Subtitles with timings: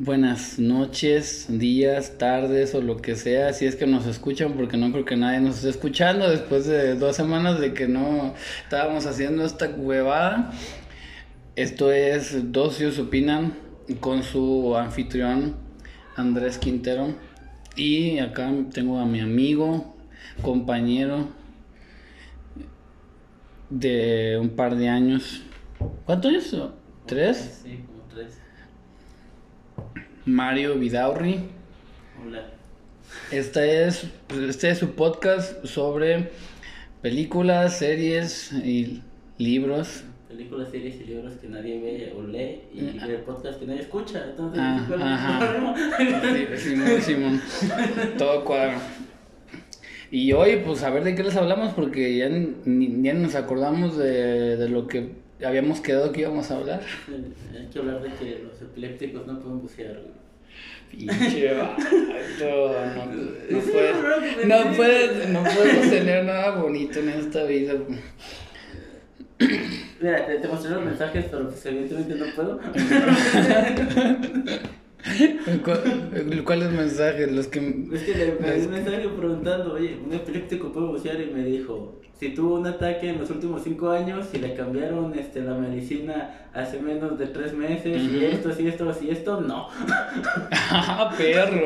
[0.00, 4.90] buenas noches, días, tardes o lo que sea, si es que nos escuchan, porque no
[4.92, 9.44] creo que nadie nos esté escuchando después de dos semanas de que no estábamos haciendo
[9.44, 10.52] esta huevada.
[11.54, 13.52] Esto es Dos Cios Opinan
[14.00, 15.56] con su anfitrión
[16.16, 17.14] Andrés Quintero.
[17.76, 19.96] Y acá tengo a mi amigo,
[20.40, 21.28] compañero
[23.68, 25.42] de un par de años.
[26.06, 26.70] ¿Cuántos años?
[27.04, 27.60] ¿Tres?
[27.62, 27.89] Sí.
[30.26, 31.40] Mario Vidaurri.
[32.24, 32.50] Hola.
[33.30, 34.06] Este es,
[34.48, 36.30] este es su podcast sobre
[37.02, 39.02] películas, series y
[39.38, 40.04] libros.
[40.28, 44.24] Películas, series y libros que nadie ve o lee y el podcast que nadie escucha.
[44.30, 46.56] Entonces, Ah, ¿cuál es el ajá.
[46.56, 47.40] Sí, Simón, Simón.
[48.18, 48.78] Todo cuadro.
[50.12, 53.96] Y hoy, pues a ver de qué les hablamos, porque ya, ni- ya nos acordamos
[53.96, 55.12] de, de lo que
[55.44, 56.80] habíamos quedado que íbamos a hablar.
[57.54, 60.00] Hay que hablar de que los epilépticos no pueden bucear.
[60.90, 61.84] Pinche vato,
[62.40, 67.74] no, no, puedes, no, puedes, no puedes tener nada bonito en esta vida.
[70.00, 72.58] Mira, te, te mostré los mensajes, pero pues evidentemente no puedo.
[75.64, 77.30] ¿Cu- ¿Cuáles mensajes?
[77.32, 77.58] Los que...
[77.92, 82.00] Es que le mandé un mensaje preguntando, oye, un epiléptico puede bucear y me dijo,
[82.20, 86.48] si tuvo un ataque en los últimos cinco años y le cambiaron este, la medicina
[86.52, 89.68] hace menos de tres meses y esto, y esto, y esto, no.
[90.52, 91.64] Ah, perro.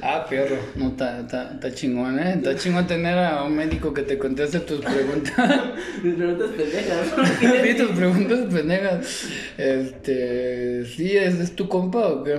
[0.00, 0.56] Ah, perro.
[0.76, 2.34] No, está está- está chingón, ¿eh?
[2.36, 5.34] Está chingón tener a un médico que te conteste tus preguntas.
[6.02, 7.14] Mis preguntas pendejas.
[7.66, 9.26] sí, tus preguntas pendejas.
[9.58, 10.86] Este...
[10.86, 11.16] ¿Sí?
[11.18, 12.36] ¿Es, es tu compa o qué?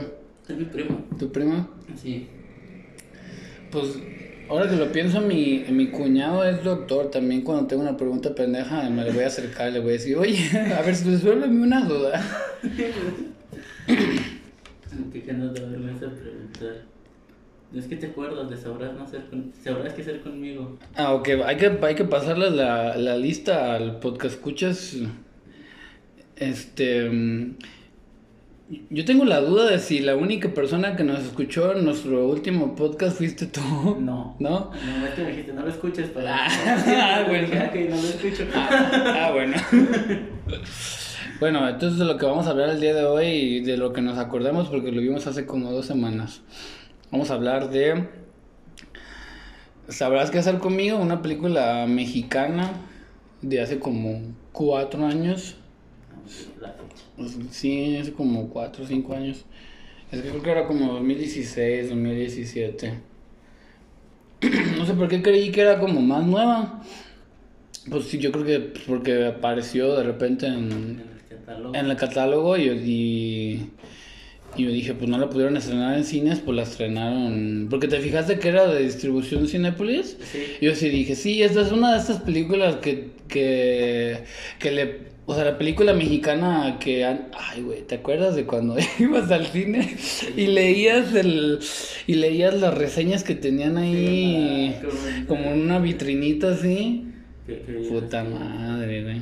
[0.49, 1.05] Es mi primo.
[1.19, 1.69] ¿Tu prima?
[2.01, 2.27] Sí.
[3.71, 3.99] Pues...
[4.49, 7.09] Ahora que lo pienso, mi, mi cuñado es doctor.
[7.09, 10.17] También cuando tengo una pregunta pendeja, me le voy a acercar, le voy a decir,
[10.17, 12.22] oye, a ver, resuélveme una duda.
[13.88, 16.94] Que no te vergüenza preguntar.
[17.75, 19.52] Es que te acuerdas de sabrás no ser con...
[19.63, 20.78] sabrás qué hacer conmigo.
[20.95, 24.97] Ah, ok, hay que, hay que pasarle la, la lista al podcast escuchas.
[26.35, 27.09] Este.
[28.90, 32.75] Yo tengo la duda de si la única persona que nos escuchó en nuestro último
[32.75, 33.62] podcast fuiste tú.
[34.00, 34.35] No.
[34.40, 34.72] ¿No?
[34.72, 36.47] No, es que me dijiste, no lo escuches para...
[36.47, 37.47] Ah, bueno.
[37.47, 38.47] Dije, "Ok, no lo escucho.
[38.56, 39.56] Ah, bueno.
[41.40, 43.91] Bueno, entonces de lo que vamos a hablar el día de hoy y de lo
[43.91, 46.41] que nos acordamos porque lo vimos hace como dos semanas.
[47.12, 48.07] Vamos a hablar de
[49.90, 52.72] Sabrás qué hacer conmigo, una película mexicana
[53.41, 54.22] de hace como
[54.53, 55.57] cuatro años.
[56.62, 56.73] La
[57.51, 59.46] Sí, hace como cuatro o cinco años.
[60.12, 62.94] Es que creo que era como 2016, 2017.
[64.78, 66.81] No sé por qué creí que era como más nueva.
[67.90, 71.75] Pues sí, yo creo que pues, porque apareció de repente en, En el catálogo.
[71.75, 73.72] en el catálogo y, y,
[74.56, 77.68] y yo dije, pues no la pudieron estrenar en cines, pues la estrenaron.
[77.69, 80.18] Porque te fijaste que era de distribución Cinépolis.
[80.22, 80.57] Sí.
[80.62, 84.23] Yo sí dije, sí, esta es una de estas películas que, que,
[84.59, 85.12] que le...
[85.25, 87.06] O sea, la película mexicana que...
[87.06, 89.95] Ay, güey, ¿te acuerdas de cuando ibas al cine
[90.35, 91.59] y leías el...
[92.07, 97.06] Y leías las reseñas que tenían ahí Sí, como- como en una vitrinita así?
[97.89, 99.22] Puta madre, güey.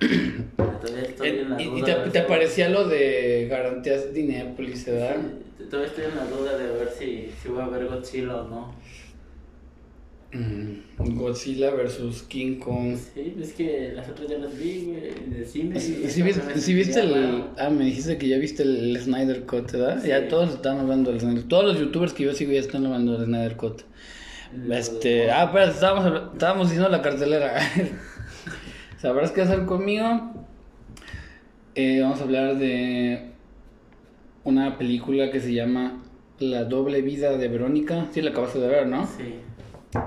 [0.00, 5.16] La Y, te, aparecía lo de garantías Cinépolis, ¿verdad?
[5.58, 8.48] Sí, Todavía estoy en la duda de ver si, si voy a ver Godzilla o
[8.48, 8.74] no.
[10.30, 12.96] Mm, Godzilla versus King Kong.
[12.96, 15.80] Sí, es que las otras ya las vi, güey, en el cine.
[15.80, 16.22] ¿Sí, y sí
[16.56, 17.44] sí viste el...
[17.56, 20.02] Ah, me dijiste que ya viste el, el Snyder Cut, ¿verdad?
[20.02, 20.08] Sí.
[20.08, 23.12] Ya todos están hablando del Snyder Todos los youtubers que yo sigo ya están hablando
[23.12, 23.82] del Snyder Cut.
[24.70, 25.30] Este...
[25.30, 27.58] Ah, pero estábamos, estábamos diciendo la cartelera.
[29.00, 30.32] ¿Sabrás qué hacer conmigo?
[31.74, 33.30] Eh, vamos a hablar de
[34.44, 36.02] una película que se llama
[36.38, 38.08] La doble vida de Verónica.
[38.12, 39.06] Sí, la acabaste de ver, ¿no?
[39.06, 39.36] Sí.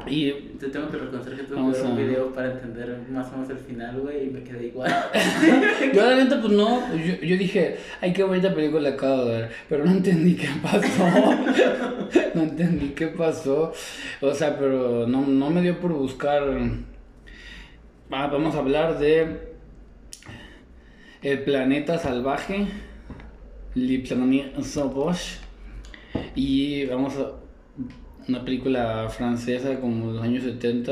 [0.05, 3.27] Y Te tengo que reconocer que tuve Vamos que ver un video para entender más
[3.29, 4.91] o menos el final, güey, y me quedé igual.
[5.93, 9.51] Yo la neta, pues no, yo, yo dije, ay, qué bonita película acabo de ver,
[9.67, 11.03] pero no entendí qué pasó,
[12.35, 13.73] no entendí qué pasó,
[14.22, 16.43] o sea, pero no, no me dio por buscar,
[18.11, 19.55] ah, vamos a hablar de
[21.23, 22.67] El planeta salvaje,
[23.73, 25.39] Planète Sauvage,
[26.35, 27.31] y vamos a,
[28.28, 30.91] una película francesa como de los años 70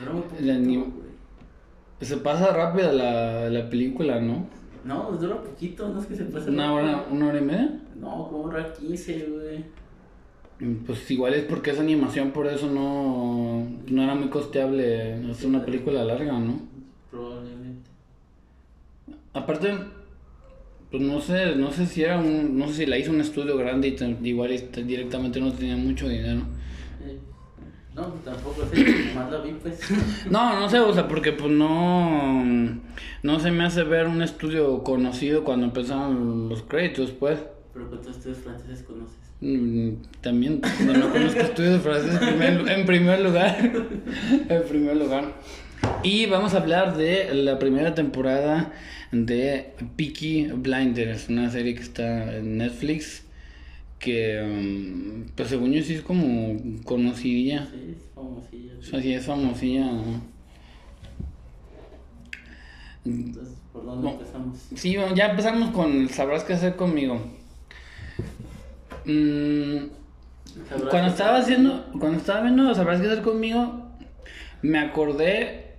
[0.00, 1.10] Duró muy poquito, El anim- güey.
[2.00, 4.46] se pasa rápida la, la película, ¿no?
[4.84, 6.48] No, pues dura poquito, no es que se pase.
[6.50, 7.80] Una hora, una hora y media.
[8.00, 9.64] No, como hora 15, güey.
[10.58, 15.48] Mm, Pues igual es porque es animación, por eso no, no era muy costeable hacer
[15.48, 16.60] una película larga, ¿no?
[17.10, 17.90] Probablemente.
[19.34, 19.74] Aparte,
[20.90, 23.56] pues no sé, no sé si era un, no sé si la hizo un estudio
[23.56, 24.50] grande y igual
[24.86, 26.42] directamente no tenía mucho dinero.
[27.02, 27.18] Eh,
[27.94, 28.84] No, tampoco sé,
[29.14, 29.80] nomás la vi pues.
[30.30, 32.44] No, no sé, o sea, porque pues no,
[33.22, 37.38] no se me hace ver un estudio conocido cuando empezaron los créditos, pues.
[37.72, 39.16] Pero ¿cuántos estudios franceses conoces?
[39.40, 43.56] Mm, También no, no conozco estudios franceses en primer, en primer lugar.
[44.48, 45.34] en primer lugar.
[46.02, 48.72] Y vamos a hablar de la primera temporada
[49.12, 53.24] de Peaky Blinders, una serie que está en Netflix.
[53.98, 57.66] Que, mm, pues según yo, sí es como conocidilla.
[57.70, 58.72] Sí, es famosilla.
[58.78, 59.84] O sea, sí es famosilla.
[59.84, 60.22] ¿no?
[63.04, 64.12] Entonces, ¿por dónde No.
[64.14, 64.58] empezamos?
[64.74, 67.20] Sí, bueno, ya empezamos con Sabrás qué hacer conmigo.
[69.04, 69.88] Mm,
[70.68, 73.86] ¿Sabrás Cuando estaba haciendo, cuando estaba viendo Sabrás qué hacer conmigo,
[74.62, 75.69] me acordé,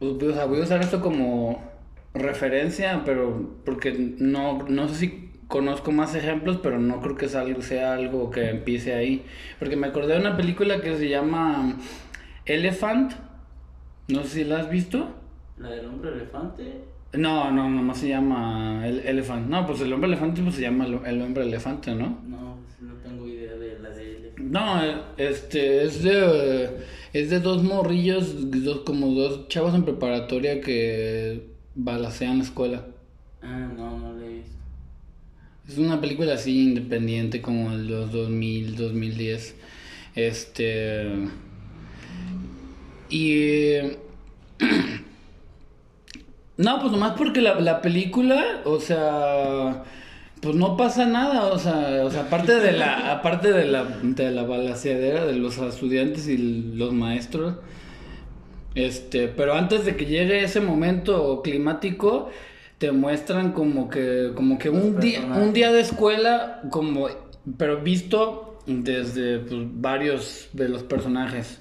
[0.00, 1.62] o sea, voy a usar esto como
[2.14, 7.42] referencia, pero porque no, no sé si conozco más ejemplos, pero no creo que sea
[7.42, 9.24] algo, sea algo que empiece ahí.
[9.58, 11.76] Porque me acordé de una película que se llama
[12.44, 13.12] Elephant,
[14.08, 15.14] no sé si la has visto.
[15.58, 16.84] ¿La del hombre elefante?
[17.12, 19.48] No, no, nomás se llama el Elephant.
[19.48, 22.18] No, pues el hombre elefante pues se llama el, el hombre elefante, ¿no?
[22.26, 24.22] No, pues, no tengo idea de la de él.
[24.38, 24.82] No,
[25.16, 26.70] este, es de,
[27.12, 32.86] es de dos morrillos, dos, como dos chavos en preparatoria que balacean la escuela.
[33.42, 34.56] Ah, no, no visto.
[35.68, 39.54] Es una película así independiente como el los 2000, 2010.
[40.14, 41.06] Este...
[43.10, 43.74] Y...
[46.58, 49.84] No, pues nomás porque la, la película, o sea,
[50.40, 54.30] pues no pasa nada, o sea, o sea, aparte de la, aparte de la, de
[54.30, 57.54] la balaceadera de los estudiantes y los maestros,
[58.74, 62.30] este, pero antes de que llegue ese momento climático,
[62.78, 67.08] te muestran como que, como que un día, un día de escuela, como,
[67.56, 71.60] pero visto desde pues, varios de los personajes.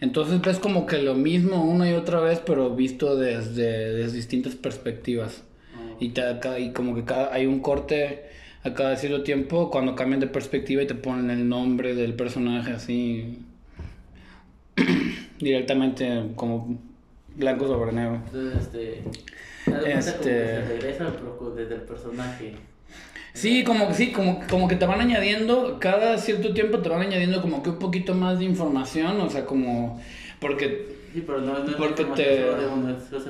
[0.00, 4.54] Entonces ves como que lo mismo una y otra vez, pero visto desde, desde distintas
[4.54, 5.42] perspectivas.
[6.00, 8.24] Y, te- y como que cada, hay un corte
[8.62, 12.72] a cada cierto tiempo cuando cambian de perspectiva y te ponen el nombre del personaje
[12.72, 13.38] así
[15.38, 16.78] directamente como
[17.36, 18.20] blanco sobre negro.
[18.26, 19.04] Entonces, este.
[19.86, 21.12] Este- se regresa
[21.56, 22.54] desde el personaje.
[23.32, 27.00] Sí, como que sí, como, como que te van añadiendo, cada cierto tiempo te van
[27.02, 30.00] añadiendo como que un poquito más de información, o sea, como,
[30.40, 32.10] porque, Sí, pero no, no es Porque te-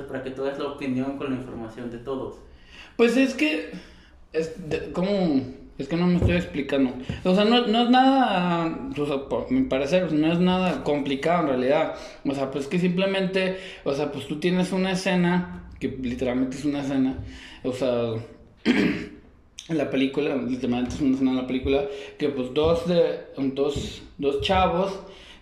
[0.07, 2.35] para que tú des la opinión con la información de todos.
[2.97, 3.71] Pues es que,
[4.33, 5.41] es, de- como,
[5.77, 6.93] es que no me estoy explicando,
[7.23, 11.43] o sea, no, no es nada, o sea, por mi parecer, no es nada complicado
[11.43, 11.95] en realidad,
[12.25, 16.65] o sea, pues que simplemente, o sea, pues tú tienes una escena, que literalmente es
[16.65, 17.17] una escena,
[17.63, 18.13] o sea...
[19.67, 21.85] en la película, literalmente es una escena en la película,
[22.17, 24.93] que pues dos de dos, dos chavos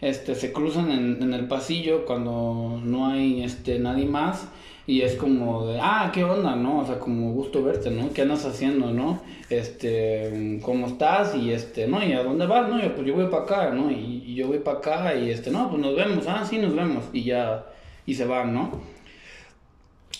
[0.02, 4.48] este se cruzan en, en el pasillo cuando no hay este nadie más
[4.86, 8.24] y es como de ah qué onda no o sea como gusto verte no qué
[8.24, 12.94] andas haciendo no este cómo estás y este no y a dónde vas no yo
[12.94, 15.70] pues yo voy para acá no y, y yo voy para acá y este no
[15.70, 17.66] pues nos vemos ah sí nos vemos y ya
[18.06, 18.94] y se van no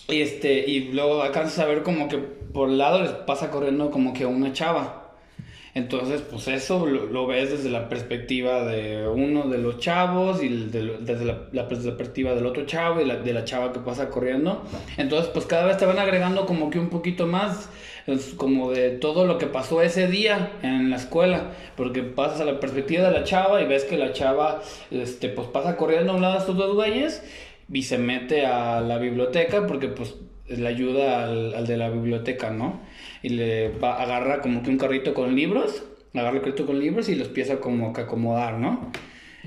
[0.08, 3.90] y este, y luego alcanzas a ver como que por el lado les pasa corriendo
[3.90, 5.03] como que una chava.
[5.74, 10.48] Entonces, pues eso lo, lo ves desde la perspectiva de uno de los chavos y
[10.48, 14.08] de desde la, la perspectiva del otro chavo y la, de la chava que pasa
[14.08, 14.62] corriendo.
[14.96, 17.70] Entonces, pues cada vez te van agregando como que un poquito más,
[18.36, 21.50] como de todo lo que pasó ese día en la escuela.
[21.76, 24.62] Porque pasas a la perspectiva de la chava y ves que la chava,
[24.92, 27.24] este, pues pasa corriendo a un lado de estos dos güeyes
[27.72, 30.14] y se mete a la biblioteca porque pues
[30.46, 32.80] le ayuda al, al de la biblioteca, ¿no?
[33.24, 37.08] Y le va, agarra como que un carrito con libros, agarra el carrito con libros
[37.08, 38.92] y los empieza como que acomodar, ¿no?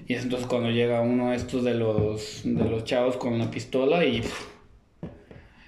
[0.07, 3.51] Y es entonces cuando llega uno de estos de los, de los chavos con la
[3.51, 4.23] pistola y,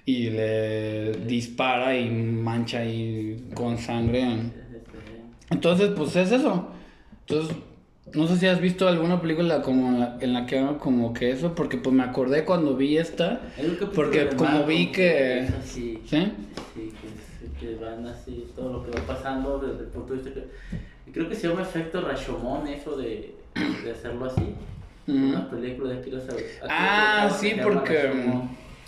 [0.04, 4.26] y le dispara y mancha ahí con sangre.
[5.48, 6.68] Entonces, pues es eso.
[7.28, 7.56] Entonces,
[8.12, 11.12] no sé si has visto alguna película como en la, en la que haga como
[11.12, 13.40] que eso, porque pues me acordé cuando vi esta,
[13.94, 15.46] porque como vi que...
[15.64, 16.00] ¿Sí?
[16.06, 16.32] sí,
[17.60, 21.12] que, van así, todo lo que va pasando desde el punto de vista que...
[21.12, 23.34] Creo que se llama efecto Rashomon, eso de,
[23.84, 24.54] de hacerlo así.
[25.06, 26.18] Una película de Akira
[26.68, 28.10] Ah, sí, porque...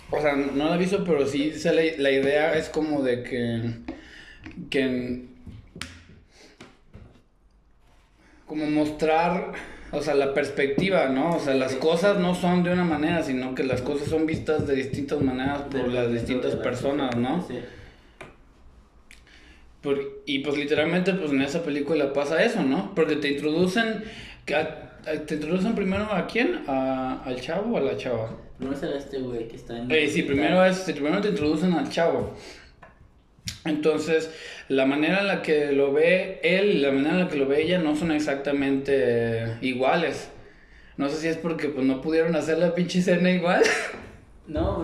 [0.09, 3.73] O sea, no la he visto, pero sí sé la, idea es como de que...
[4.69, 5.33] que
[8.45, 9.53] como mostrar,
[9.91, 11.37] o sea, la perspectiva, ¿no?
[11.37, 14.67] O sea, las cosas no son de una manera, sino que las cosas son vistas
[14.67, 17.43] de distintas maneras por las distintas personas, ¿no?
[17.47, 17.55] Sí.
[20.25, 22.93] Y pues literalmente pues en esa película pasa eso, ¿no?
[22.95, 24.03] Porque te introducen,
[24.45, 28.37] te introducen primero a quién, a, al chavo o a la chava.
[28.57, 29.91] Primero será este güey que está en...
[29.91, 32.35] Eh, sí, primero, es, primero te introducen al chavo.
[33.65, 34.31] Entonces,
[34.69, 37.47] la manera en la que lo ve él y la manera en la que lo
[37.47, 40.29] ve ella no son exactamente iguales.
[40.97, 43.63] No sé si es porque pues no pudieron hacer la pinche escena igual.
[44.45, 44.83] No,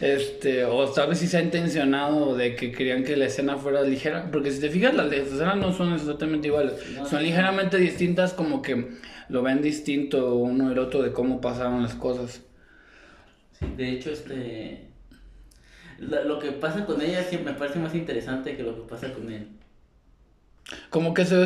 [0.00, 4.30] Este, o sabes si se ha intencionado de que querían que la escena fuera ligera.
[4.30, 6.74] Porque si te fijas, las escenas no son exactamente iguales.
[7.08, 8.98] son ligeramente distintas, como que
[9.28, 12.42] lo ven distinto uno el otro de cómo pasaron las cosas.
[13.58, 14.88] Sí, de hecho, este.
[15.98, 19.48] lo que pasa con ella me parece más interesante que lo que pasa con él.
[20.90, 21.36] Como que se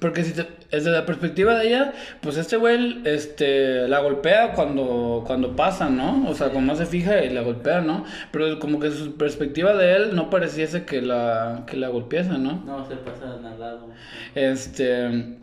[0.00, 0.32] Porque si
[0.70, 6.28] desde la perspectiva de ella, pues este güey este, la golpea cuando, cuando pasa, ¿no?
[6.28, 8.04] O sea, cuando se fija y la golpea, ¿no?
[8.32, 12.62] Pero como que su perspectiva de él no pareciese que la, que la golpease, ¿no?
[12.64, 13.88] No, se pasa al lado.
[14.34, 15.38] Este...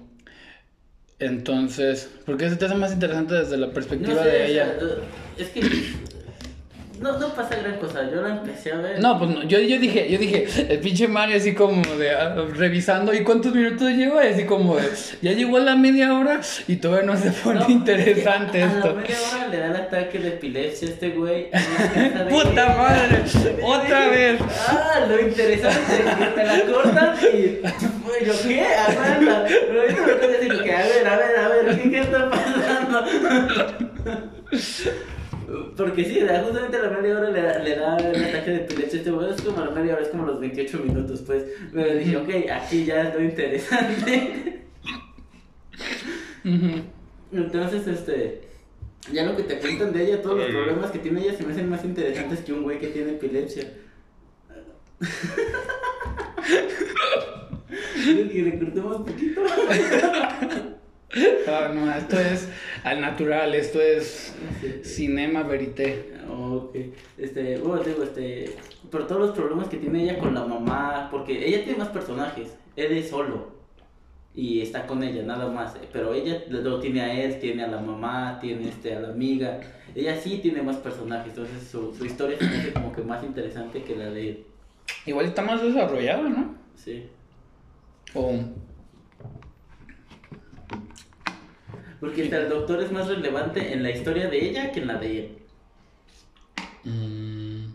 [1.20, 4.76] Entonces, ¿por qué se te hace más interesante desde la perspectiva de ella?
[5.36, 5.62] es que
[7.00, 9.00] no, no pasa gran cosa, yo la empecé a ver.
[9.00, 12.36] No, pues no, yo, yo dije, yo dije, el pinche Mario así como de ah,
[12.56, 14.26] revisando, ¿y cuántos minutos lleva?
[14.26, 14.90] Y así como de,
[15.22, 18.90] ya llegó la media hora y todavía no se pone interesante esto.
[18.90, 21.50] A la media hora le da el ataque de epilepsia a este güey.
[22.30, 23.24] ¡Puta madre!
[23.64, 24.40] ¡Otra vez!
[24.68, 27.62] Ah, lo interesante, que te la cortas y.
[28.26, 28.66] ¿Yo qué?
[28.66, 29.46] Aguanta.
[29.48, 33.06] Pero ahorita me que, a ver, a ver, a ver, ¿qué, qué está pasando?
[35.78, 39.00] Porque sí, justamente a la media hora le da, le da el ataque de epilepsia.
[39.00, 41.46] Este es como a la media hora, es como los 28 minutos, pues.
[41.72, 44.66] Me dije, ok, aquí ya es lo interesante.
[47.32, 48.42] Entonces, este.
[49.12, 51.54] Ya lo que te cuentan de ella, todos los problemas que tiene ella se me
[51.54, 53.72] hacen más interesantes que un güey que tiene epilepsia.
[58.04, 59.42] que le cortemos un poquito.
[61.48, 62.50] Ah, no, esto es
[62.84, 64.36] al natural, esto es
[64.84, 66.14] cinema verité.
[66.30, 66.76] Ok,
[67.18, 68.56] este, bueno, digo, este,
[68.92, 72.56] pero todos los problemas que tiene ella con la mamá, porque ella tiene más personajes,
[72.76, 73.56] él es solo
[74.36, 77.80] y está con ella, nada más, pero ella lo tiene a él, tiene a la
[77.80, 79.62] mamá, tiene este, a la amiga,
[79.96, 83.82] ella sí tiene más personajes, entonces su, su historia se hace como que más interesante
[83.82, 84.46] que la de él.
[85.06, 86.56] Igual está más desarrollada, ¿no?
[86.76, 87.08] Sí.
[88.14, 88.36] O...
[92.00, 95.20] Porque el doctor es más relevante en la historia de ella que en la de
[95.20, 95.38] él.
[96.84, 97.66] Mm.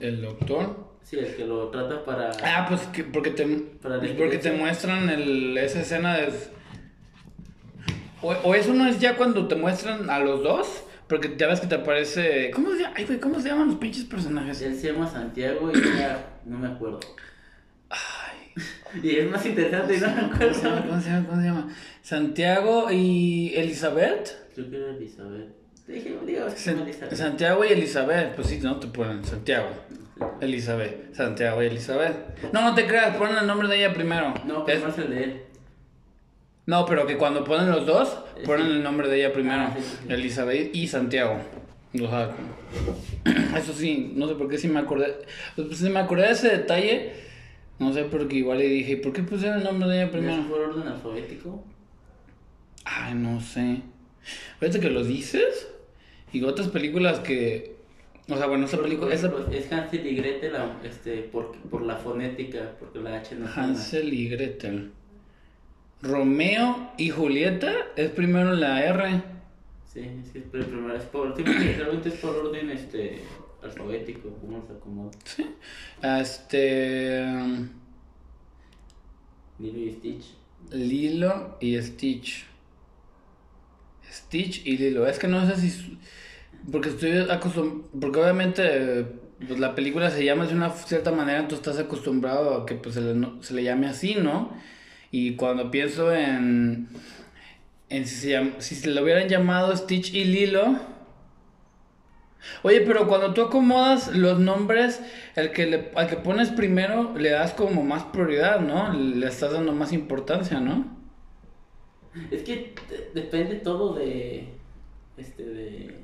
[0.00, 0.94] ¿El, doctor?
[1.02, 2.30] Sí, el que lo trata para...
[2.42, 6.32] Ah, pues que, porque te, pues porque te muestran el, esa escena de...
[8.22, 11.66] O, eso no es ya cuando te muestran a los dos, porque ya ves que
[11.66, 12.50] te aparece...
[12.52, 14.62] ¿Cómo se, Ay, güey, ¿cómo se llaman los pinches personajes?
[14.62, 17.00] Él se llama Santiago y ya no me acuerdo.
[19.02, 20.30] Y es más interesante, ¿no?
[20.38, 20.86] ¿Cómo se llama?
[20.86, 21.26] ¿Cómo se llama?
[21.26, 21.68] ¿Cómo se llama?
[22.02, 24.52] Santiago y Elizabeth.
[24.54, 25.48] Creo que era Elizabeth.
[25.86, 27.14] Dije, Elizabeth.
[27.14, 28.34] Santiago y Elizabeth.
[28.34, 29.68] Pues sí, no te ponen Santiago.
[30.40, 31.14] Elizabeth.
[31.14, 32.52] Santiago y Elizabeth.
[32.52, 34.32] No, no te creas, ponen el nombre de ella primero.
[34.46, 35.42] No, pero es el de él.
[36.66, 39.62] No, pero que cuando ponen los dos, ponen el nombre de ella primero.
[39.62, 39.76] Ah,
[40.08, 41.38] Elizabeth y Santiago.
[41.94, 42.30] O sea,
[43.58, 45.14] eso sí, no sé por qué sí me acordé.
[45.56, 47.12] Pues sí me acordé de ese detalle
[47.78, 50.42] no sé, porque igual le dije, ¿por qué pusieron el nombre de ella primero?
[50.42, 51.64] ¿Es por orden alfabético?
[52.84, 53.80] Ay, no sé.
[54.60, 55.68] Fíjate que lo dices.
[56.32, 57.74] Y otras películas que.
[58.28, 59.14] O sea, bueno, esa película.
[59.14, 59.32] Esa...
[59.50, 60.52] Es Hansel y Gretel
[60.82, 64.92] este, por, por la fonética, porque la H no Hansel y Gretel.
[66.00, 69.22] Romeo y Julieta es primero la R.
[69.92, 70.94] Sí, es que es primero.
[70.94, 73.20] Es por, realmente es por orden este,
[73.64, 75.10] alfabético, ¿cómo se acomoda?
[75.24, 75.46] Sí.
[76.02, 77.24] Este.
[79.58, 80.24] Lilo y Stitch.
[80.70, 82.46] Lilo y Stitch.
[84.10, 85.06] Stitch y Lilo.
[85.06, 85.98] Es que no sé si.
[86.70, 87.88] Porque estoy acostumbrado.
[87.98, 89.06] Porque obviamente
[89.46, 92.94] pues, la película se llama de una cierta manera, tú estás acostumbrado a que pues,
[92.94, 94.52] se, le, se le llame así, ¿no?
[95.10, 96.88] Y cuando pienso en.
[97.88, 100.93] en si, se si se le hubieran llamado Stitch y Lilo
[102.62, 105.00] Oye, pero cuando tú acomodas los nombres,
[105.36, 108.92] el que le, al que pones primero le das como más prioridad, ¿no?
[108.92, 110.96] Le estás dando más importancia, ¿no?
[112.30, 112.74] Es que
[113.12, 114.48] depende todo de.
[115.16, 115.94] Este, de.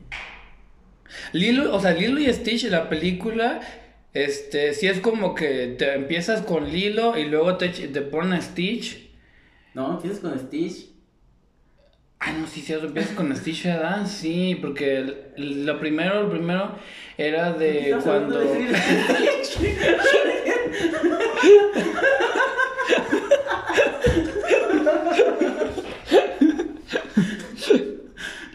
[1.33, 3.61] Lilo, o sea, Lilo y Stitch, la película,
[4.13, 9.11] este, sí es como que te empiezas con Lilo y luego te, te ponen Stitch.
[9.75, 10.90] No, empiezas con Stitch
[12.23, 14.07] Ah, no, sí, cierto, empiezas con Stitch, ¿verdad?
[14.07, 16.77] Sí, porque el, lo primero, lo primero
[17.17, 18.39] era de cuando...
[18.41, 18.69] De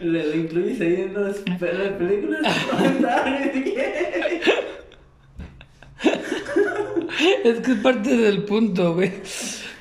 [0.00, 2.42] Le incluís ahí en las películas.
[7.44, 9.10] es que es parte del punto, güey.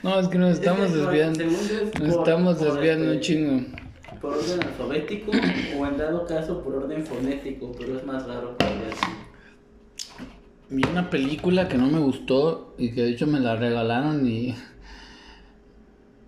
[0.06, 1.44] No, es que nos estamos Es desviando.
[1.44, 3.62] es Nos por- estamos por desviando un este- chingo.
[4.22, 5.32] Por orden alfabético
[5.80, 9.12] o en dado caso por orden fonético, pero es más raro que así.
[10.70, 14.54] Vi una película que no me gustó y que de hecho me la regalaron y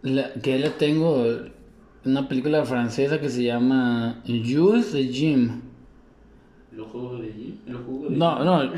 [0.01, 1.24] la- que la tengo
[2.03, 5.62] una película francesa que se llama Jules de Jim.
[6.72, 8.72] ¿Lo juego de de No, no,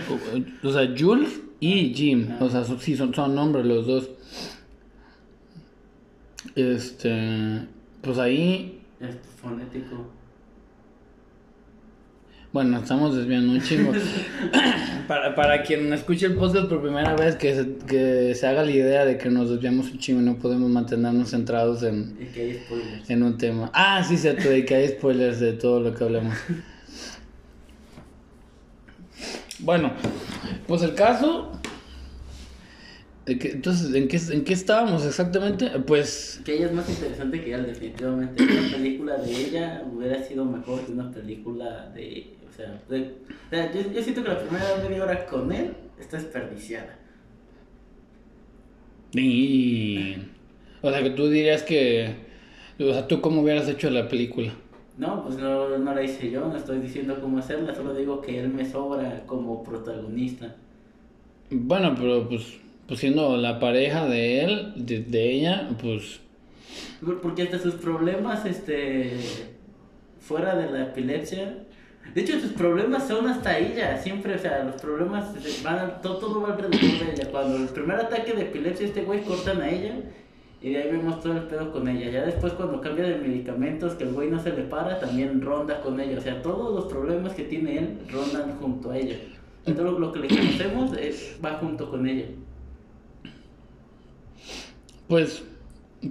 [0.64, 4.10] o sea, Jules y Jim, o sea, sí son, son nombres los dos.
[6.56, 7.68] Este,
[8.02, 10.10] pues ahí Este, fonético.
[12.52, 13.92] Bueno, estamos desviando un chingo.
[15.08, 18.72] para, para quien escuche el podcast por primera vez, que se, que se haga la
[18.72, 22.42] idea de que nos desviamos un chingo y no podemos mantenernos centrados en, Y que
[22.42, 23.10] hay spoilers.
[23.10, 23.70] en un tema.
[23.74, 26.36] Ah, sí, cierto, de que hay spoilers de todo lo que hablamos.
[29.62, 29.92] Bueno,
[30.68, 31.59] pues el caso...
[33.32, 35.70] entonces, ¿en qué, ¿en qué estábamos exactamente?
[35.86, 36.42] Pues...
[36.46, 38.44] Que ella es más interesante que él, definitivamente.
[38.44, 42.34] Una película de ella hubiera sido mejor que una película de.
[42.48, 43.16] O sea, de-
[43.48, 46.98] o sea, yo, yo siento que la primera media hora con él está desperdiciada.
[49.14, 50.16] Y...
[50.82, 52.16] O sea, que tú dirías que...
[52.80, 54.54] O sea, ¿tú cómo hubieras hecho la película?
[54.98, 58.40] No, pues no, no la hice yo, no estoy diciendo cómo hacerla, solo digo que
[58.40, 60.56] él me sobra como protagonista.
[61.50, 62.58] Bueno, pero pues,
[62.90, 66.20] pues siendo la pareja de él, de, de ella, pues...
[67.06, 69.14] Por- Porque hasta sus problemas, este,
[70.20, 71.60] fuera de la epilepsia,
[72.14, 75.26] de hecho sus problemas son hasta ella, siempre, o sea, los problemas
[75.64, 77.30] van, todo, todo va alrededor de ella.
[77.32, 79.94] Cuando el primer ataque de epilepsia, este güey cortan a ella
[80.62, 82.10] y de ahí vemos todo el pedo con ella.
[82.10, 85.82] Ya después cuando cambia de medicamentos, que el güey no se le para, también ronda
[85.82, 86.18] con ella.
[86.18, 89.16] O sea, todos los problemas que tiene él rondan junto a ella.
[89.66, 92.26] Todo lo que le conocemos es- va junto con ella.
[95.10, 95.44] Pues,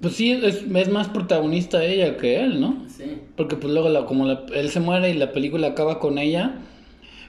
[0.02, 2.84] pues sí, es, es más protagonista ella que él, ¿no?
[2.88, 3.18] Sí.
[3.37, 6.56] Porque pues luego la, como la- él se muere y la película acaba con ella,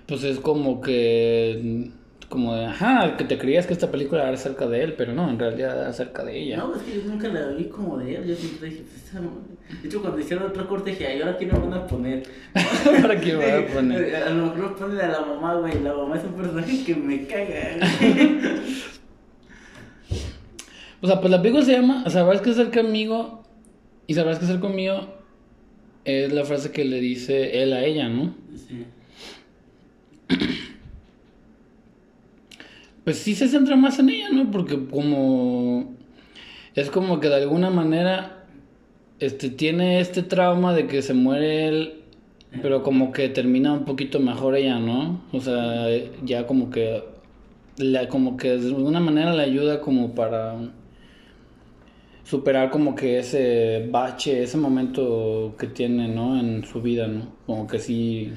[0.07, 1.91] pues es como que...
[2.27, 5.31] Como de, ajá, que te creías que esta película era acerca de él, pero no,
[5.31, 6.57] en realidad era acerca de ella.
[6.57, 8.27] No, es que yo nunca la vi como de él.
[8.27, 9.57] Yo siempre dije, pues esta madre.
[9.81, 12.21] De hecho, cuando hicieron otro corte, dije, ay, ahora quién me van a poner.
[13.01, 14.15] ¿Para me voy a poner?
[14.15, 15.81] A lo mejor ponen a la mamá, güey.
[15.81, 17.77] La mamá es un personaje que me caga.
[21.01, 23.43] O sea, pues la película se llama Sabrás que ser conmigo
[24.07, 25.07] y sabrás que ser conmigo
[26.03, 28.35] es la frase que le dice él a ella, ¿no?
[28.55, 28.85] Sí.
[33.05, 34.51] Pues sí se centra más en ella, ¿no?
[34.51, 35.95] Porque como
[36.75, 38.45] es como que de alguna manera
[39.19, 41.93] este tiene este trauma de que se muere él,
[42.61, 45.23] pero como que termina un poquito mejor ella, ¿no?
[45.31, 45.87] O sea,
[46.23, 47.03] ya como que
[47.77, 50.55] la, como que de alguna manera le ayuda como para
[52.29, 56.39] superar como que ese bache, ese momento que tiene, ¿no?
[56.39, 57.33] En su vida, ¿no?
[57.45, 58.31] Como que sí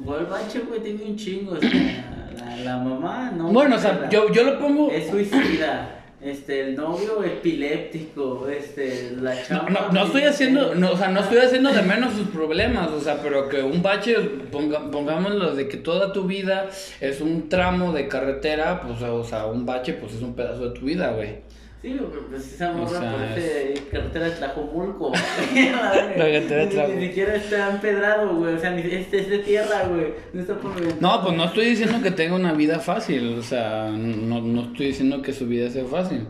[0.00, 1.52] Igual bache, güey, tiene un chingo.
[1.52, 3.48] o sea, la, la mamá, no.
[3.52, 5.92] Bueno, o sea, yo, yo lo pongo Es suicida.
[6.18, 8.48] Este, el novio epiléptico.
[8.48, 9.70] Este, la No, chava.
[9.70, 13.00] no, no estoy haciendo, no, o sea, no estoy haciendo de menos sus problemas, o
[13.00, 14.16] sea, pero que un bache,
[14.50, 16.68] ponga- pongámoslo de que toda tu vida
[17.00, 20.78] es un tramo de carretera, pues, o sea, un bache, pues es un pedazo de
[20.80, 21.44] tu vida, güey.
[21.82, 25.12] Sí, pero pues esa morra por ese carretera de Tlajomulco.
[25.54, 27.00] la carretera de Tlajomulco.
[27.00, 28.54] Ni siquiera está empedrado, güey.
[28.54, 30.06] O sea, ni, es, es de tierra, güey.
[30.32, 33.90] No está por No, pues no estoy diciendo que tenga una vida fácil, o sea,
[33.90, 36.26] no, no estoy diciendo que su vida sea fácil,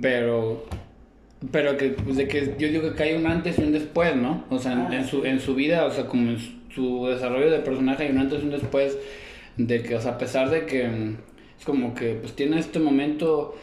[0.00, 0.66] pero,
[1.50, 4.44] pero que, pues, de que yo digo que hay un antes y un después, ¿no?
[4.50, 6.38] O sea, en, Ah, en su, en su vida, o sea, como en
[6.74, 8.98] su desarrollo de personaje hay un antes y un después,
[9.56, 11.16] de que, o sea, a pesar de que mm,
[11.58, 13.56] es como que, pues tiene este momento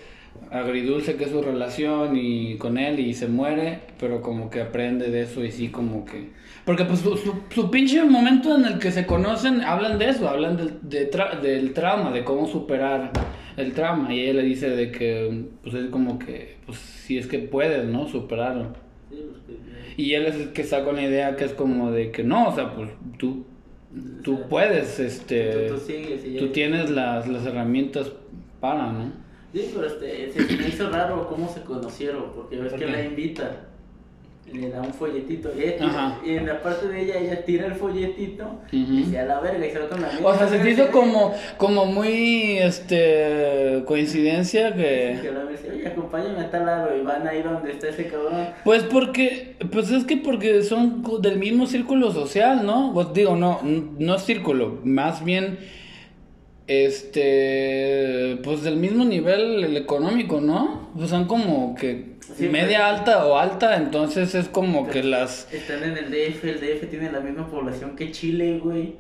[0.52, 5.10] agridulce que es su relación y con él y se muere, pero como que aprende
[5.12, 6.30] de eso y sí como que...
[6.66, 10.28] Porque pues su, su, su pinche momento en el que se conocen, hablan de eso,
[10.30, 13.12] hablan del, de tra- del trauma, de cómo superar
[13.58, 17.28] el trauma y ella le dice de que pues es como que, pues si es
[17.28, 18.08] que puedes, ¿no?
[18.08, 18.74] Superarlo.
[19.10, 22.24] Porque, Y él es el que está con la idea que es como de que
[22.24, 23.46] no, o sea, pues tú,
[24.24, 25.68] tú puedes, este...
[25.70, 28.12] Tú, tú sigues Tú tienes las, las herramientas
[28.60, 29.29] para, ¿no?
[29.54, 32.26] Sí, pero este, se me hizo raro cómo se conocieron.
[32.36, 33.52] Porque ves ¿Por que la invita.
[34.54, 35.52] le da un folletito.
[35.58, 36.20] Y, ella- Ajá.
[36.26, 39.66] y en la parte de ella, ella tira el folletito y se a la verga
[39.68, 40.10] y se va con la.
[40.24, 45.32] O sea, se te hizo como, como muy, este, coincidencia Que que...
[45.32, 48.48] la dice, oye, acompáñame a tal lado y van ahí donde está ese cabrón.
[48.64, 52.92] Pues porque, pues es que porque son del mismo círculo social, ¿no?
[52.94, 55.60] Pues digo, no, no círculo, más bien,
[56.70, 60.92] este, pues del mismo nivel el económico, ¿no?
[60.96, 63.00] Pues son como que Sí, media pues.
[63.00, 65.52] alta o alta, entonces es como que las...
[65.52, 68.98] Están en el DF, el DF tiene la misma población que Chile, güey.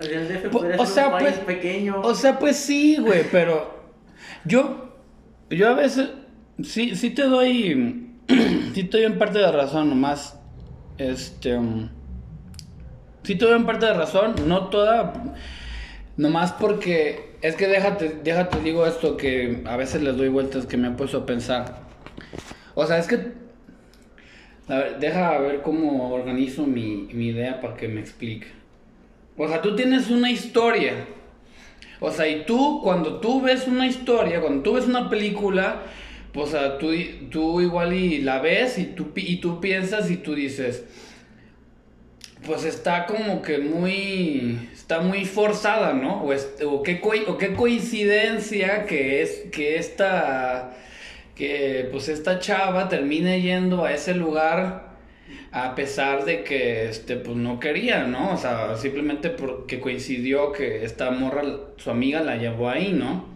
[0.00, 2.00] O sea, el DF o ser sea, un país pues, pequeño.
[2.00, 3.84] O sea, pues sí, güey, pero
[4.44, 4.98] yo,
[5.48, 6.10] yo a veces,
[6.64, 8.10] sí, sí te doy,
[8.74, 10.40] sí te doy en parte de razón, nomás,
[10.98, 11.88] este, um,
[13.22, 15.12] sí en parte de razón, no toda,
[16.16, 20.76] nomás porque, es que déjate, déjate digo esto que a veces les doy vueltas que
[20.76, 21.82] me he puesto a pensar.
[22.74, 23.32] O sea, es que,
[24.68, 28.46] a ver, deja ver cómo organizo mi, mi idea para que me explique.
[29.36, 31.06] O sea, tú tienes una historia.
[32.00, 35.82] O sea, y tú, cuando tú ves una historia, cuando tú ves una película,
[36.32, 36.90] pues, o sea, tú,
[37.30, 40.84] tú igual y la ves y tú, y tú piensas y tú dices,
[42.46, 46.22] pues está como que muy, está muy forzada, ¿no?
[46.24, 50.74] O, es- o, qué, o qué coincidencia que es, que esta,
[51.36, 54.92] que pues esta chava termine yendo a ese lugar
[55.52, 58.32] a pesar de que este pues no quería, ¿no?
[58.34, 61.42] O sea, simplemente porque coincidió que esta morra,
[61.76, 63.26] su amiga la llevó ahí, ¿no?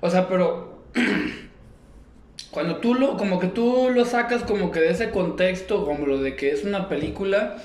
[0.00, 0.82] O sea, pero
[2.50, 6.18] cuando tú lo, como que tú lo sacas como que de ese contexto, como lo
[6.18, 7.56] de que es una película,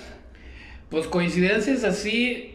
[0.90, 2.54] pues coincidencias así,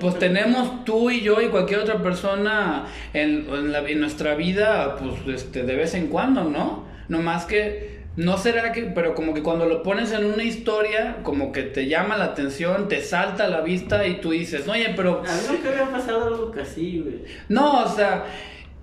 [0.00, 4.96] pues tenemos tú y yo y cualquier otra persona en, en la- en nuestra vida,
[4.96, 6.84] pues este, de vez en cuando, ¿no?
[7.08, 11.18] No más que, no será que, pero como que cuando lo pones en una historia,
[11.22, 14.92] como que te llama la atención, te salta a la vista y tú dices, oye,
[14.96, 15.20] pero...
[15.20, 17.18] A mí nunca había pasado algo así, güey.
[17.48, 18.24] No, o sea,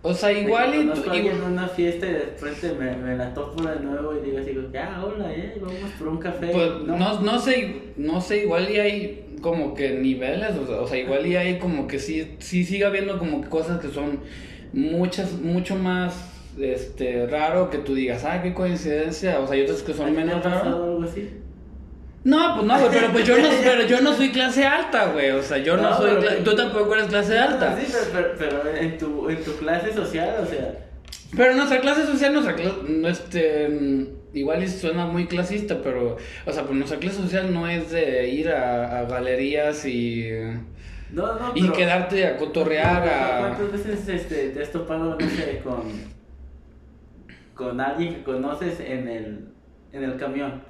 [0.03, 3.33] o sea, igual a alguien igual- en una fiesta y de repente me, me la
[3.33, 6.47] topo de nuevo y digo así, ah, hola, eh, vamos por un café.
[6.51, 10.87] Pues no, no sé, no sé, igual y hay como que niveles, o sea, o
[10.87, 14.19] sea, igual y hay como que sí, sí sigue habiendo como que cosas que son
[14.73, 19.81] muchas, mucho más, este, raro que tú digas, ah, qué coincidencia, o sea, hay otras
[19.83, 20.65] que ¿A son menos raras.
[20.67, 21.29] algo así?
[22.25, 25.31] No, pues no, güey, pero pues yo no, pero yo no soy clase alta, güey,
[25.31, 27.77] o sea, yo no, No, soy, pero- cla- tú tampoco eres clase alta.
[27.77, 30.73] Sí, pero, pero, pero en, tu, en tu clase social, o sea,
[31.35, 32.75] Pero nuestra clase social, nuestra clase,
[33.07, 34.05] este, mm,
[34.37, 38.49] igual suena muy clasista, pero, o sea, pues nuestra clase social no es de ir
[38.49, 40.29] a, a galerías y,
[41.11, 43.39] no, no, y quedarte a cotorrear a...
[43.57, 45.83] ¿Cuántas veces este, te has topado, no sé, con,
[47.53, 49.47] con alguien que conoces en el,
[49.91, 50.63] en el camión?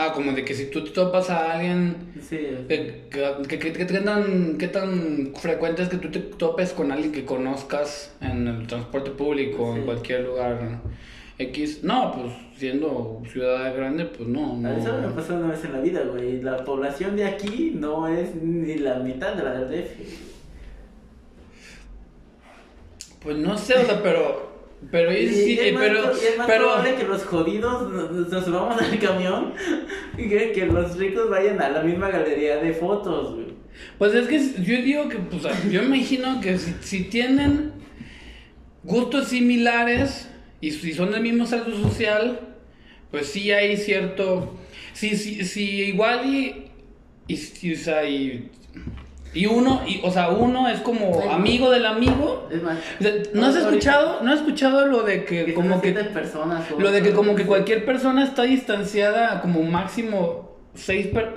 [0.00, 3.72] Ah, como de que si tú te topas a alguien, Sí, eh, que, que, que-
[3.72, 8.14] que- ¿qué, tan, qué tan frecuente es que tú te topes con alguien que conozcas
[8.20, 9.80] en el transporte público, Sí.
[9.80, 10.80] en cualquier lugar
[11.38, 11.82] X?
[11.82, 15.14] No, pues siendo ciudad grande, pues no, mí solo me no.
[15.16, 16.42] pasó una vez en la vida, güey.
[16.42, 19.96] La población de aquí no es ni la mitad de la del DF.
[23.20, 24.47] Pues no sé, o sea, pero...
[24.90, 27.90] Pero, Y, sí, y es más, pero, y es más pero, probable que los jodidos
[27.90, 29.52] nos, nos subamos al camión
[30.16, 33.48] y que, que los ricos vayan a la misma galería de fotos, güey.
[33.98, 37.72] Pues es que yo digo que, pues, yo imagino que si, si tienen
[38.82, 40.28] gustos similares
[40.60, 42.40] y si son del mismo salto social,
[43.10, 44.56] pues sí hay cierto,
[44.92, 46.70] sí, sí, sí, igual y,
[47.26, 48.50] y, y, o sea, y,
[49.34, 52.48] y uno, y, o sea, uno es como amigo del amigo.
[52.50, 52.78] Es más,
[53.34, 57.12] ¿No has escuchado, no has escuchado lo de que como que personas, lo de que
[57.12, 61.34] como que cualquier persona está distanciada como máximo seis per-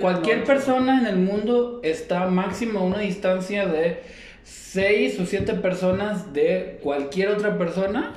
[0.00, 4.02] cualquier persona en el mundo está máximo a una distancia de
[4.42, 8.12] seis o siete personas de cualquier otra persona.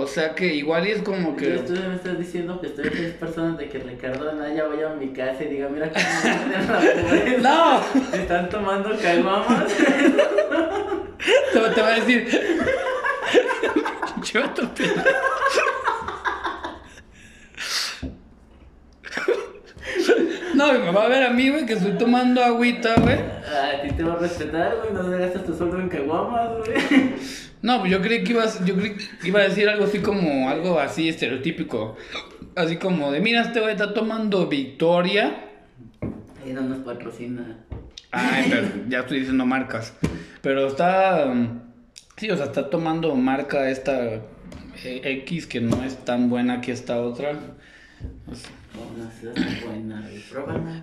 [0.00, 3.58] O sea que igual es como que tú me estás diciendo que estoy tres personas
[3.58, 6.04] de que Ricardo Anaya vaya a mi casa y diga, mira cómo
[6.46, 9.74] me la no, Están tomando caguamas.
[11.52, 12.28] te, te va a decir
[14.54, 15.04] tu pila.
[20.54, 23.16] No, mamá va a ver a mí, güey, que estoy tomando agüita, güey.
[23.16, 24.92] A ti te va a respetar, güey.
[24.92, 27.14] No te gastas tu sueldo en caguamas, güey.
[27.62, 30.48] No, pues yo creí que ibas, yo creí que iba a decir algo así como,
[30.48, 31.96] algo así estereotípico.
[32.54, 35.44] Así como de, mira, este güey está tomando Victoria.
[36.46, 37.64] Y no nos patrocina.
[38.10, 39.92] Ay, pero ya estoy diciendo marcas.
[40.40, 41.60] Pero está, um,
[42.16, 44.22] sí, o sea, está tomando marca esta
[44.84, 47.38] eh, X que no es tan buena que esta otra.
[48.26, 48.57] Pues, No,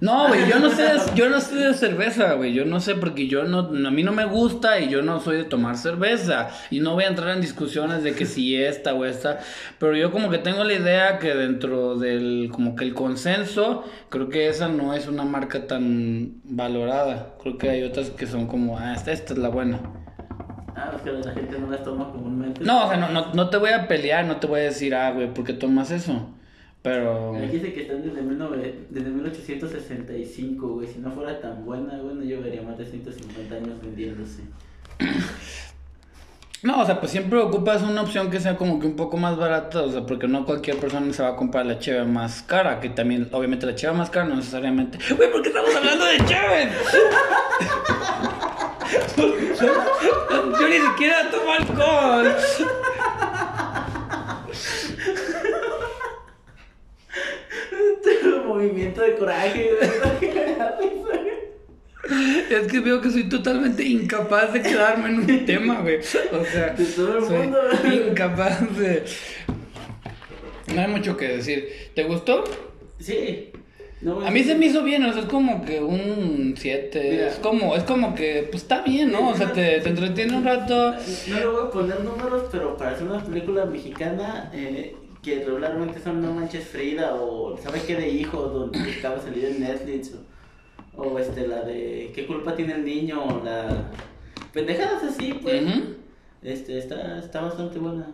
[0.01, 0.49] no güey.
[0.49, 3.60] Yo no sé, yo no sé de cerveza, güey, yo no sé porque yo no,
[3.60, 7.05] a mí no me gusta y yo no soy de tomar cerveza y no voy
[7.05, 9.39] a entrar en discusiones de que si esta o esta,
[9.79, 14.29] pero yo como que tengo la idea que dentro del, como que el consenso, creo
[14.29, 18.77] que esa no es una marca tan valorada, creo que hay otras que son como,
[18.77, 19.79] ah, esta, esta es la buena.
[20.75, 22.62] Ah, es que la gente no las toma comúnmente.
[22.65, 24.93] No, o sea, no, no, no te voy a pelear, no te voy a decir,
[24.93, 26.35] ah, güey, ¿por qué tomas eso?
[26.86, 27.36] Pero...
[27.36, 30.88] Aquí dice que están desde, 19 desde 1865, güey.
[30.88, 34.43] Si no fuera tan buena, bueno, yo vería más de 150 años vendiéndose.
[36.62, 39.36] No, o sea, pues siempre ocupas una opción que sea como que un poco más
[39.36, 42.80] barata, o sea, porque no cualquier persona se va a comprar la cheve más cara,
[42.80, 45.00] que también, obviamente, la cheve más cara no necesariamente.
[45.15, 46.69] Güey, ¿por qué estamos hablando de cheve?
[50.60, 52.36] Yo ni siquiera tomo alcohol.
[58.56, 59.70] Movimiento de coraje.
[62.50, 65.98] Es que veo que soy totalmente incapaz de quedarme en un tema, güey.
[65.98, 67.60] O sea, De todo el soy mundo.
[68.12, 69.04] incapaz de.
[70.74, 71.68] No hay mucho que decir.
[71.96, 72.44] ¿Te gustó?
[73.00, 73.52] Sí.
[74.02, 77.08] No, A mí se me hizo bien, o sea, es como que un 7.
[77.12, 77.28] Mira.
[77.28, 79.30] Es como, es como que, pues está bien, ¿no?
[79.30, 80.94] O sea, te, te entretiene un rato.
[81.28, 85.99] No le voy a poner números, pero para hacer una película mexicana eh, que regularmente
[85.99, 88.43] son No Manches Frida o ¿Sabe qué de hijo?
[88.43, 90.13] donde acaba de salir en Netflix
[90.95, 93.23] o, o, este la de ¿Qué culpa tiene el niño?
[93.25, 93.91] o la
[94.53, 95.63] pendejadas así, pues.
[96.41, 98.07] Este está está bastante buena.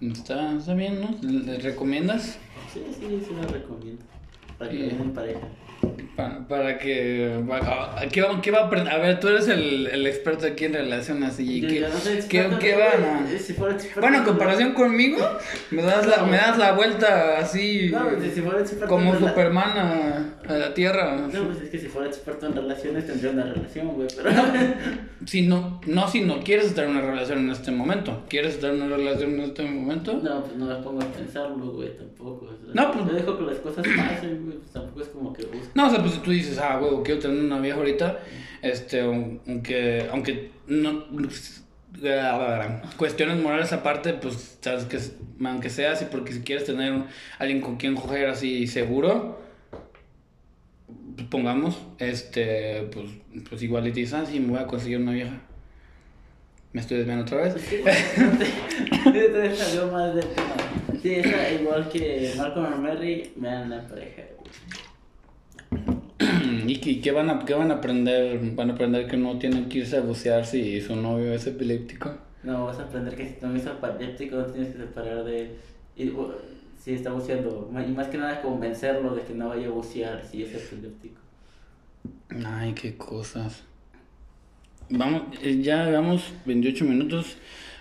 [0.00, 1.08] Está, está bien, ¿no?
[1.22, 2.38] ¿Le recomiendas?
[2.72, 4.04] Sí, sí, sí la recomiendo.
[4.58, 5.40] Para que en pareja.
[6.16, 7.42] Pa- para que.
[7.46, 8.92] para- ¿Qué va, qué va a aprender?
[8.92, 11.88] A ver, tú eres el, el experto aquí en relaciones y ¿qué, no
[12.28, 13.38] qué, qué van a.?
[13.38, 13.76] si Bueno,
[14.16, 15.18] en no- comparación conmigo,
[15.70, 17.90] me das la, me das la vuelta así.
[17.92, 21.16] No, pues, si fuera experto como en Superman a, a la Tierra.
[21.30, 24.30] No, pues es que si fuera experto en relaciones tendría una relación, güey, pero...
[25.26, 28.22] Si no, no si no quieres estar en una relación en este momento.
[28.28, 30.20] ¿Quieres estar en una relación en este momento?
[30.22, 32.44] No, pues no me pongo a pensarlo, güey, tampoco.
[32.46, 35.32] o sea, No, pues- Yo dejo que las cosas pasen, güey, pues tampoco es como
[35.32, 35.42] que.
[35.74, 38.20] No, o sea, pues si tú dices, ah, huevo, quiero tener una vieja ahorita,
[38.62, 41.04] este, aunque, aunque no,
[42.96, 44.98] cuestiones morales aparte, pues, sabes que,
[45.44, 47.06] aunque sea así, porque si quieres tener un-
[47.38, 49.40] alguien con quien coger así seguro,
[51.16, 53.06] pues, pongamos, este, pues,
[53.48, 55.40] pues igual y te dices, ah, sí, me voy a conseguir una vieja.
[56.72, 57.54] Me estoy desviando otra vez.
[57.58, 57.76] Sí,
[59.12, 61.00] te, te salió más tema.
[61.00, 64.22] Sí, esa igual que Malcolm y Mary, me dan la pareja.
[66.66, 68.40] ¿Y qué, qué van a, qué van a aprender?
[68.54, 72.14] ¿Van a aprender que no tienen que irse a bucear si su novio es epiléptico?
[72.42, 75.42] No, vas a aprender que si tu novio es apaléptico no tienes que separar de
[75.42, 75.50] él.
[75.96, 76.12] Y,
[76.78, 80.42] si está buceando, y más que nada convencerlo de que no vaya a bucear si
[80.42, 81.20] es epiléptico.
[82.44, 83.64] Ay, qué cosas.
[84.88, 87.36] Vamos, eh, ya llevamos 28 minutos.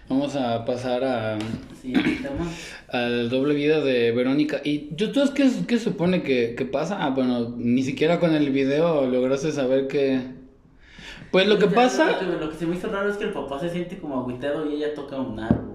[0.07, 1.37] Vamos a pasar a,
[1.81, 2.47] tema.
[2.89, 4.61] al doble vida de Verónica.
[4.63, 7.03] ¿Y tú, tú qué, qué supone que, que pasa?
[7.03, 10.21] Ah, bueno, ni siquiera con el video lograste saber que...
[11.31, 12.11] Pues lo que O sea, pasa...
[12.11, 14.19] Lo que, lo que se me hizo raro es que el papá se siente como
[14.19, 15.74] agüitado y ella toca un árbol.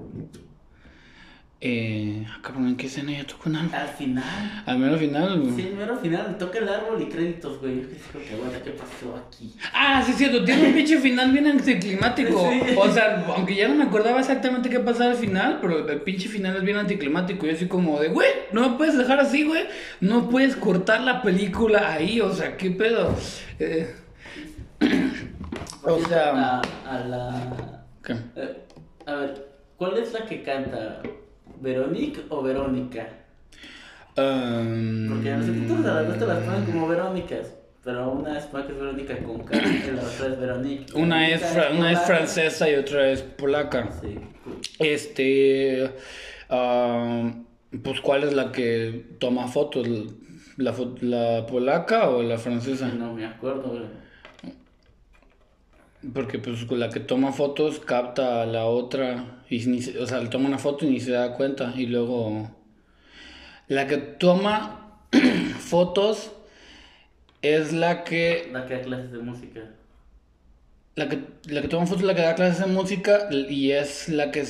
[1.62, 3.74] Eh, ah, cabrón, ¿en qué escena ya tocó un árbol?
[3.74, 4.62] Al final.
[4.64, 5.52] Al al final...
[5.54, 7.82] Sí, mero final, toca el árbol y créditos, güey.
[7.82, 9.54] Yo digo que bueno, ¿qué pasó aquí?
[9.74, 12.50] Ah, sí, es cierto, tiene un pinche final bien anticlimático.
[12.50, 12.74] Sí.
[12.78, 16.30] O sea, aunque ya no me acordaba exactamente qué pasaba al final, pero el pinche
[16.30, 17.44] final es bien anticlimático.
[17.46, 19.64] Yo así como de, güey, no me puedes dejar así, güey.
[20.00, 23.14] No puedes cortar la película ahí, o sea, qué pedo.
[23.58, 23.94] Eh,
[25.82, 27.84] o sea, A, a la.
[28.02, 28.14] ¿qué?
[28.36, 28.56] eh,
[29.04, 29.46] a ver,
[29.76, 31.02] ¿cuál es la que canta?
[31.60, 33.08] ¿Veronique o Verónica?
[34.16, 37.54] Um, Porque en los subtítulos a las dos te las ponen como Verónicas.
[37.82, 40.92] Pero una es que es Verónica con K y la otra es Veronique.
[40.94, 43.88] una es, Verónica fra- una es francesa y otra es polaca.
[44.02, 44.18] Sí.
[44.78, 45.90] Este.
[47.82, 49.88] pues, ¿cuál es la que toma fotos?
[50.58, 52.88] ¿La, fo- la polaca o la francesa?
[52.88, 54.00] No me acuerdo, güey.
[56.12, 59.39] Porque, pues, con la que toma fotos capta a la otra.
[59.50, 61.72] Y ni se- o sea, le toma una foto y ni se da cuenta.
[61.76, 62.48] Y luego.
[63.68, 64.96] La que toma
[65.58, 66.32] fotos
[67.42, 68.48] es la que.
[68.52, 69.60] La que da clases de música.
[70.96, 73.28] La que, la que toma fotos es la que da clases de música.
[73.30, 74.44] Y es la que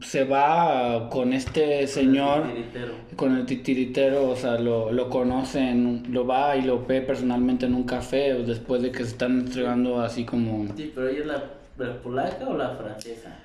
[0.00, 2.48] se va con este señor.
[2.52, 2.94] Tiritero.
[3.16, 7.00] Con el titiritero, o sea, lo, lo conoce, en un- lo va y lo ve
[7.02, 10.66] personalmente en un café después de que se están entregando así como...
[10.76, 11.44] Sí, pero ella es la,
[11.78, 13.38] la polaca o la francesa.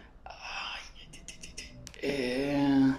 [2.01, 2.93] Eh...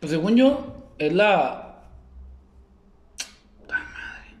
[0.00, 1.82] Pues según yo, es la.
[3.58, 4.36] ¡Puta madre!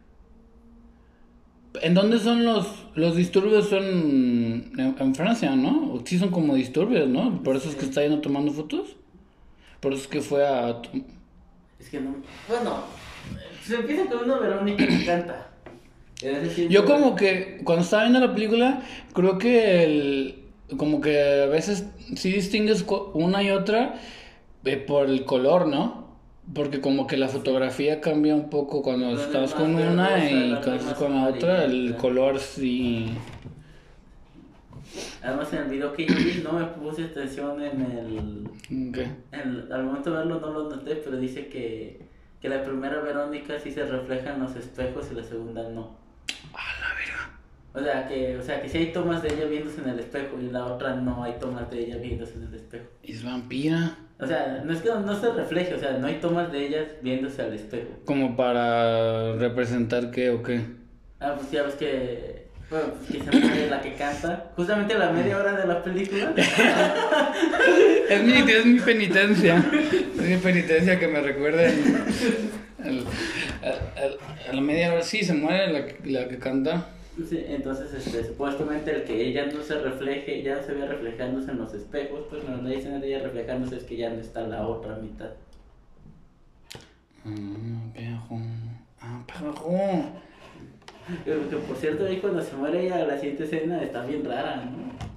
[1.84, 3.68] ¿En dónde son los, los disturbios?
[3.68, 6.00] Son en, en Francia, ¿no?
[6.04, 7.42] Sí son como disturbios, ¿no?
[7.42, 8.96] Por eso es que está yendo tomando fotos.
[9.80, 10.80] Por eso es que fue a...
[11.80, 12.14] Es que no.
[12.48, 12.84] Bueno,
[13.64, 15.50] se empieza con una Verónica que canta.
[16.68, 20.44] Yo como que cuando estaba viendo la película, creo que el,
[20.76, 23.94] como que a veces sí distingues una y otra
[24.64, 26.08] eh, por el color, ¿no?
[26.54, 30.74] Porque como que la fotografía cambia un poco cuando es estás con una y cuando
[30.76, 33.10] estás con la otra, el color sí...
[35.22, 38.92] Además, en el video que yo vi, no me puse atención en el.
[38.92, 39.06] ¿Qué?
[39.32, 42.00] en- al momento de verlo no lo noté, pero dice que,
[42.40, 45.96] que la primera Verónica sí se refleja en los espejos y la segunda no.
[46.54, 47.30] A la verga.
[47.74, 50.38] O sea, que, o sea, que sí hay tomas de ella viéndose en el espejo
[50.40, 52.84] y la otra no hay tomas de ella viéndose en el espejo.
[53.02, 53.96] Es vampira.
[54.20, 56.86] O sea, no es que no se refleje, o sea, no hay tomas de ellas
[57.02, 57.88] viéndose al espejo.
[58.04, 60.60] Como para representar qué o qué.
[61.20, 62.48] Ah, pues ya ves que.
[62.68, 64.50] Bueno, pues que la que canta.
[64.56, 66.34] Justamente a la media hora de la película.
[68.10, 69.62] Es mi, es mi penitencia.
[70.16, 71.70] Es mi penitencia que me recuerden.
[72.84, 73.04] al- al-
[73.62, 74.18] al-
[74.50, 76.86] a la media hora sí se muere la, que- la que canta.
[77.28, 81.58] Sí, entonces, este, supuestamente el que ella no se refleje, ya se ve reflejándose en
[81.58, 84.96] los espejos, pues cuando dicen de ella reflejándose es que ya no está la otra
[84.96, 85.30] mitad.
[87.24, 88.40] Ah, perro.
[89.00, 89.54] Ah, perro.
[91.24, 95.07] Que por cierto, ahí cuando se muere ella, la siguiente escena está bien rara, ¿no?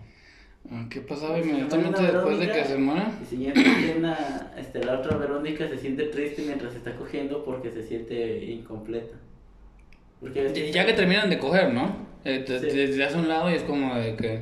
[0.73, 3.11] Ah, ¿Qué pasaba muere inmediatamente después de que se muera?
[3.29, 7.83] Y escena, este, la otra Verónica se siente triste mientras se está cogiendo porque se
[7.83, 9.15] siente incompleta.
[10.21, 11.95] Porque Ya- Ya que terminan de coger, ¿no?
[12.23, 12.67] Eh, te, Sí.
[12.67, 14.39] te- te das a un lado y es como de que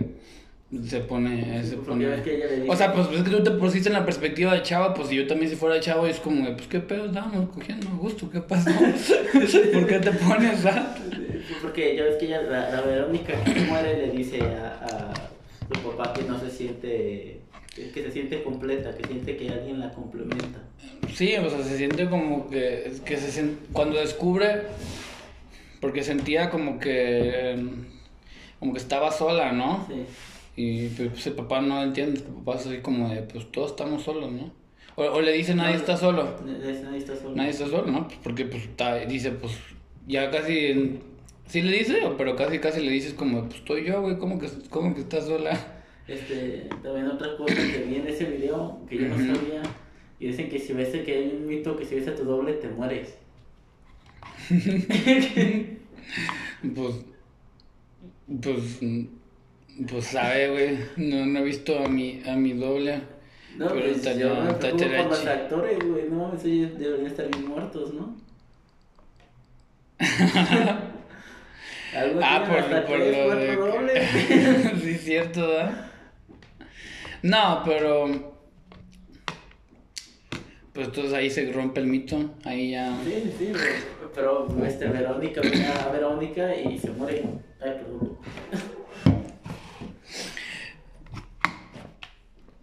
[0.88, 1.64] se pone.
[1.64, 4.62] Se que dice- O sea, pues es que tú te pusiste en la perspectiva de
[4.62, 7.50] chava, pues si yo también si fuera chavo es como de, pues qué pedo, estábamos
[7.50, 8.70] cogiendo a gusto, ¿qué pasó?
[9.74, 10.96] ¿Por qué te pones a...?
[11.64, 15.29] Porque ya ves que ella, la, la Verónica que se muere le dice a, a
[15.74, 17.42] su papá que no se siente,
[17.76, 20.64] que, se siente completa, que siente que alguien la complementa.
[21.14, 24.64] Sí, o sea, se siente como que, que se cuando descubre,
[25.80, 27.56] porque sentía como que,
[28.60, 29.86] como que estaba sola, ¿no?
[29.88, 30.04] Sí.
[30.56, 34.04] Y pues el papá no entiende, el papá es así como de, pues todos estamos
[34.04, 34.52] solos, ¿no?
[34.96, 36.36] O, o le dice, nadie No, está solo.
[36.46, 37.36] Nadie nadie está solo.
[37.36, 38.08] Nadie está solo, ¿no?
[38.08, 39.54] Pues porque pues está- dice, pues
[40.08, 41.00] ya casi,
[41.50, 44.48] sí le dice, pero casi casi le dices como, pues estoy yo, güey, ¿cómo que,
[44.70, 45.58] cómo que estás sola?
[46.08, 49.62] Este, también otra cosa que vi en ese video que yo no sabía.
[50.20, 52.54] Y dicen que si ves que hay un mito que si ves a tu doble
[52.54, 53.18] te mueres.
[56.76, 56.96] Pues,
[58.42, 58.80] pues,
[59.90, 63.02] pues sabe, güey, no, no he visto a mi, a mi doble.
[63.56, 66.10] No, Pero pues está yo está por los actores, güey.
[66.10, 68.18] No ellos deberían estar bien muertos, ¿no?
[71.96, 74.10] Ah, por, hasta por tres, lo de dobles.
[74.82, 75.92] sí, cierto, ¿verdad?
[77.24, 78.38] No, pero...
[80.74, 82.96] Pues entonces ahí se rompe el mito, ahí ya...
[83.04, 83.64] Sí, sí, güey.
[84.14, 87.26] pero este, Verónica ve a Verónica y se muere.
[87.60, 88.18] Ay, perdón.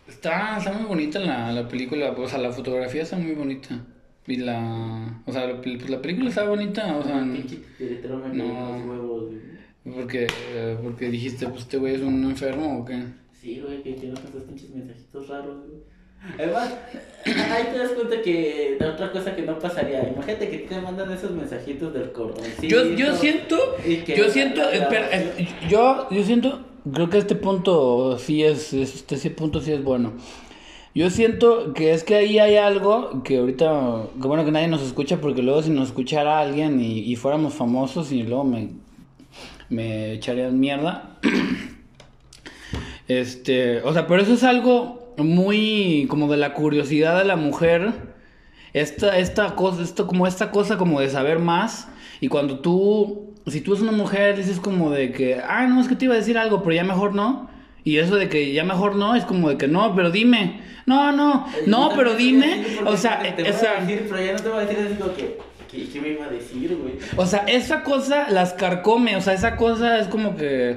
[0.09, 3.85] Está, está muy bonita la, la película, o sea, la fotografía está muy bonita.
[4.29, 5.23] Y la...
[5.27, 7.25] O sea, pues la película está bonita, o sea...
[8.33, 8.83] No.
[8.87, 9.39] güey.
[9.95, 10.27] Porque,
[10.83, 13.03] porque dijiste, pues este güey es un enfermo o qué.
[13.41, 15.79] Sí, güey, que tiene esos pinches mensajitos raros, güey.
[16.39, 16.75] Además,
[17.25, 20.09] ahí te das cuenta que de otra cosa que no pasaría.
[20.09, 22.63] Imagínate que te mandan esos mensajitos del cordoncito.
[22.67, 23.57] Yo, yo siento,
[24.17, 25.09] yo siento, espera,
[25.71, 29.85] yo, yo siento, creo que este punto sí es, es- este sí punto sí es
[29.85, 30.15] bueno.
[30.97, 34.81] Yo siento que es que ahí hay algo que ahorita, que bueno que nadie nos
[34.81, 38.71] escucha porque luego si nos escuchara alguien y, fuéramos famosos y luego me,
[39.69, 41.19] me echarían mierda.
[43.09, 47.93] Este, o sea, pero eso es algo muy como de la curiosidad de la mujer.
[48.73, 51.89] Esta, esta cosa, esto como esta cosa como de saber más.
[52.23, 55.89] Y cuando tú, si tú eres una mujer, dices como de que, ah, no, es
[55.89, 57.49] que te iba a decir algo, pero ya mejor no.
[57.87, 60.61] Y eso de que ya mejor no, es como de que no, pero dime.
[60.87, 62.65] No, no, no, pero dime.
[62.85, 65.15] O sea, te o sea, decir, pero ya no te voy a decir así como
[65.15, 65.39] que,
[65.71, 66.95] ¿qué, qué me iba a decir, güey?
[67.17, 70.77] o sea, esa cosa las carcome, o sea, esa cosa es como que,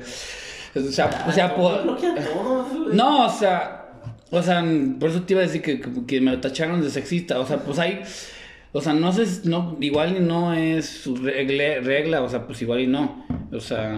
[0.76, 2.93] o sea, o sea, Ah, no, todos.
[2.93, 3.88] No, o sea,
[4.30, 4.64] o sea,
[4.99, 7.39] por eso te iba a decir que, que- que me tacharon de sexista.
[7.39, 8.01] O sea, pues hay,
[8.72, 12.62] o sea, no sé, no, igual y no es su regle- regla, o sea, pues
[12.62, 13.26] igual y no.
[13.51, 13.95] O sea,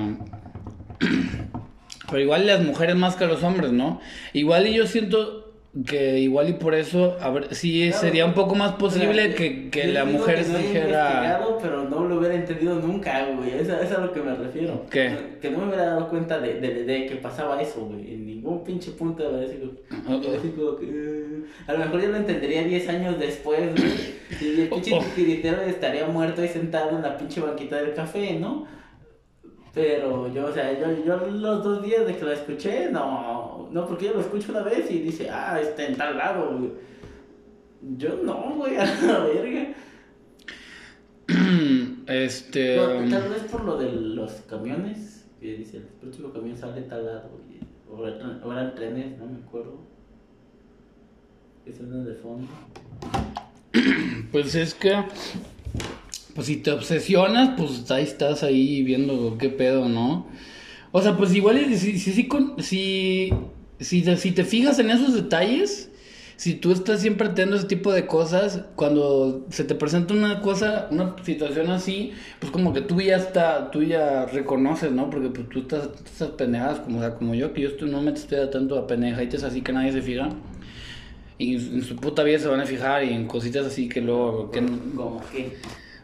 [2.12, 4.00] Pero igual las mujeres más que los hombres, ¿no?
[4.34, 5.48] Igual y yo siento
[5.86, 9.36] que igual y por eso, a ver, sí Claro, sería un poco más posible Pero,
[9.36, 11.40] que, que la mujer que no dijera...
[11.62, 13.52] pero no lo hubiera entendido nunca, güey.
[13.52, 14.86] Eso, eso es a lo que me refiero.
[14.90, 15.38] ¿Qué?
[15.42, 18.14] Que no me hubiera dado cuenta de, de, de que pasaba eso, güey.
[18.14, 19.54] En ningún pinche punto de la.
[20.10, 20.22] Oh, oh.
[20.78, 23.94] Que, eh, A lo mejor yo lo entendería 10 años después, güey.
[24.42, 25.04] Y el pinche Oh, oh.
[25.04, 28.68] titiritero estaría muerto ahí sentado en la pinche banquita del café, ¿no?
[29.74, 33.86] Pero yo, o sea, yo, yo los dos días de que lo escuché, no, no,
[33.88, 36.72] porque yo lo escucho una vez y dice, ah, está en tal lado, güey.
[37.98, 39.74] Yo no, güey, a la verga.
[42.08, 42.76] Este...
[42.76, 47.06] No, tal vez por lo de los camiones, que dice, el próximo camión sale tal
[47.06, 49.80] lado, y- o, eran- trenes, no me acuerdo.
[51.64, 52.48] Que suenan de fondo.
[54.32, 54.94] Pues es que,
[56.34, 60.28] pues si te obsesionas, pues ahí estás ahí viendo qué pedo, ¿no?
[60.92, 62.30] O sea, pues igual si, si, si,
[62.60, 63.32] si,
[63.80, 65.90] si, te, fijas en esos detalles,
[66.36, 70.88] si tú estás siempre a ese tipo de cosas, cuando se te presenta una cosa,
[70.92, 75.10] una situación así, pues como que tú ya está, tú ya reconoces, ¿no?
[75.10, 76.32] Porque pues tú estás, estás
[76.82, 79.62] como, o sea, como yo, que yo estoy, no me estoy tanto a pendejaditas así
[79.62, 80.30] que nadie se fija.
[81.38, 84.52] Y en su puta vida se van a fijar y en cositas así que luego...
[84.52, 84.60] Que,
[85.32, 85.58] que.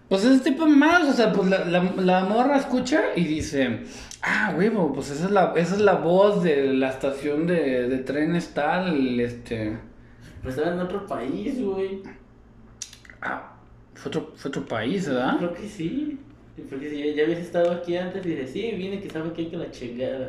[0.10, 3.82] Pues ese tipo de mamadas, o sea, pues la, la, la morra escucha y dice,
[4.22, 7.98] ah, huevo, pues esa es la, esa es la voz de la estación de, de
[8.00, 9.78] trenes tal, este...
[10.42, 12.04] Pues estaba en otro país, güey.
[13.22, 13.54] Ah,
[13.96, 15.38] fue otro, fue otro país, ¿verdad?
[15.38, 16.20] Creo que sí.
[16.70, 19.42] Porque si ya, ya habías estado aquí antes y dices, sí, viene que sabe que
[19.42, 20.28] hay que la chingada.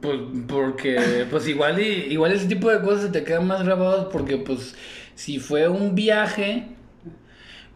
[0.00, 4.08] Pues porque, pues igual y, igual ese tipo de cosas se te quedan más grabados
[4.12, 4.76] porque pues
[5.20, 6.64] si fue un viaje,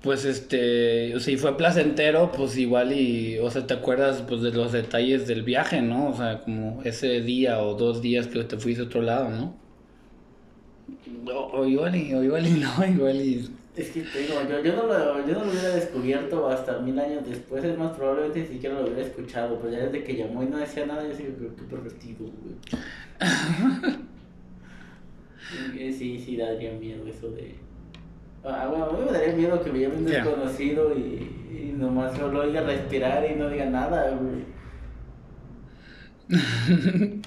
[0.00, 4.72] pues este, si fue placentero, pues igual y, o sea, te acuerdas pues de los
[4.72, 6.08] detalles del viaje, ¿no?
[6.08, 9.54] O sea, como ese día o dos días que te fuiste a otro lado, ¿no?
[11.30, 13.50] O, o igual y, o igual y no, igual y...
[13.76, 16.98] Es que te digo, yo, yo, no lo, yo no lo hubiera descubierto hasta mil
[16.98, 20.42] años después, es más probablemente ni siquiera lo hubiera escuchado, pero ya desde que llamó
[20.42, 22.54] y no decía nada, yo sí que pervertido, güey.
[25.50, 27.54] Sí, sí, daría miedo eso de...
[28.44, 32.16] Ah, bueno, a mí me daría miedo que me llame un desconocido y, y nomás
[32.16, 34.44] solo oiga respirar y no diga nada, güey.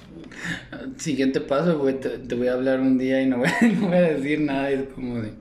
[0.96, 3.48] Siguiente paso, güey, te, te voy a hablar un día y no voy,
[3.80, 5.32] no voy a decir nada, es como de...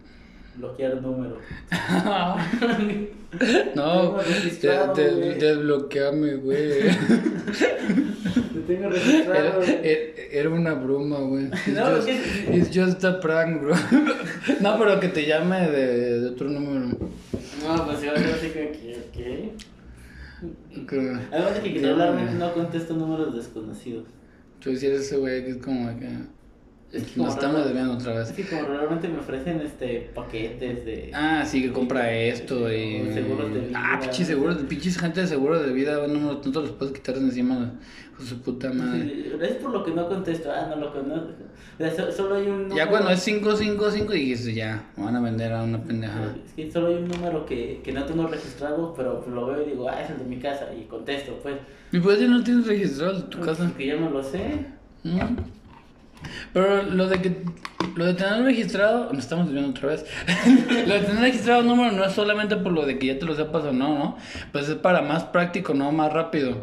[0.57, 1.37] Bloquear número.
[3.75, 6.83] No, de- de- desbloqueame, güey.
[8.55, 9.79] Lo tengo registrado, Era, güey.
[10.31, 11.45] era- una broma, güey.
[11.47, 12.55] It's, No, just, ¿qué?
[12.57, 13.75] it's just a prank, bro.
[14.61, 16.85] No, pero que te llame de, de otro número.
[16.87, 19.51] No, pues yo así que, que, ¿qué?
[20.87, 24.05] Que, Además de que regularmente no contesto números desconocidos.
[24.61, 26.07] tú hicieras ese güey que es como que...
[26.91, 28.47] Es que Nos estamos desviando otra Es vez.
[28.47, 31.11] que como realmente me ofrecen este paquetes de...
[31.13, 33.11] Ah, sí, que compra esto y...
[33.13, 33.71] Seguros de vida.
[33.83, 37.15] Ah, pinches seguros, pinches gente de seguro de vida, no, no te los puedes quitar
[37.15, 37.73] de encima
[38.25, 39.31] su puta madre.
[39.41, 40.49] Es por lo que no contesto.
[40.49, 41.33] Ah, no lo conozco.
[41.77, 45.21] Sea, so- solo hay un Ya número- cuando es 555 dijiste ya, me van a
[45.21, 46.35] vender a una pendejada.
[46.45, 49.71] Es que solo hay un número que, que no tengo registrado, pero lo veo y
[49.71, 51.55] digo, ah, es el de mi casa, y contesto, pues.
[51.91, 53.71] ¿Y por qué no tienes registrado tu casa?
[53.77, 54.65] Que ya me lo sé.
[55.03, 55.56] ¿No?
[56.53, 57.43] Pero lo de que
[57.95, 60.05] lo de tener registrado, nos estamos viendo otra vez.
[60.87, 63.25] lo de tener registrado un número no es solamente por lo de que ya te
[63.25, 64.17] lo sepas o no, ¿no?
[64.51, 66.57] Pues es para más práctico, no más rápido.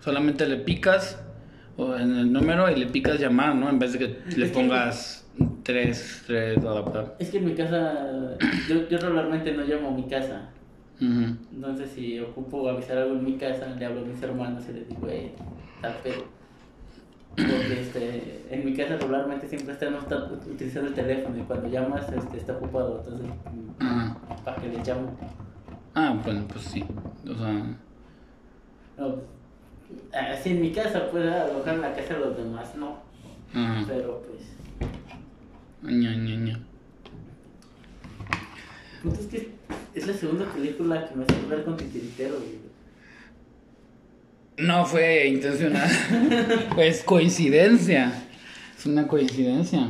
[0.00, 1.18] Solamente le picas
[1.76, 3.68] o en el número y le picas llamar, ¿no?
[3.68, 5.26] En vez de que le pongas
[5.62, 7.14] tres, tres, bla.
[7.18, 8.36] Es que en mi casa,
[8.68, 10.50] yo, yo regularmente no llamo a mi casa.
[11.00, 11.36] Ujú.
[11.54, 14.88] Entonces, si ocupo avisar algo en mi casa, le hablo a mis hermanos y les
[14.88, 15.32] digo, eh,
[15.80, 16.39] tal pedo.
[17.36, 22.10] Porque este, en mi casa regularmente siempre estamos ta- utilizando el teléfono y cuando llamas
[22.12, 22.98] este, está ocupado.
[23.04, 23.30] Entonces.
[24.44, 25.16] ¿para qué le llamo?
[25.94, 26.84] Ah, bueno, pues sí.
[27.28, 27.76] O sea,
[28.98, 29.14] No,
[30.12, 32.98] así en mi casa, pues a lo mejor en la casa de los demás no.
[33.54, 33.84] ajá.
[33.88, 34.40] Pero pues,
[35.82, 36.60] Ña, ña, ña.
[38.94, 39.54] el punto es que
[39.94, 42.34] es la segunda película que me hace ver con titiritero.
[42.36, 42.59] güey.
[44.58, 45.88] No fue intencional.
[46.74, 48.12] pues coincidencia.
[48.78, 49.88] Es una coincidencia.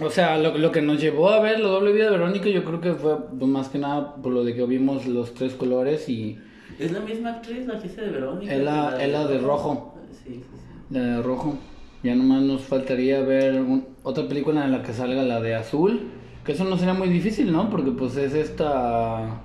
[0.00, 2.64] O sea, lo, lo que nos llevó a ver la doble vida de Verónica, yo
[2.64, 6.06] creo que fue pues, más que nada por lo de que vimos los tres colores
[6.08, 6.38] y
[6.78, 8.52] Es la misma actriz la que de Verónica.
[8.54, 9.94] Es la- que es la de rojo.
[10.12, 10.94] Sí, sí, sí.
[10.94, 11.58] la de rojo.
[12.02, 16.10] Ya nomás nos faltaría ver un- otra película en la que salga la de azul.
[16.44, 17.70] Que eso no sería muy difícil, ¿no?
[17.70, 19.40] Porque pues es esta.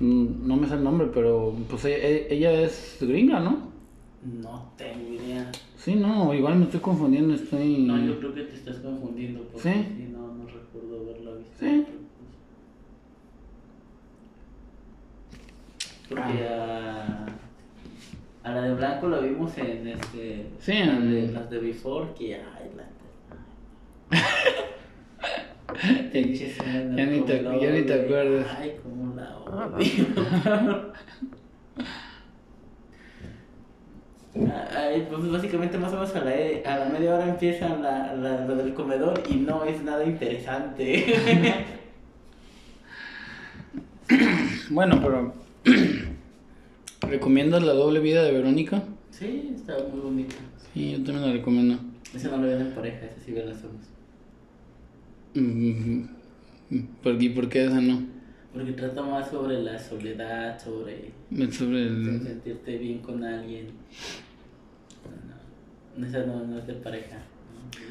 [0.00, 3.70] Mm, No me sé el nombre, pero pues e- ella es gringa, ¿no?
[4.42, 5.50] No tengo idea.
[5.76, 7.78] Sí, no, igual me estoy confundiendo, estoy...
[7.84, 9.44] No, yo creo que te estás confundiendo.
[9.44, 9.84] Porque ¿Sí?
[9.96, 11.54] sí, no, no recuerdo haberla visto.
[11.60, 11.86] Sí.
[16.08, 17.26] Porque a,
[18.44, 20.46] a la de blanco la vimos en este.
[20.60, 24.16] Sí, las de, las de Before, que ay, la.
[26.96, 28.46] Ya- ni te- la ya ni te acuerdas.
[28.58, 30.92] Ay, cómo la odio.
[34.76, 36.30] Ay, pues básicamente más o menos a la,
[36.74, 41.64] a la media hora empieza la, la, lo del comedor y no es nada interesante.
[44.70, 45.32] Bueno, pero...
[47.08, 48.82] ¿Recomiendas la doble vida de Verónica?
[49.10, 50.34] sí, está muy bonita.
[50.74, 51.78] Sí, yo también la recomiendo.
[52.14, 53.76] Esa no lo ven en pareja, esa sí ven las solos.
[57.02, 58.00] ¿Por qué, por qué esa no?
[58.52, 61.12] Porque trata más sobre la soledad, sobre
[61.52, 62.20] Sobre el...
[62.24, 63.66] sentirte bien con alguien.
[65.96, 67.18] No, esa no, no es de pareja.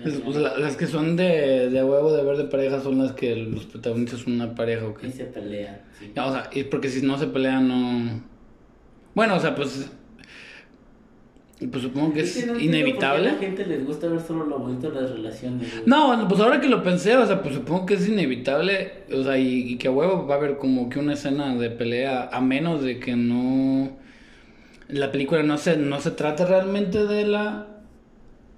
[0.04, 3.12] Es- o la- las que son de, de huevo de ver de pareja son las
[3.14, 5.04] que los protagonistas son una pareja, ¿ok?
[5.04, 5.78] Y se pelean.
[6.00, 6.12] sí.
[6.18, 8.22] O sea, y porque si no se pelean, no.
[9.14, 9.90] Bueno, o sea, pues.
[11.72, 13.30] Pues supongo que es no inevitable.
[13.30, 15.72] A la gente les gusta ver solo lo bonito de las relaciones.
[15.72, 15.84] güey.
[15.86, 19.38] No, pues ahora que lo pensé, o sea, pues supongo que es inevitable, o sea,
[19.38, 22.42] y, y que a huevo va a haber como que una escena de pelea, a
[22.42, 23.92] menos de que no.
[24.88, 27.68] La película no se, no se trata realmente de la.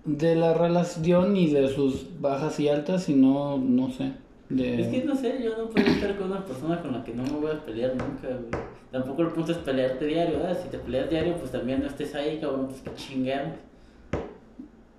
[0.05, 4.12] de la relación y de sus bajas y altas, sino, no sé.
[4.49, 4.82] De...
[4.82, 7.24] Es que no sé, yo no puedo estar con una persona con la que no
[7.24, 8.64] me voy a pelear nunca, güey.
[8.92, 10.58] Tampoco el punto es pelearte diario, ¿verdad?
[10.64, 13.58] Si te peleas diario, pues también no estés ahí, cabrón, pues que chingamos.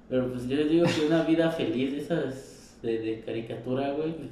[0.08, 4.28] Pero pues yo digo que una vida feliz de esas de, de caricatura, güey, pues,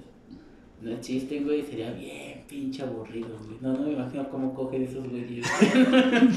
[0.83, 3.59] no existen, güey, sería bien pinche aburrido, güey.
[3.61, 5.47] No, no me imagino cómo cogen esos güeyes.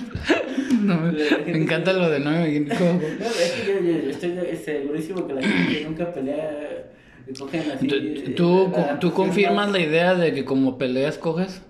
[0.82, 4.03] No, me, me encanta lo de no me imagino cómo- No, es que yo, yo-
[4.03, 6.91] yo estoy segurísimo que la gente nunca pelea
[7.38, 7.88] cogen así.
[7.88, 11.61] ¿Tú, eh, tú, la tú confirmas la idea de que como peleas coges?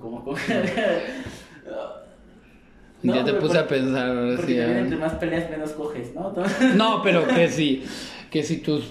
[0.00, 0.62] Como cogen.
[3.02, 4.58] ya te puse a pensar ahora Porque sí.
[4.60, 6.28] entre más peleas, menos coges, ¿no?
[6.28, 7.84] Entonces, No, pero que si,
[8.30, 8.88] que si tus,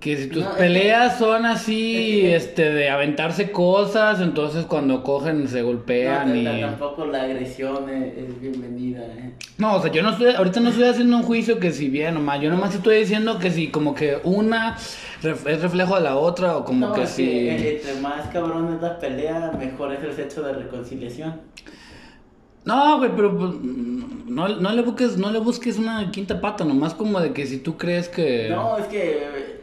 [0.00, 5.04] que si tus No, es peleas son así, es este, de aventarse cosas, entonces cuando
[5.04, 6.44] cogen se no, golpean t- y...
[6.44, 9.34] t- tampoco la agresión es, bienvenida, ¿eh?
[9.56, 12.20] No, o sea, yo no estoy, ahorita no estoy haciendo un juicio que si bien
[12.24, 14.76] mal, yo nomás estoy diciendo que si como que una
[15.22, 17.22] ref- es reflejo de la otra o como no, que si...
[17.48, 21.40] eh, entre más cabrón es la pelea, mejor es el sexo de reconciliación.
[22.64, 26.92] No, güey, pero pues, no, no le busques, no le busques una quinta pata, nomás
[26.94, 28.48] como de que si tú crees que...
[28.50, 29.57] No, es que,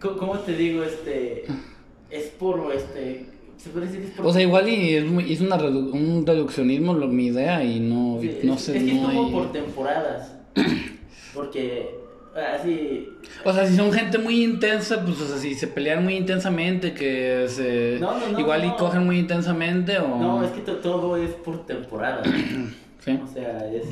[0.00, 0.82] ¿cómo te digo?
[0.82, 1.44] Este,
[2.10, 3.26] es por, este,
[3.56, 4.26] se puede decir que es por...
[4.26, 7.80] O sea, igual y es, muy- es una redu- un reduccionismo lo- mi idea y
[7.80, 10.34] no, Sí, no es, sé, es que no hay- por temporadas.
[11.34, 11.90] Porque
[12.58, 13.08] así.
[13.44, 16.92] O sea, si son gente muy intensa, pues o sea, si se pelean muy intensamente,
[16.94, 17.98] que se...
[18.00, 20.08] No, no, no, igual y cogen muy intensamente o...
[20.08, 22.22] No, es que to- todo es por temporada.
[22.98, 23.16] Sí.
[23.22, 23.84] O sea, es.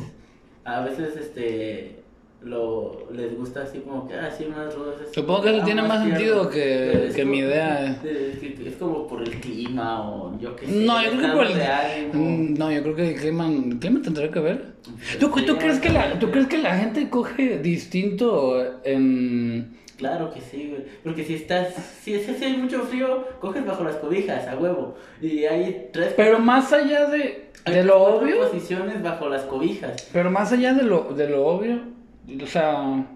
[0.64, 2.02] A veces este.
[2.44, 4.96] Lo, les gusta así como que, ah, sí, más rudas.
[5.02, 7.92] es- Supongo que eso ah, tiene más sentido que- que mi idea.
[8.04, 10.72] Es, que- es como por el clima o yo qué sé.
[10.84, 12.12] No, yo creo que por el...
[12.12, 14.74] Mm, No, yo creo que el clima, el clima tendrá que ver.
[15.18, 16.32] ¿Tú, sí, tú crees que la, ¿Tú sí.
[16.32, 19.76] crees que la gente coge distinto en...
[19.96, 20.82] Claro que sí, güey.
[21.02, 21.68] Porque si estás,
[22.02, 24.96] si, es- si hay mucho frío, coges bajo las cobijas, a huevo.
[25.22, 30.10] Y hay tres, Pero más allá de, de lo obvio, posiciones bajo las cobijas.
[30.12, 31.78] pero más allá de lo, de lo obvio,
[32.42, 33.06] o sea...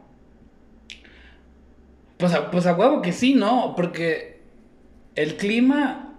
[2.16, 3.74] Pues a, pues a huevo que sí, ¿no?
[3.76, 4.40] Porque
[5.14, 6.16] el clima,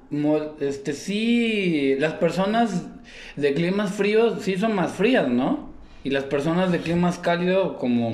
[0.61, 2.87] este sí, las personas
[3.35, 5.69] de climas fríos sí son más frías, ¿no?
[6.05, 8.11] Y las personas de climas cálidos como...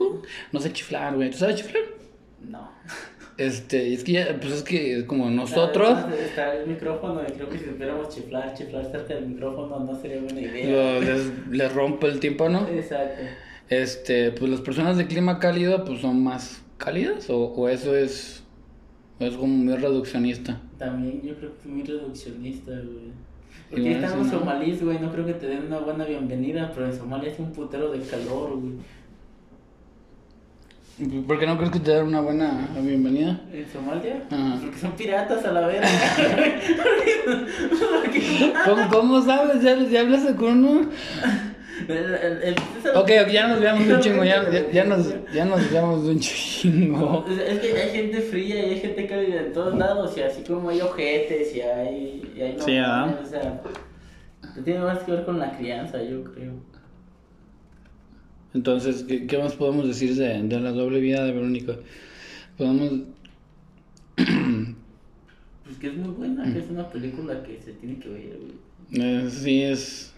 [0.00, 1.30] uh, no sé chiflar, güey.
[1.30, 1.84] ¿Tú sabes chiflar?
[2.48, 2.68] No.
[3.36, 5.98] Este, es que ya, pues es que como nosotros...
[6.12, 10.20] Está el micrófono y creo que si pudiéramos chiflar, chiflar cerca del micrófono no sería
[10.20, 10.98] buena idea.
[10.98, 12.66] les, les rompe el tímpano.
[12.68, 13.22] Exacto.
[13.70, 18.42] Este, pues las personas de clima cálido pues son más cálidas o, o eso es
[19.20, 20.60] o es como muy reduccionista.
[20.76, 23.12] También yo creo que es muy reduccionista, güey.
[23.70, 24.38] Porque están sí, los ¿no?
[24.40, 27.52] somalíes, güey, no creo que te den una buena bienvenida, pero en Somalia es un
[27.52, 28.72] putero de calor, güey.
[31.22, 33.40] ¿Por qué no crees que te dan una buena bienvenida?
[33.52, 34.24] ¿En Somalia?
[34.30, 34.58] Ajá.
[34.60, 35.88] Porque son piratas a la verga.
[38.66, 39.62] ¿Cómo, cómo sabes?
[39.62, 40.90] ¿Ya, ya hablas con uno?
[41.92, 45.14] El- el- el- esa- Ok, ok, ya nos veamos un chingo, ya, ya, ya nos,
[45.32, 47.24] ya nos veamos un chingo.
[47.28, 50.70] Es que hay gente fría y hay gente cálida en todos lados, y así como
[50.70, 52.32] hay ojetes y hay.
[52.36, 53.06] Y hay Sí, ¿ah?
[53.06, 53.62] mamones, O sea,
[54.64, 56.52] tiene más que ver con la crianza, yo creo.
[58.52, 61.76] Entonces, ¿qué, qué más podemos decir de, de la doble vida de Verónica?
[62.56, 62.90] Podemos...
[64.16, 68.54] Pues que es muy buena, que es una película que se tiene que ver, güey.
[68.92, 70.09] Eh, sí, es...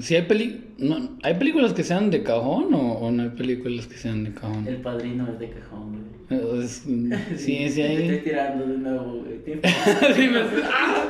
[0.00, 0.64] Sí hay, peli...
[0.78, 4.32] no, ¿Hay películas que sean de cajón o, o no hay películas que sean de
[4.32, 4.66] cajón?
[4.68, 5.92] El padrino es de cajón,
[6.28, 6.40] güey.
[6.40, 6.70] Eh, es-
[7.40, 8.20] sí, sí Te estoy hay...
[8.22, 9.40] tirando de nuevo, güey.
[10.14, 11.04] Sí, me, ¡Ah!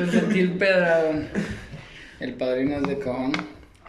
[0.00, 1.10] me sentí el pedrado.
[2.20, 3.32] El padrino es de cajón.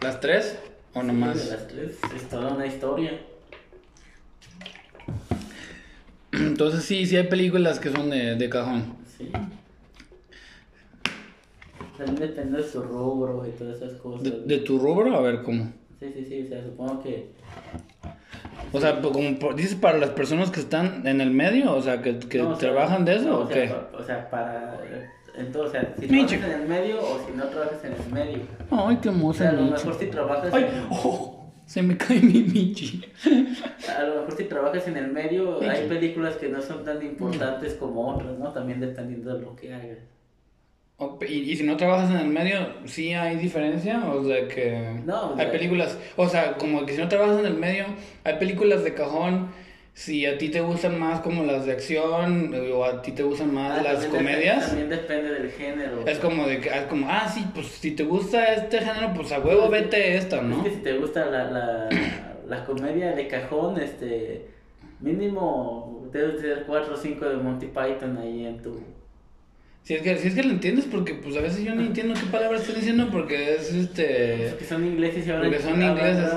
[0.02, 0.58] ¿Las tres
[0.92, 1.48] o nomás?
[1.48, 3.20] las tres, es toda una historia.
[6.32, 8.94] Entonces sí, sí hay películas que son de, de cajón.
[9.16, 9.30] Sí.
[11.96, 14.22] También depende de su rubro y todas esas cosas.
[14.24, 15.70] De, de tu rubro, a ver cómo.
[16.00, 17.30] Sí, sí, sí, o sea, supongo que.
[18.72, 22.02] O sea, pues, como dices para las personas que están en el medio, o sea,
[22.02, 23.68] que, que No, o sea, trabajan de eso no, o, o sea, qué.
[23.72, 24.80] pa- o sea, para.
[25.36, 28.38] Entonces, o sea, si trabajas en el medio o si no trabajas en el medio.
[28.70, 30.52] Ay, qué O hermosa sea, a lo mejor si trabajas.
[30.54, 33.02] Ay, en- oh, se me cae mi Michi.
[33.96, 35.66] A lo mejor si trabajas en el medio, Michi.
[35.66, 38.52] hay películas que no son tan importantes como otras, ¿no?
[38.52, 39.98] También dependiendo de lo que hagas.
[41.28, 45.34] Y, y si no trabajas en el medio, sí hay diferencia, o sea que No,
[45.36, 47.84] hay películas, o sea, como que si no trabajas en el medio,
[48.22, 49.48] hay películas de cajón,
[49.92, 53.52] si a ti te gustan más como las de acción o a ti te gustan
[53.52, 56.06] más Ah, las comedias, También depende del género.
[56.06, 59.30] es como de que, es como, ah, sí, pues si te gusta este género, pues
[59.32, 60.58] a huevo vete esta, ¿no?
[60.58, 61.88] Es que si te gusta la, la,
[62.48, 64.46] la comedia de cajón, este.
[65.00, 68.80] Mínimo debes tener 4 o 5 de Monty Python ahí en tu.
[69.84, 72.14] Si es que, si es que lo entiendes, porque pues a veces yo no entiendo
[72.14, 74.54] qué palabras están diciendo porque es este...
[74.58, 75.42] Que son ingleses y ahora.
[75.44, 76.32] Porque son hablan ingleses.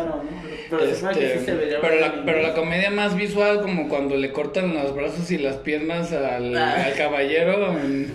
[1.01, 4.93] este, sí se vería pero, la, pero comedia más visual, como cuando le cortan los
[4.93, 6.87] brazos y las piernas al, Ah.
[6.87, 7.71] al caballero.
[7.79, 8.11] en-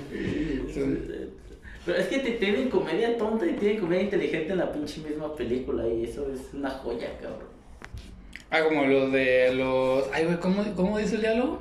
[1.86, 5.34] Pero es que te tienen comedia tonta y tienen comedia inteligente en la pinche misma
[5.34, 7.48] película y eso es una joya, cabrón.
[8.50, 10.04] Ah, como lo de los...
[10.12, 11.58] Ay, güey, ¿cómo, ¿cómo dice el diálogo?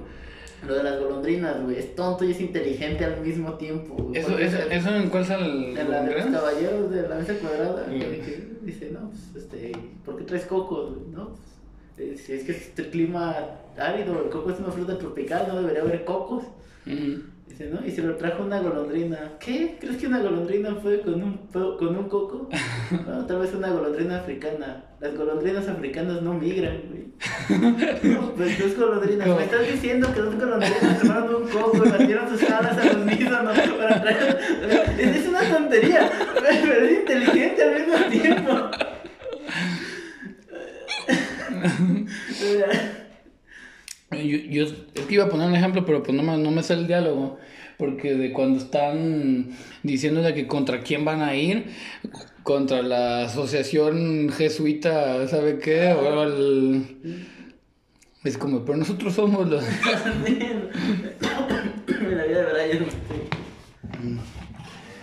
[0.68, 3.96] Lo de las golondrinas, güey, es tonto y es inteligente al mismo tiempo.
[3.96, 4.20] güey.
[4.22, 5.78] ¿Eso, eso, es- eso en cuál sale el...
[5.78, 8.00] En la de los caballeros de la mesa cuadrada, Mm.
[8.00, 9.72] que dice, no, pues, este,
[10.06, 10.98] ¿por qué traes cocos?
[11.12, 11.32] No,
[11.96, 13.36] pues, es que es el clima
[13.78, 16.44] árido, el coco es una fruta tropical, no debería haber cocos.
[17.62, 17.86] Dice, ¿no?
[17.86, 19.34] Y se lo trajo una golondrina.
[19.40, 19.76] ¿Qué?
[19.80, 22.50] ¿Crees que una golondrina puede con un, con un coco?
[23.08, 24.84] No, tal vez una golondrina africana.
[25.00, 27.06] Las golondrinas africanas no migran, güey.
[28.14, 29.28] No, pues dos golondrinas.
[29.28, 29.38] ¿Cómo?
[29.40, 34.02] Me estás diciendo que dos golondrinas tomaron un coco y sus alas al unísono para
[34.02, 34.40] traer...
[34.98, 38.72] Es es una tontería, pero es inteligente al mismo tiempo.
[44.12, 46.64] Yo, yo es que iba a poner un ejemplo, pero pues no me, no me
[46.64, 47.40] sale el diálogo.
[47.82, 49.50] Porque de cuando están
[49.82, 51.66] diciendo de que contra quién van a ir,
[52.44, 55.88] contra la asociación jesuita, ¿sabe qué?
[55.94, 57.26] O el...
[58.24, 59.64] Es como, pero nosotros somos los...
[62.12, 62.86] la vida de Brian.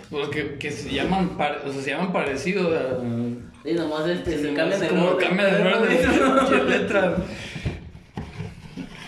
[0.09, 2.73] Pues que, que se llaman, par- o sea, se llaman parecidos.
[2.73, 7.21] a- Y nomás este, se Es cambian de como cambia de de pinches letras.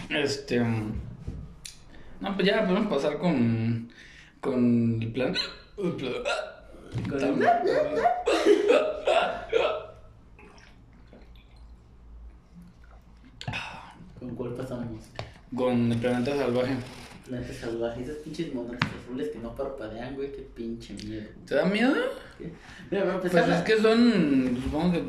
[0.08, 0.60] Este.
[2.20, 3.88] No, pues ya podemos pasar con.
[4.40, 5.34] Con el plan.
[5.78, 5.96] el
[7.08, 7.40] Con-
[14.18, 15.04] ¿Con cuál pasamos?
[15.54, 16.76] Con el planeta salvaje.
[17.30, 18.74] Planeta salvaje, esos pinches monos
[19.04, 21.22] azules que no parpadean, güey, qué pinche miedo.
[21.46, 21.94] ¿Te da miedo?
[22.90, 24.58] Mira, me Pues empezaba- es que son.
[24.64, 25.04] Supongo que.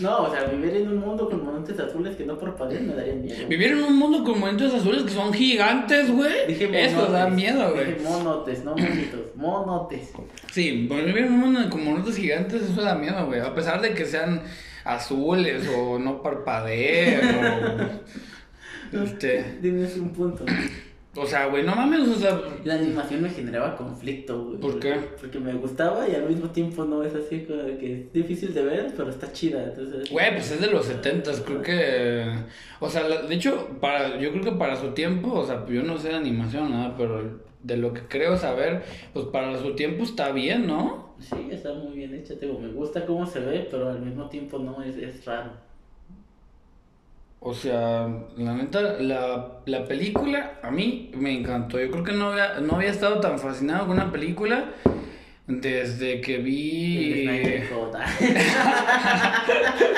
[0.00, 3.14] No, o sea, vivir en un mundo con montes azules que no parpadean me daría
[3.14, 3.46] miedo.
[3.46, 6.46] Vivir en un mundo con momentos azules que son gigantes, güey.
[6.48, 7.92] Dije Eso da miedo, güey.
[7.92, 10.12] Dije monotes, no monitos, monotes.
[10.50, 13.40] Sí, pues vivir en un mundo con monotes gigantes, eso da miedo, güey.
[13.40, 14.40] A pesar de que sean
[14.84, 18.06] azules o no parpadeen o.
[19.04, 19.58] Este.
[19.60, 20.44] Tienes un punto.
[21.16, 22.40] O sea, güey, no mames, o sea.
[22.64, 24.58] La animación me generaba conflicto, güey.
[24.58, 24.94] ¿Por qué?
[25.20, 28.62] Porque me gustaba y al mismo tiempo no es así como que es difícil de
[28.62, 29.64] ver, pero está chida.
[29.64, 32.32] Entonces, Güey, pues es de los 70 creo que.
[32.80, 35.98] O sea, de hecho, para, yo creo que para su tiempo, o sea, yo no
[35.98, 40.32] sé de animación, nada, pero de lo que creo saber, pues para su tiempo está
[40.32, 41.06] bien, ¿no?
[41.18, 42.34] sí, está muy bien hecha.
[42.38, 45.52] Te Digo, me gusta cómo se ve, pero al mismo tiempo no es, es raro.
[47.48, 51.78] O sea, la neta, la, la película a mí me encantó.
[51.78, 54.72] Yo creo que no había, no había estado tan fascinado con una película
[55.46, 57.24] Desde que vi.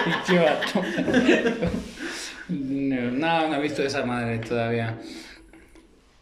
[0.05, 0.83] Pinche vato.
[2.51, 4.99] No, no, no he visto esa madre todavía.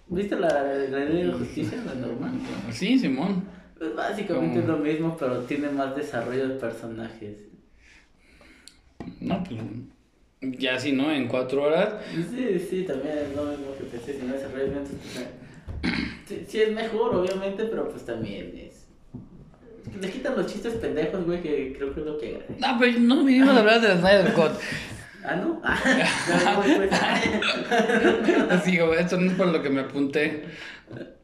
[0.06, 2.34] ¿Viste la la Ley de Justicia, la normal?
[2.70, 3.48] Sí, Simón.
[3.76, 4.62] Pues básicamente ¿Cómo?
[4.62, 7.34] es lo mismo, pero tiene más desarrollo de personajes.
[9.18, 9.60] No, pues.
[10.40, 11.94] Ya si no, en cuatro horas.
[12.12, 14.98] Sí, sí, también es lo mismo que pensé, si no bien, entonces,
[15.80, 15.94] pues,
[16.26, 18.86] sí, sí es mejor, obviamente, pero pues también es...
[20.00, 22.42] Le quitan los chistes pendejos, güey, que creo que es lo que.
[22.58, 24.50] No, pero no vinimos a hablar de Snyder Cut.
[25.24, 25.60] Ah, ¿no?
[25.64, 26.90] Ah, ya, güey, pues.
[28.50, 30.44] Así, güey, esto no es por lo que me apunté.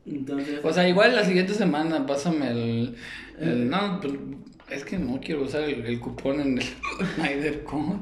[0.07, 2.97] Entonces, O sea, igual la siguiente semana, pásame el.
[3.41, 4.15] el- no, pues,
[4.73, 6.65] es que no quiero usar el, el cupón en el
[7.15, 8.01] Snyder Cut.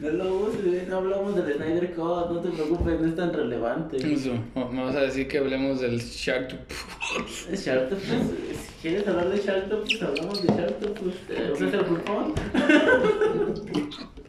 [0.00, 3.32] no lo uses, güey, no hablamos del Snyder Cut, no te preocupes, no es tan
[3.32, 3.96] relevante.
[3.96, 6.50] Eso, me vas a decir que hablemos del Shark.
[7.52, 12.34] Sharktopus, si quieres hablar de Sharktopus, hablamos de Sharktopus, eh, usas el cupón.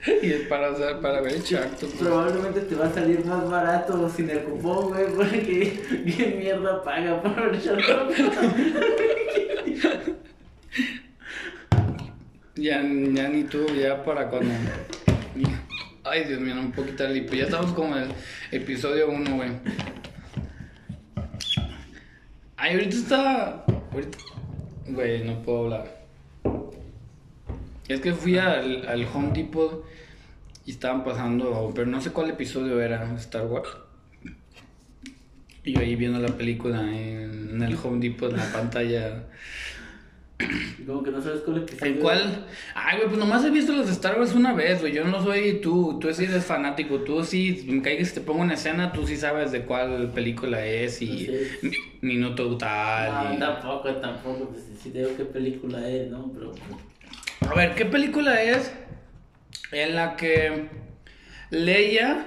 [0.22, 1.78] y es para, usar, para ver el Shark.
[2.00, 5.80] Probablemente te va a salir más barato sin el cupón, güey, porque
[6.16, 8.16] ¿quién mierda paga por el Sharktopus?
[12.56, 14.54] Ya, ya ni tú, ya para cuando.
[16.04, 17.34] Ay, Dios mío, puedo quitar el hipo.
[17.34, 18.12] Ya estamos como en el
[18.52, 19.50] episodio 1, güey.
[22.58, 23.66] Ay, ahorita está.
[23.92, 24.18] Ahorita.
[24.88, 26.02] Güey, no puedo hablar.
[27.88, 29.86] Es que fui al, al Home Depot
[30.66, 33.70] y estaban pasando, pero no sé cuál episodio era, Star Wars.
[35.64, 39.24] Y yo ahí viendo la película en el Home Depot en la pantalla.
[40.86, 41.92] Como que no sabes cuál episodio.
[41.94, 42.46] ¿En cuál?
[42.76, 44.94] Ay, güey, pues nomás he visto los de Star Wars una vez, güey.
[44.94, 47.00] Yo no soy tú, tú sí eres fanático.
[47.02, 50.66] Tú sí, me caigas si te pongo una escena, tú sí sabes de cuál película
[50.66, 51.32] es y Sí.
[51.62, 51.78] mi-
[52.14, 53.30] minuto tal.
[53.30, 56.32] No, y- tampoco, tampoco, pues si te digo qué película es, ¿no?
[56.34, 56.52] Pero
[57.50, 58.72] A ver, ¿qué película es
[59.72, 60.68] en la que
[61.50, 62.26] Leia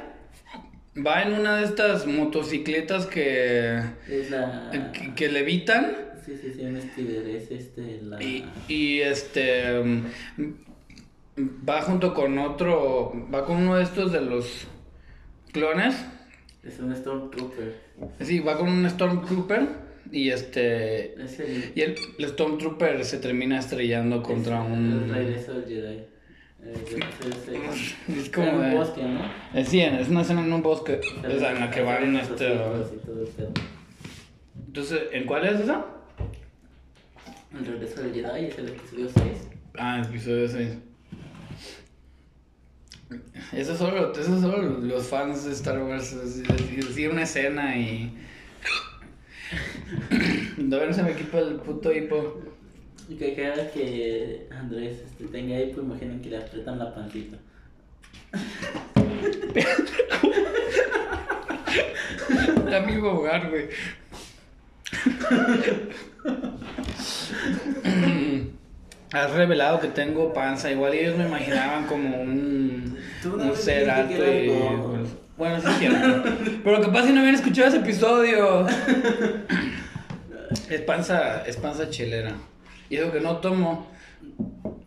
[0.96, 4.70] va en una de estas motocicletas que, es la...
[4.92, 5.92] que, que levitan?
[6.24, 8.22] Sí, sí, sí, un Steeder, es este, la...
[8.22, 10.04] Y, y, este mm,
[11.68, 14.66] va junto con otro, va con uno de estos de los
[15.52, 15.94] clones.
[16.62, 17.74] Es un Stormtrooper.
[18.20, 19.66] Sí, va con un Stormtrooper
[20.10, 21.72] y este Es el...
[21.74, 25.96] y el, el Stormtrooper se termina estrellando contra es un El regreso del Jedi.
[25.96, 27.48] Eh, es- es-
[28.16, 29.20] es es como en un bosque, ¿no?
[29.52, 32.58] Eh, sí, es una escena en un bosque, o sea, en la que van este.
[34.66, 35.84] Entonces, ¿en cuál es esa?
[37.56, 39.24] El regreso del Jedi es el episodio 6.
[39.78, 40.76] Ah, el episodio 6.
[43.52, 48.12] Eso solo, eso solo los fans de Star Wars decir, una escena y.
[50.56, 52.40] No se me quita el puto hipo.
[53.08, 57.36] Y que cada que Andrés este, tenga pues imaginen que le aprietan la pancita.
[62.64, 63.68] Da mi hogar, güey.
[69.14, 70.72] Has revelado que tengo panza.
[70.72, 74.48] Igual ellos me imaginaban como un, Tú no un ser alto que y.
[74.48, 76.30] pues, bueno, sí es cierto.
[76.64, 78.66] Pero que pasa si no habían escuchado ese episodio.
[80.68, 82.32] Es panza, es panza chelera.
[82.90, 83.86] Y eso que no tomo.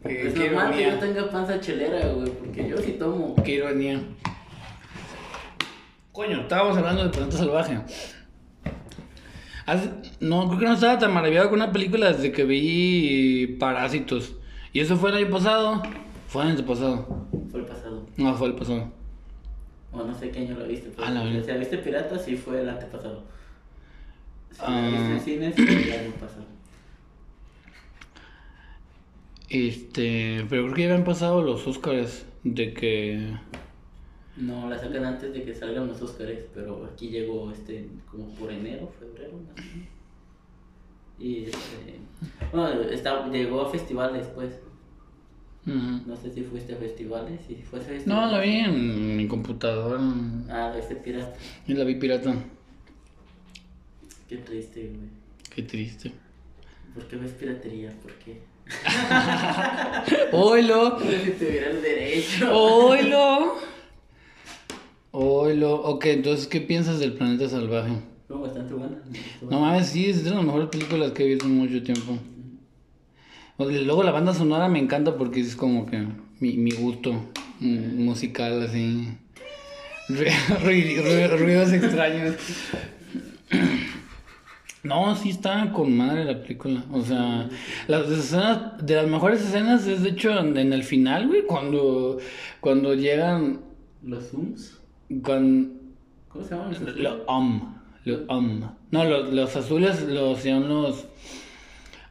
[0.04, 3.36] Qué, Es qué normal que yo tenga panza chelera, güey, porque yo sí tomo.
[3.44, 4.02] Qué ironía.
[6.12, 7.80] Coño, estábamos hablando de Planeta Salvaje.
[10.22, 14.34] No, creo que no estaba tan maravillado con una película desde que vi Parásitos.
[14.72, 15.84] ¿Y eso fue el año pasado?
[16.30, 17.28] Fue el año pasado.
[17.52, 18.06] Fue el pasado.
[18.16, 18.92] No, fue el pasado.
[19.92, 20.92] O no sé qué año lo viste.
[20.98, 21.42] Ah, la verdad.
[21.44, 23.24] si la viste pirata, sí fue el antepasado.
[24.52, 24.90] Si Ah.
[24.90, 26.46] viste en cines, fue el año pasado.
[29.50, 33.34] Este, pero creo que ya habían pasado los Oscars de que...
[34.38, 38.52] No, la sacan antes de que salgan los Oscars, pero aquí llegó este como por
[38.52, 39.90] enero, febrero, más o menos.
[41.20, 42.00] Y este.
[42.52, 44.60] Bueno, está, llegó a festivales, pues.
[45.66, 46.02] Ujú.
[46.06, 47.40] No sé si fuiste a festivales.
[47.48, 48.08] Si fue a festivales.
[48.08, 50.00] No, la vi en mi computadora.
[50.50, 51.34] Ah, este pirata.
[51.66, 52.36] Y la vi pirata.
[54.30, 55.10] Qué triste, güey.
[55.54, 56.12] Qué triste.
[56.94, 57.92] ¿Por qué ves piratería?
[58.02, 58.42] ¿Por qué?
[60.32, 61.00] ¡Oilo!
[61.24, 62.52] Si tuviera el derecho.
[62.52, 63.56] ¡Oilo!
[65.20, 65.74] ¡Oilo!
[65.82, 67.92] Ok, entonces, ¿qué piensas del planeta salvaje?
[68.30, 68.98] No, bastante buena.
[69.50, 72.20] No mames, sí, es de las mejores películas que he visto en mucho tiempo.
[73.58, 76.06] Luego la banda sonora me encanta porque es como que
[76.40, 77.16] mi, mi gusto
[77.60, 79.08] musical, así.
[80.10, 80.28] Ru-
[80.62, 82.36] ru- ru- ruidos extraños.
[84.84, 86.86] No, sí está con madre la película.
[86.94, 87.50] O sea,
[87.88, 92.20] las escenas, de las mejores escenas es de hecho en, en el final, güey, cuando,
[92.62, 93.60] cuando llegan,
[94.02, 94.77] ¿Los Zooms?
[95.22, 95.78] Con
[96.30, 97.62] ¿Cómo se llaman los lo um,
[98.06, 98.62] lo um.
[98.92, 101.06] No, los, los azules los son los,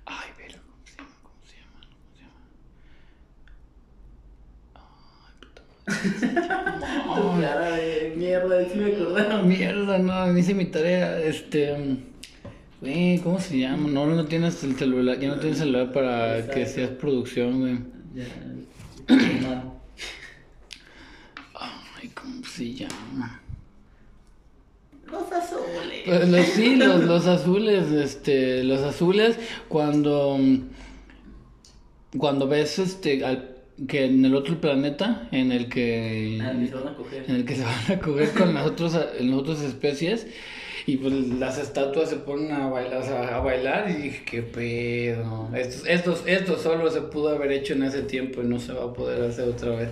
[0.06, 1.12] ay, pero ¿cómo se llaman?
[1.22, 1.84] ¿Cómo se llaman?
[1.92, 2.42] ¿Cómo se llaman?
[5.24, 5.62] Ay, puta
[7.14, 9.42] Tu cara de mierda, sí me acordaba.
[9.44, 11.20] Mierda, no, hice mi tarea.
[11.20, 11.98] Este.
[12.80, 13.88] Güey, ¿cómo se llama?
[13.88, 17.78] No, no tienes el celular, ya no tienes celular para que seas producción, güey.
[18.14, 18.26] Ya.
[22.14, 23.40] ¿cómo se llama?
[25.10, 26.02] Los azules.
[26.04, 29.38] Pues los, sí, los, los azules, este, los azules,
[29.68, 30.38] cuando.
[32.18, 33.56] Cuando ves este, al,
[33.88, 36.40] que en el otro planeta, en el que.
[36.42, 37.24] Ah, ni se van a coger.
[37.28, 40.26] en el que se van a coger con las, otros, las otras especies
[40.86, 44.42] y pues las estatuas se ponen a bailar, o sea, a bailar y dije, qué
[44.42, 45.48] pedo.
[45.54, 48.84] Esto, esto, esto solo se pudo haber hecho en ese tiempo y no se va
[48.84, 49.88] a poder hacer otra vez.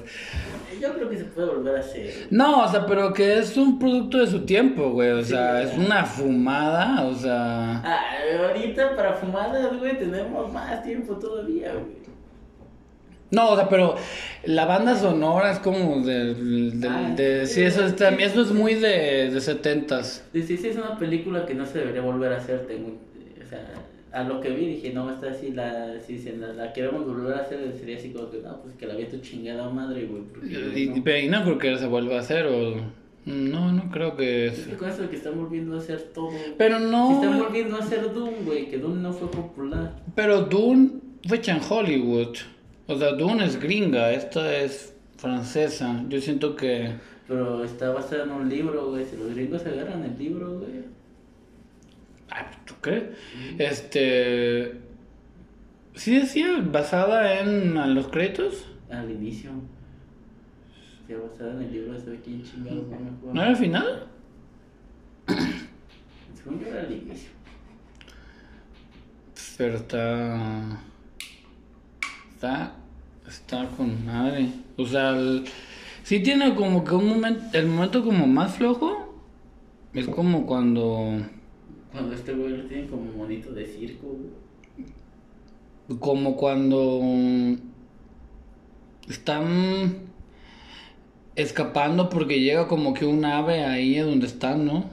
[0.80, 2.28] Yo creo que se puede volver a hacer.
[2.30, 5.10] No, o sea, pero que es un producto de su tiempo, güey.
[5.10, 7.82] O Sí, sea, es una fumada, o sea...
[7.84, 8.00] Ah,
[8.46, 12.04] ahorita para fumadas, güey, tenemos más tiempo todavía, güey.
[13.34, 13.96] No, o sea, pero
[14.44, 16.34] la banda sonora es como de...
[16.34, 20.22] de, Ah, de- sí, eso, es, también- eso es muy de, de 70s.
[20.32, 22.66] Sí, sí, es una película que no se debería volver a hacer.
[22.66, 22.88] Tengo,
[23.44, 23.64] o sea,
[24.12, 27.34] a lo que vi dije, no, esta sí la, sí, sí, la, la queremos volver
[27.34, 30.22] a hacer, sería así como que, no, pues que la vea tu chingada madre, güey.
[30.84, 31.02] Y, no.
[31.04, 33.04] pero y no creo que se vuelva a hacer, o...
[33.26, 34.48] No, no creo que...
[34.48, 36.28] Es que con eso que están volviendo a hacer todo.
[36.58, 37.14] Pero Si no...
[37.22, 39.96] están volviendo a hacer Doom, güey, que Doom no fue popular.
[40.14, 40.90] Pero Dune
[41.26, 42.36] fue hecha en Hollywood.
[42.86, 46.04] O sea, Dune es gringa, esta es francesa.
[46.08, 46.92] Yo siento que...
[47.26, 49.04] Pero está basada en un libro, güey.
[49.06, 50.84] Si los gringos agarran el libro, güey.
[52.30, 53.12] Ay, ¿tú qué?
[53.58, 54.80] Este...
[55.94, 58.66] Sí decía, basada en a los créditos.
[58.90, 59.50] Al inicio.
[61.06, 63.34] Se basada en el libro de quién chingados, no me acuerdo.
[63.34, 64.06] ¿No era el final?
[66.34, 67.30] Según yo era al inicio.
[69.56, 70.80] Pero está...
[72.44, 72.74] Está...
[73.26, 74.48] Está con madre.
[74.76, 75.44] O sea, el-
[76.02, 77.42] sí tiene como que un momento...
[77.54, 79.14] El momento como más flojo.
[79.94, 81.22] Es como cuando...
[81.90, 85.98] Cuando este güey lo tiene como monito de circo, güey.
[85.98, 87.00] Como cuando
[89.08, 89.94] están
[91.36, 94.84] escapando porque llega como que un ave ahí a donde están, ¿no?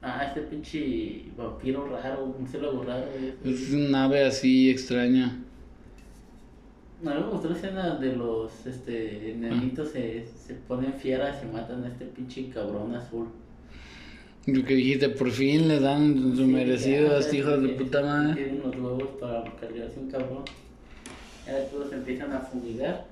[0.00, 3.06] Ah, este pinche vampiro raro, un murciélago raro,
[3.42, 3.54] güey.
[3.54, 5.38] Es un ave así extraña.
[7.04, 11.52] A mí me gustó la escena de los este, enanitos se, se ponen fieras y
[11.52, 13.28] matan a este pinche cabrón azul.
[14.46, 18.02] Lo que dijiste, por fin le dan su Sí, merecido a este hijo de puta
[18.02, 18.34] madre.
[18.44, 20.44] Tienen los huevos para cargarse un cabrón.
[21.46, 23.06] Ya todos empiezan a fumigar.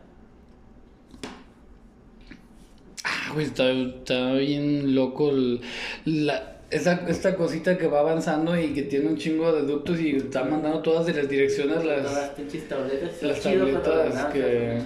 [3.05, 5.61] Ah, güey, está, está bien loco el-
[6.05, 10.17] la, esa, esta cosita que va avanzando y que tiene un chingo de ductos y
[10.17, 12.13] está mandando todas de las direcciones Todas las...
[12.13, 13.23] las pinches tabletas.
[13.23, 14.83] las tabletas que-.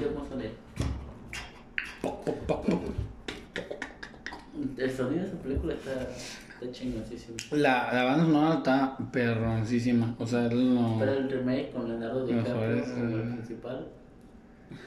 [4.79, 7.37] El sonido de esa película está, está chingoncísimo.
[7.53, 10.15] La, la banda sonora está perroncísima.
[10.19, 10.99] O sea, es lo...
[10.99, 13.33] Pero el remake con Leonardo DiCaprio como el eh.
[13.35, 13.89] principal.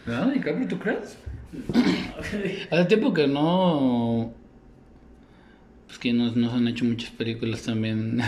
[0.06, 1.18] ¿Leonardo DiCaprio, tú crees?
[2.72, 4.34] Hace tiempo que no.
[5.98, 8.22] Pues que nos, nos han hecho muchas películas también.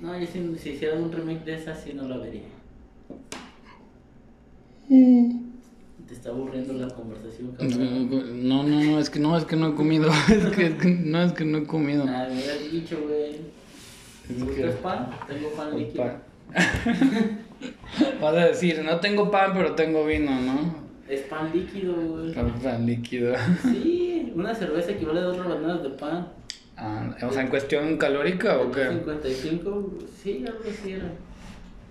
[0.00, 2.44] No, yo si, si hicieran un remake de esa, sí no la vería.
[4.88, 8.48] Te está aburriendo la conversación, cabrón.
[8.48, 10.10] No, no, no, es que no, es que no he comido.
[10.30, 12.04] Es que, es que- no, es que no he comido.
[12.08, 13.32] Ah, me hubieras dicho, güey.
[14.30, 15.10] Es que- ¿Buscas pan?
[15.28, 16.04] Tengo pan líquido.
[16.04, 16.22] Pan.
[18.18, 20.81] Vas a decir, no tengo pan, pero tengo vino, ¿no?
[21.12, 22.32] Es pan líquido, güey.
[22.32, 23.34] Pan, pan líquido.
[23.60, 26.28] Sí, una cerveza equivale a dos rebanadas de pan.
[26.74, 28.88] Ah, o sea, en cuestión calórica o qué?
[28.88, 31.12] 55, sí, algo así era.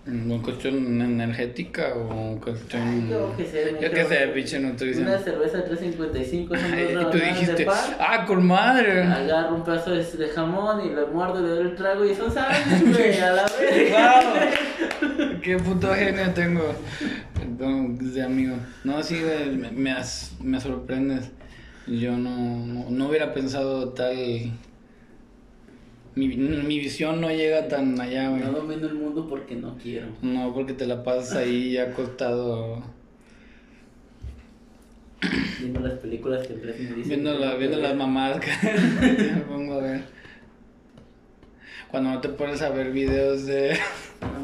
[0.08, 3.08] ¿En cuestión energética o cuestión.?
[3.08, 5.08] Yo qué sé, Yo qué sé, pinche nutrición.
[5.08, 7.68] Una cerveza de 355 son dos Ay, y tú dijiste,
[8.00, 9.04] ah, con madre.
[9.04, 12.16] Agarro un pedazo de, de jamón y le muerdo y le doy el trago y
[12.16, 13.92] son sándwiches, güey, a la vez.
[13.92, 15.40] ¡Wow!
[15.44, 16.74] ¡Qué puto genio tengo!
[17.36, 18.56] Perdón, de amigo.
[18.84, 19.22] No, sí,
[19.56, 19.96] me, me,
[20.42, 21.30] me sorprendes.
[21.86, 24.52] Yo no, no, no hubiera pensado tal.
[26.16, 28.42] Mi, mi visión no llega tan allá, güey.
[28.42, 30.08] No domino el mundo porque no quiero.
[30.22, 32.84] No, porque te la pasas ahí acostado.
[35.60, 37.10] Viendo las películas que Andrés me dice.
[37.10, 38.52] Viendo, la, viendo las mamadas que
[39.36, 40.21] me pongo a ver.
[41.92, 43.78] Cuando no te pones a ver videos de...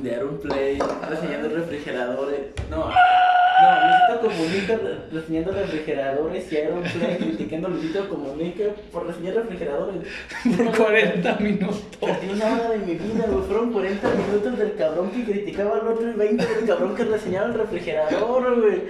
[0.02, 0.78] De Aaron Play,
[1.10, 2.40] reseñando refrigeradores.
[2.70, 9.08] No, no, Luisito Comunica re- reseñando refrigeradores y Aaron Play criticando a Luisito Comunica por
[9.08, 10.04] reseñar refrigeradores.
[10.58, 11.84] por 40 minutos.
[12.00, 13.46] Perdí una hora de mi vida, güey.
[13.46, 17.48] Fueron 40 minutos del cabrón que criticaba al otro y 20 del cabrón que reseñaba
[17.48, 18.82] el refrigerador, güey.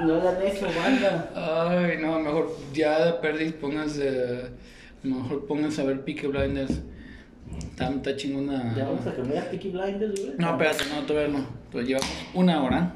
[0.00, 1.30] No hagan eso, banda.
[1.68, 4.48] Ay, no, mejor ya de perdiz pónganse...
[5.02, 6.82] Mejor pónganse a ver Peaky Blinders.
[7.58, 8.74] Está, está chingona.
[8.76, 10.32] Ya vamos a cambiar a Peaky Blinders, güey.
[10.38, 11.46] No, espérate, no, todavía no.
[11.72, 12.94] Pues llevamos una hora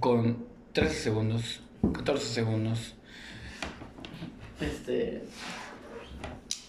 [0.00, 1.60] con 13 segundos,
[1.92, 2.94] 14 segundos.
[4.60, 5.22] Este.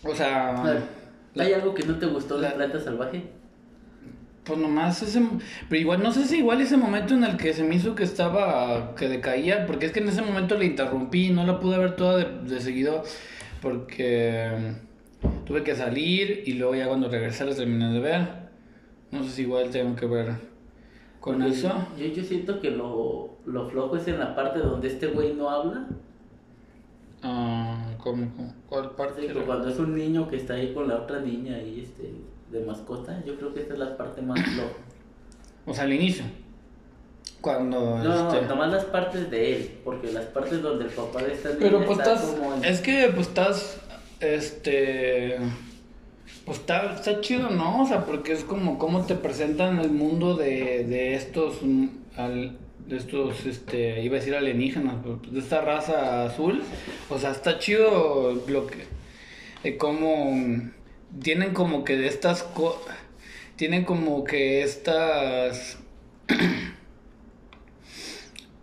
[0.04, 0.84] O sea, ver,
[1.46, 3.24] ¿Hay algo que no te gustó de la- Planta Salvaje?
[4.44, 5.22] pues nomás ese.
[5.70, 8.04] Pero igual, no sé si igual ese momento en el que se me hizo que
[8.04, 11.96] estaba, que decaía, porque es que en ese momento le interrumpí, no la pude ver
[11.96, 13.04] toda de, de seguido,
[13.64, 14.52] porque
[15.24, 18.28] mm, tuve que salir y luego ya cuando regresé la terminé de ver.
[19.10, 20.34] No sé si igual tengo que ver
[21.22, 21.72] con Porque eso.
[21.98, 25.50] Yo, yo siento que lo, lo flojo es en la parte donde este güey no
[25.50, 25.88] habla.
[27.24, 28.54] Ah, ¿cómo, cómo?
[28.68, 29.22] ¿Cuál parte?
[29.22, 32.14] Sí, cuando es un niño que está ahí con la otra niña y este
[32.52, 34.74] de mascota, yo creo que esta es la parte más floja.
[35.66, 36.26] O sea, al inicio.
[37.42, 38.42] Cuando No, este...
[38.44, 41.60] no, nomás las partes de él, porque las partes donde el papá de esta niña
[41.62, 42.30] Pero pues está estás.
[42.32, 43.78] como en- Es que pues estás.
[44.20, 45.38] Este.
[46.46, 47.84] Pues está, está chido, ¿no?
[47.84, 51.58] O sea, porque es como cómo te presentan el mundo de, de estos.
[51.62, 52.58] mm, al-
[52.88, 56.62] de estos, este, iba a decir alienígenas, pero, pues, de esta raza azul.
[57.10, 58.80] O sea, está chido lo que.
[59.64, 60.32] De cómo.
[60.34, 60.72] mm,
[61.22, 62.44] Tienen como que de estas.
[62.44, 62.82] co-
[63.56, 65.78] tienen como que estas.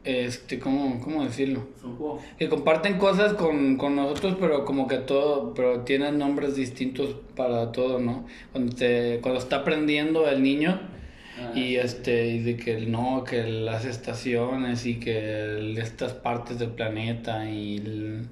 [0.03, 1.69] Este, ¿cómo, cómo decirlo?
[2.39, 7.71] Que comparten cosas con, con nosotros, pero como que todo, pero tienen nombres distintos para
[7.71, 8.25] todo, ¿no?
[8.53, 10.81] Cuando te, cuando está aprendiendo el niño
[11.39, 16.13] Ah, y este, y de que el no, que las estaciones y que el- estas
[16.13, 18.27] partes del planeta y el-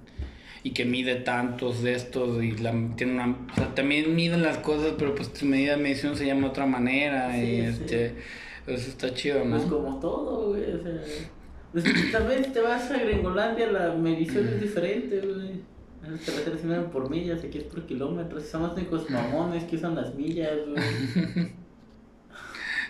[0.65, 4.59] y que mide tantos de estos y la, tiene una, o sea, también miden las
[4.59, 7.61] cosas, pero pues su medida de medición se llama de otra manera Sí, y sí.
[7.63, 8.15] este,
[8.67, 9.57] eso está chido, ¿no?
[9.57, 10.93] Pues como todo, güey, o sea...
[11.73, 15.61] Pues tal vez te vas a Gringolandia, la medición es diferente, güey.
[16.03, 18.45] Las carreteras se miden por millas, aquí es por kilómetros.
[18.47, 21.53] Son los únicos mamones que usan las millas, güey.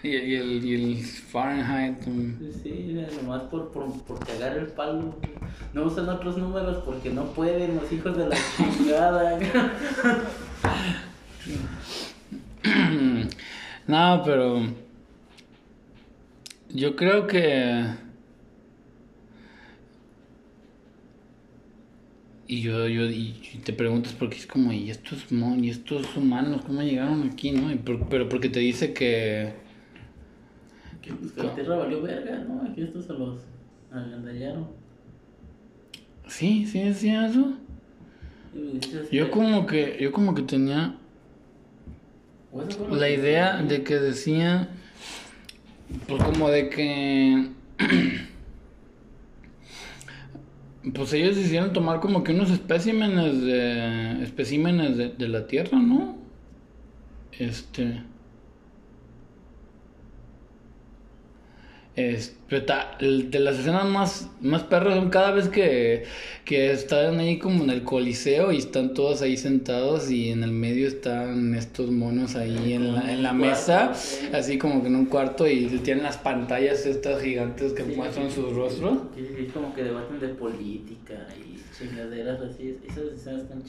[0.00, 2.06] Y, y el, y el Fahrenheit.
[2.06, 5.16] mm, Sí, Sí, nomás por, por, por cagar el palo.
[5.74, 9.36] No usan otros números porque no pueden, los hijos de la chingada.
[13.88, 14.60] no, pero
[16.70, 17.84] yo creo que
[22.48, 23.34] y yo, yo y
[23.64, 27.70] te preguntas porque es como y estos mon y estos humanos cómo llegaron aquí, ¿no?
[27.70, 29.52] Y por- pero porque te dice que
[31.02, 32.62] que pues que la tierra valió verga, ¿no?
[32.62, 33.40] Aquí estos se los
[33.90, 34.68] agandallaron.
[36.26, 37.54] sí, sí decía eso.
[39.12, 40.96] Yo como que yo como que tenía
[42.90, 44.68] la idea de que decía
[46.06, 47.48] pues como de que
[50.94, 56.16] pues ellos hicieron tomar como que unos especímenes de especímenes de, de la tierra no
[57.32, 58.02] este
[61.98, 66.04] es, de las escenas más, más perras son cada vez que,
[66.44, 70.52] que están ahí como en el coliseo y están todos ahí sentados y en el
[70.52, 73.92] medio están estos monos ahí en la, en la mesa,
[74.32, 78.30] así como que en un cuarto y tienen las pantallas estas gigantes que Sí, muestran
[78.30, 78.98] sus rostros.
[79.14, 82.78] Que es como que debaten de política y chingaderas así.
[82.88, 83.62] Esas escenas están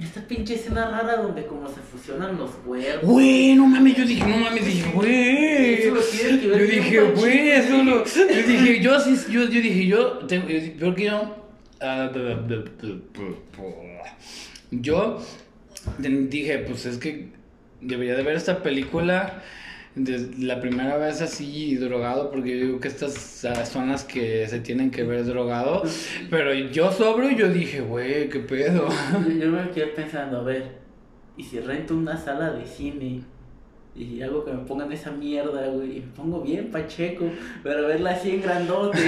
[0.00, 3.08] Esta pinche escena rara donde como se fusionan los cuerpos.
[3.08, 5.74] Güey, no mames, yo dije, no mames, dije, güey.
[5.74, 8.04] Eso lo tienes que ver Yo dije, güey, eso lo.
[8.04, 11.46] Yo dije, yo así, yo, yo dije, yo, tengo, yo, que yo.
[16.28, 17.28] dije, pues es que
[17.80, 19.44] debería de ver esta película
[19.96, 23.14] la primera vez así drogado, porque yo digo que estas
[23.70, 25.82] son las que se tienen que ver drogado.
[26.30, 28.88] Pero yo sobrio, yo dije, güey, qué pedo.
[29.40, 30.64] Yo, me quedé pensando, a ver,
[31.36, 33.22] ¿y si rento una sala de cine?
[33.96, 35.98] Y hago que me pongan esa mierda, güey.
[35.98, 37.26] Y me pongo bien pacheco.
[37.62, 38.98] Pero verla así en grandote.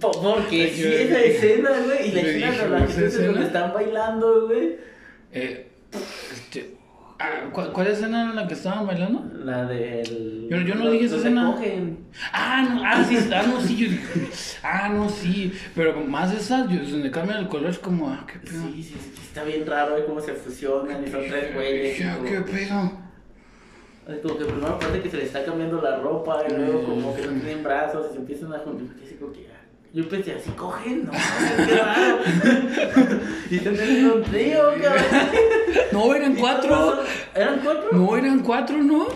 [0.00, 2.08] Po- Porque si esa escena, güey.
[2.08, 3.46] Y la escena de la ¿esa gente donde escena?
[3.46, 4.76] están bailando, güey.
[5.32, 5.71] Eh,
[7.24, 9.24] Ah, ¿cuál, ¿Cuál escena en la que estaban bailando?
[9.44, 10.48] La del.
[10.50, 11.54] Yo- yo no dije esa escena.
[12.32, 14.28] Ah, no, ah, sí, ah, no, sí, yo dije,
[14.64, 18.38] ah, no, sí, pero más esas, yo, donde cambian el color es como, ah, qué
[18.40, 18.62] pedo.
[18.72, 21.98] Sí, sí, sí, está bien raro eh, cómo se fusionan y son tres güeyes.
[21.98, 22.92] Ya, qué pedo.
[24.08, 27.14] Es como que primero parece que se le está cambiando la ropa y luego como
[27.14, 27.40] que no Mm.
[27.40, 28.96] tienen brazos y se empiezan a juntar.
[29.04, 29.46] Así como que,
[29.94, 32.18] Yo pensé, así cogen, no, qué raro.
[33.50, 35.02] y teniendo un trío, cabrón.
[35.92, 37.02] No, eran cuatro.
[37.34, 37.88] ¿Eran cuatro?
[37.92, 39.06] No, eran cuatro, ¿no?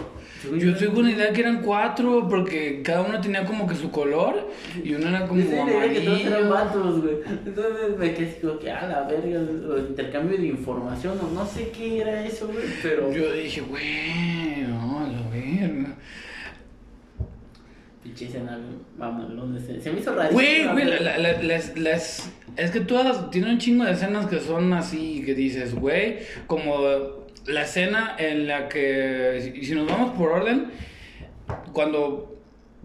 [0.55, 4.51] Yo tengo una idea que eran cuatro, porque cada uno tenía como que su color,
[4.85, 6.51] y uno era como sí dije que todos eran amarillo.
[6.51, 7.17] vatos, güey.
[7.47, 11.47] Entonces me quedé así como que, ah, la verga, o intercambio de información, o no
[11.47, 13.11] sé qué era eso, güey, pero...
[13.11, 15.97] Yo dije, güey, no, a la verga.
[18.07, 18.59] Pinche escena,
[18.99, 20.35] mamalón, ese- se me hizo rarísimo.
[20.41, 24.27] Güey, güey, la, la, la- las- las- es que todas tienen un chingo de escenas
[24.27, 26.75] que son así, que dices, güey, como
[27.47, 30.67] la escena en la que, si, si nos vamos por orden,
[31.73, 32.37] cuando,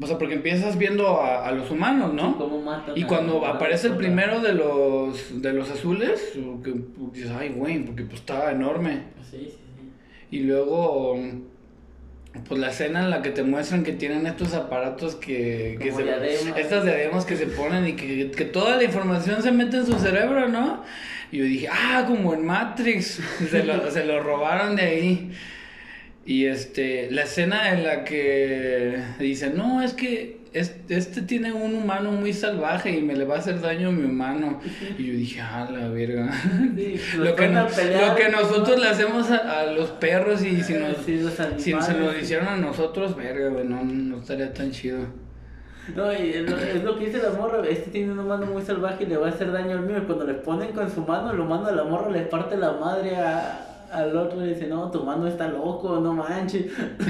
[0.01, 2.37] o sea, porque empiezas viendo a, a los humanos, ¿no?
[2.37, 6.73] ¿Cómo matan Y cuando aparece el primero de los, de los azules, que
[7.13, 9.03] dices, ay, güey, porque pues estaba enorme.
[9.29, 9.89] Sí, sí, sí.
[10.31, 11.17] Y luego,
[12.47, 15.99] pues la escena en la que te muestran que tienen estos aparatos que, que Como
[15.99, 16.57] se, diademas.
[16.57, 19.99] estas diademas que se ponen y que, que toda la información se mete en su
[19.99, 20.83] cerebro, ¿no?
[21.31, 23.19] Y yo dije, ah, como en Matrix,
[23.49, 25.31] se lo, se lo robaron de ahí.
[26.25, 31.75] Y este, la escena en la que dice, no, es que es- este tiene un
[31.75, 34.59] humano muy salvaje y me le va a hacer daño a mi humano.
[34.97, 36.29] Y yo dije, ah, la verga.
[36.75, 37.47] Sí, Lo que,
[38.29, 41.19] nosotros le hacemos a, a los perros y si nos, Sí,
[41.57, 44.99] si se lo hicieron a nosotros, verga, güey, no, no estaría tan chido.
[45.95, 48.61] No, y es lo, es lo que dice la morra, este tiene un humano muy
[48.61, 49.97] salvaje y le va a hacer daño al mío.
[49.97, 52.73] Y cuando le ponen con su mano, el humano de la morra le parte la
[52.73, 56.65] madre a, al otro y dice, no, tu mano está loco, no manches.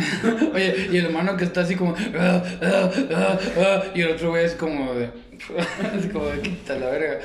[0.54, 4.30] Oye, y el hermano que está así como, "Ah, ah, ah, ah", y el otro
[4.32, 5.06] güey es como de,
[5.98, 7.20] es como de, quita la verga.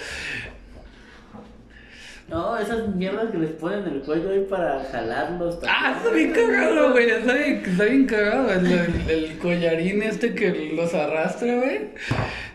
[2.29, 5.57] No, esas mierdas que les ponen en el cuello ahí para jalarlos.
[5.57, 8.51] para- Ah, está bien cagado, güey, está bien, está bien cagado.
[8.53, 11.91] El, el- el collarín este que los arrastra, güey.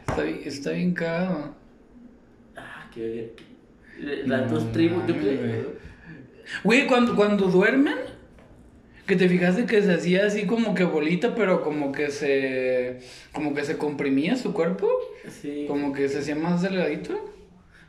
[0.08, 1.56] Está bien, está bien cagado.
[2.58, 3.34] Ah, qué
[4.26, 5.91] Las dos No tribus, yo mames, creo.
[6.64, 6.88] Güey.
[6.88, 7.95] Cuando, cuando duermen,
[9.08, 12.99] que te fijaste que se hacía así como que bolita, pero como que se.
[13.34, 14.88] como que se comprimía su cuerpo,
[15.30, 15.66] Sí.
[15.68, 17.14] como que se hacía más delgadito.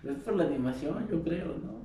[0.04, 1.80] Es por la animación, yo creo, ¿no?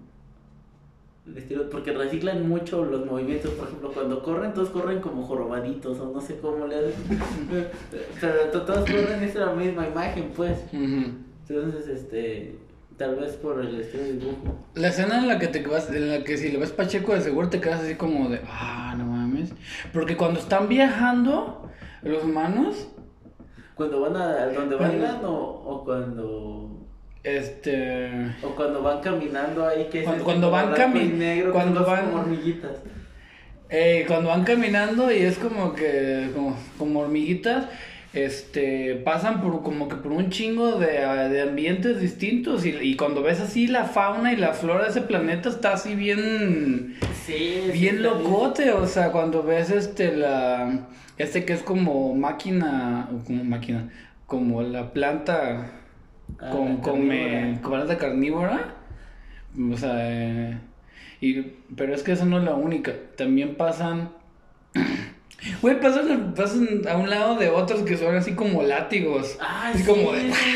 [1.27, 5.99] El estilo, porque reciclan mucho los movimientos, por ejemplo, cuando corren, todos corren como jorobaditos,
[5.99, 6.93] o no sé cómo le hacen.
[8.21, 10.57] Pero to- todos corren, es la misma imagen, pues.
[10.71, 12.55] Entonces, este,
[12.97, 14.55] tal vez por el estilo de dibujo.
[14.75, 17.21] La escena en la que te vas, en la que si le ves Pacheco de
[17.21, 19.51] seguro te quedas así como de, ah, no mames.
[19.93, 21.69] Porque cuando están viajando,
[22.03, 22.87] los humanos,
[23.75, 26.87] Cuando van a donde Cuando- bailan o, o cuando
[27.23, 28.09] este.
[28.41, 31.45] o cuando van caminando ahí que es Cuando- este cuando van blanco y cami- negro,
[31.47, 32.71] que cuando van- como hormiguitas.
[33.69, 37.65] Eh, cuando van caminando y es como que, como, como hormiguitas,
[38.25, 43.21] este, pasan por como que por un chingo de, de ambientes distintos y, y cuando
[43.21, 46.95] ves así la fauna y la flora de ese planeta está así bien,
[47.25, 50.87] Sí, bien locote, o sea, cuando ves este, la,
[51.17, 53.89] este que es como máquina, o como máquina,
[54.25, 55.71] como la planta
[56.39, 58.75] Ah, con, come, planta carnívora,
[59.71, 60.57] o sea, eh,
[61.19, 61.41] y,
[61.75, 62.93] pero es que esa no es la única.
[63.15, 64.11] También pasan.
[65.61, 69.37] Güey, pasan, pasan a un lado de otros que son así como látigos.
[69.39, 70.33] Ay, así sí, como de.
[70.33, 70.55] sí.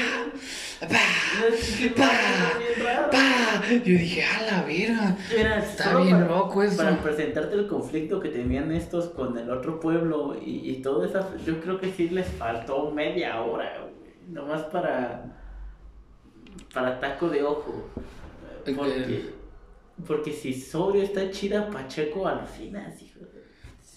[0.79, 1.45] ¡pa!
[1.47, 2.03] Es que ¡pa!
[2.05, 3.09] está bien raro.
[3.11, 3.67] ¡pa!
[3.69, 5.17] Yo dije, a la verga.
[5.35, 6.77] Mira, Está bien para- loco eso.
[6.77, 11.23] Para presentarte el conflicto que tenían estos con el otro pueblo y, y todo eso,
[11.45, 13.91] yo creo que sí les faltó media hora, güey.
[14.29, 15.37] Nomás para.
[16.73, 17.87] para taco de ojo.
[18.75, 19.29] Porque,
[20.07, 23.10] porque si Sorio está chida, Pacheco alucinas, hijo.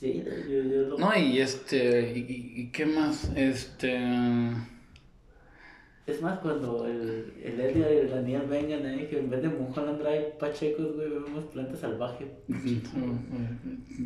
[0.05, 2.13] Sí, yo, yo lo- No, y este.
[2.15, 3.31] ¿Y, y- y qué más?
[3.35, 3.97] Este.
[6.07, 9.49] Es más, cuando el, el Edgar y el Daniel vengan ahí, que en vez de
[9.49, 12.27] Mulholland Drive, Pachecos, güey, vemos planta salvaje.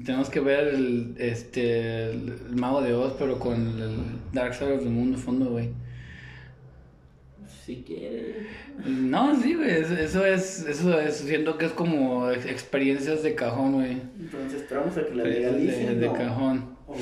[0.06, 3.96] Tenemos que ver el, este, el Mago de Oz, pero con el
[4.32, 5.70] Dark Side of the Moon de fondo, güey.
[7.68, 8.46] Si quieres.
[8.86, 13.34] No, sí, güey, es- eso es, eso es, siento que es como ex- experiencias de
[13.34, 13.98] cajón, güey.
[14.18, 16.00] Entonces esperamos a que la de, legalicen.
[16.00, 16.64] de cajón.
[16.86, 16.94] O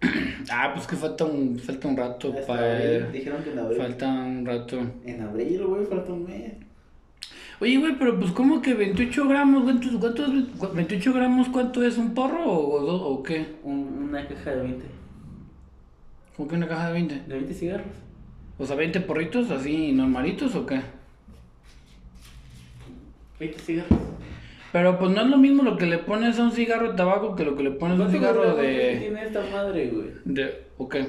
[0.50, 3.06] Ah, pues que falta un, falta un rato hasta para abril.
[3.12, 3.78] Dijeron que en abril.
[3.78, 4.80] Falta un rato.
[5.04, 6.52] En abril, güey, falta un mes.
[7.60, 9.62] Oye, güey, pero pues ¿cómo que 28 gramos?
[9.62, 11.96] ¿Cuántos, cuántos, 28 gramos cuánto es?
[11.96, 13.46] ¿Un porro o, o, o qué?
[13.62, 14.84] Un- una caja de 20.
[16.36, 17.14] ¿Cómo que una caja de 20?
[17.28, 17.86] ¿De 20 cigarros?
[18.58, 20.80] O sea, 20 porritos así normalitos o qué?
[23.38, 23.98] 20 cigarros.
[24.72, 27.34] Pero pues no es lo mismo lo que le pones a un cigarro de tabaco
[27.36, 28.96] que lo que le pones a un ¿Cuántos cigarro de...
[28.98, 30.08] tiene esta madre, güey?
[30.24, 31.06] de ¿O qué?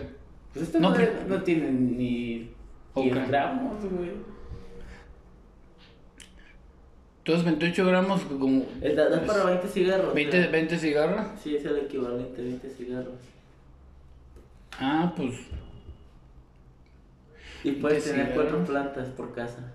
[0.54, 2.50] Pues esta No, madre pero- no tiene ni
[2.96, 3.28] 10 Ok.
[3.28, 4.12] gramos, güey.
[7.20, 8.66] Entonces 28 gramos como...
[8.82, 10.14] Eh, Da, da para 20 cigarros.
[10.14, 10.52] 20, ¿verdad?
[10.54, 11.26] 20 cigarros.
[11.44, 13.20] Sí, es el equivalente a 20 cigarros.
[14.80, 15.34] Ah, pues...
[17.64, 19.74] Y puedes 20 tener cuatro plantas por casa.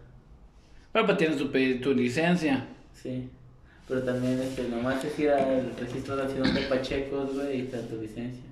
[0.93, 2.67] Pero pues tienes tu, tu licencia.
[2.93, 3.29] Sí.
[3.89, 7.89] Pero también este, nomás es ir al registro nacional de Pachecos, güey, y te dan
[7.89, 8.45] tu licencia.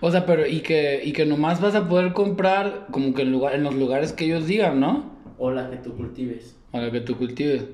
[0.00, 3.32] O sea, pero y que, y que nomás vas a poder comprar como que en,
[3.32, 5.14] lugar, en los lugares que ellos digan, ¿no?
[5.38, 6.56] O la que tú cultives.
[6.70, 7.64] Para que tú cultives.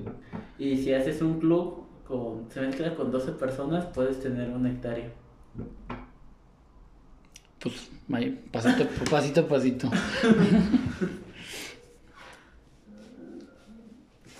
[0.57, 5.11] Y si haces un club con, se mezcla con 12 personas, puedes tener un hectárea.
[7.61, 7.89] Pues,
[8.51, 9.91] pasito, pasito a pasito.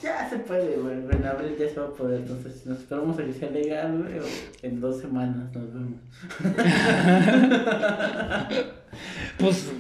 [0.02, 0.96] Ya se puede, güey.
[0.96, 2.22] En abril ya se va a poder.
[2.22, 4.20] Entonces, nos esperamos a que sea legal, güey.
[4.64, 6.00] En dos semanas nos vemos.
[9.38, 9.72] Pues,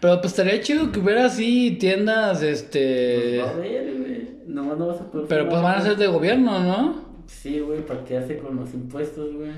[0.00, 3.40] pero pues estaría chido que hubiera así tiendas, este...
[3.40, 4.28] Pues va a ver, güey.
[4.46, 5.26] Nomás no vas a poder.
[5.28, 7.02] Pero pues van a ser de gobierno, ¿no?
[7.26, 9.52] Sí, güey, para quedarse con los impuestos, güey.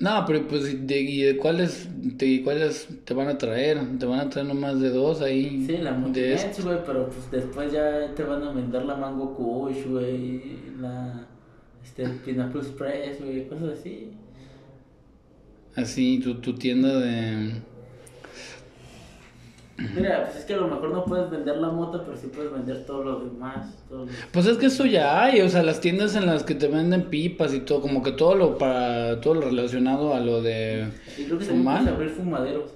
[0.00, 3.98] No, pero pues, de, ¿y de cuáles, de cuáles te van a traer?
[3.98, 5.64] Te van a traer nomás de dos ahí.
[5.66, 6.62] Sí, la de Montinex, este.
[6.62, 10.40] güey, pero pues después ya te van a vender la Mango Kush, güey,
[10.80, 11.26] la
[11.82, 14.10] este, el Pineapple Express, güey, cosas así.
[15.74, 17.62] Así, tu, tu tienda de...
[19.94, 22.52] Mira, pues es que a lo mejor no puedes vender la moto, pero sí puedes
[22.52, 23.76] vender todo lo demás.
[23.88, 26.56] Todo lo- Pues es que eso ya hay, o sea, las tiendas en las que
[26.56, 30.42] te venden pipas y todo, como que todo lo para todo lo relacionado a lo
[30.42, 32.70] de Y creo que fumar, puedes abrir fumaderos.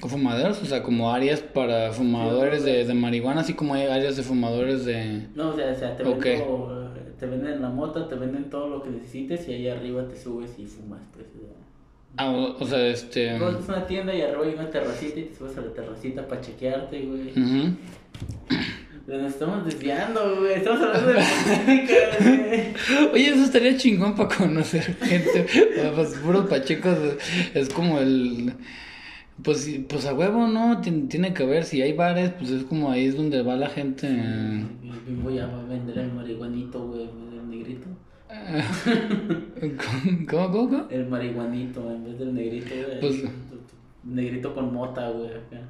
[0.00, 4.16] con fumaderos, o sea, como áreas para fumadores de, de marihuana, así como hay áreas
[4.16, 6.24] de fumadores de No, o sea, o sea te, Ok.
[6.24, 10.16] vendo, te venden la moto, te venden todo lo que necesites y ahí arriba te
[10.16, 11.26] subes y fumas, pues.
[12.16, 15.34] Ah, o, sea, este Luego Es una tienda y arriba hay una terracita y te
[15.34, 17.30] subes a la terracita para chequearte, güey.
[17.30, 17.76] ujú.
[19.04, 20.52] Pero Nos estamos desviando, güey.
[20.54, 23.12] Estamos hablando de política, güey.
[23.12, 25.46] Oye, eso estaría chingón para conocer gente.
[25.94, 26.96] Pues puros pachecos
[27.52, 28.52] es, como el
[29.42, 30.80] pues pues a huevo, ¿no?
[30.82, 33.68] Tien- Tiene que ver si hay bares, pues es como ahí es donde va la
[33.68, 34.08] gente.
[35.22, 37.88] Voy a vender el marihuanito, güey, del negrito.
[40.26, 40.86] ¿Cómo, cómo, cómo?
[40.90, 43.00] El marihuanito en vez del negrito, güey.
[43.00, 43.24] Pues-
[44.04, 45.28] Negrito con mota, güey.
[45.30, 45.60] acá.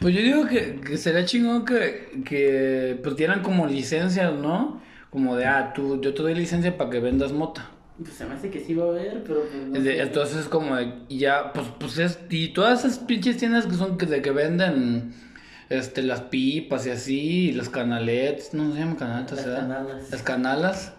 [0.00, 4.80] Pues yo digo que, que sería chingón que, que pues dieran como licencias, ¿no?
[5.10, 7.68] Como de, ah, tú, yo te doy licencia para que vendas mota.
[7.98, 10.46] Pues se me hace que sí va a haber, pero pues no Es de- entonces
[10.48, 14.22] como de, ya, pues, pues es, y todas esas pinches tiendas que son que, de
[14.22, 15.12] que venden,
[15.70, 20.10] este, las pipas y así, y las canaletas, no se llaman canaletas, Las canalas.
[20.10, 20.92] Las canalas.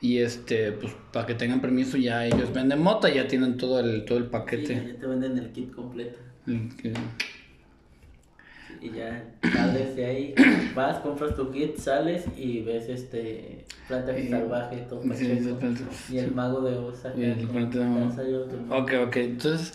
[0.00, 4.04] Y este, pues para que tengan permiso ya ellos venden mota, ya tienen todo el,
[4.04, 4.74] todo el Sí, paquete.
[4.94, 6.20] ya te venden el kit completo.
[6.46, 6.94] El que-
[8.80, 10.34] Y ya sales de ahí,
[10.76, 15.14] vas, compras tu kit, sales y ves este planta Y- salvaje, todo sí, sí,
[15.58, 15.74] pacheco.
[15.90, 18.58] sí, Y el mago de acá Y el Planta de otro.
[18.70, 19.74] Ok, ok, entonces,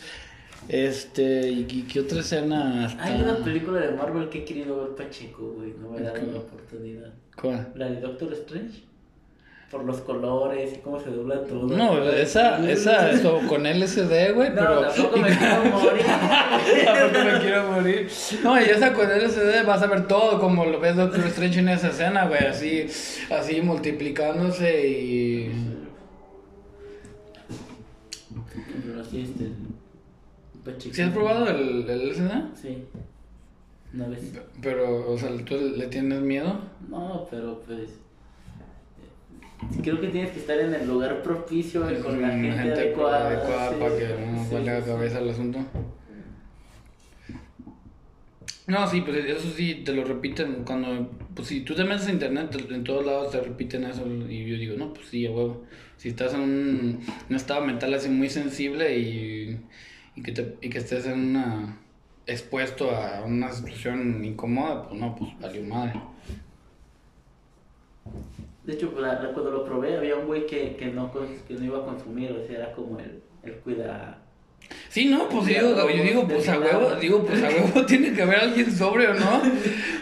[0.70, 2.88] este, ¿y qué, otra escena?
[3.00, 6.18] Hay una película de Marvel que he querido ver Pacheco, güey, no me Ok.
[6.34, 7.14] la oportunidad.
[7.40, 7.72] ¿Cuál?
[7.76, 8.84] La de Doctor Strange.
[9.72, 11.68] Por los colores y cómo se dobla todo.
[11.68, 14.82] No, esa, esa, eso con LSD, güey, No, pero...
[14.88, 16.06] tampoco me quiero morir.
[16.86, 18.08] Tampoco me quiero morir.
[18.44, 21.70] No, y esa con LSD vas a ver todo como lo ves Doctor Strange en
[21.70, 22.86] esa escena, güey, así,
[23.32, 25.52] así multiplicándose y...
[28.86, 29.50] Pero así este.
[30.92, 32.32] ¿Sí has probado el, el LSD?
[32.62, 32.78] Sí.
[33.94, 34.34] Una vez.
[34.62, 36.60] Pero, o sea, ¿tú le tienes miedo?
[36.90, 37.90] No, pero pues.
[37.90, 42.72] eh, Creo que tienes que estar en el lugar propicio y con la Mm, gente,
[42.74, 43.28] adecuada.
[43.28, 45.60] adecuada sí, para que no sí, la cabeza el asunto.
[48.66, 52.12] No, sí, pues eso sí, te lo repiten cuando, pues si tú te metes a
[52.14, 55.32] internet, te- en todos lados te repiten eso y yo digo, no, pues sí, a
[55.32, 55.66] huevo.
[55.98, 57.00] Si estás en un,
[57.30, 59.60] un estado mental así muy sensible y,
[60.16, 61.80] y, que te, y que estés en una,
[62.26, 66.02] expuesto a una situación incómoda, pues no, pues valió madre.
[68.64, 71.66] De hecho, la- la- cuando lo probé, había un güey que, que, no, que no
[71.66, 74.23] iba a consumir, o sea, era como el, el cuida.
[74.90, 78.14] Sí, no, pues yo digo, yo digo, pues a huevo, digo, pues a huevo tiene
[78.14, 79.42] que haber alguien sobrio, ¿no?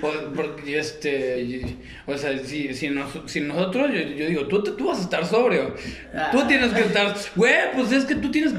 [0.01, 4.87] O, porque este, o sea, si, si, nos- si nosotros, yo, yo digo, tú, tú
[4.87, 5.75] vas a estar sobrio.
[6.33, 6.45] Tú Ah.
[6.47, 8.53] tienes que estar, güey, pues es que tú tienes,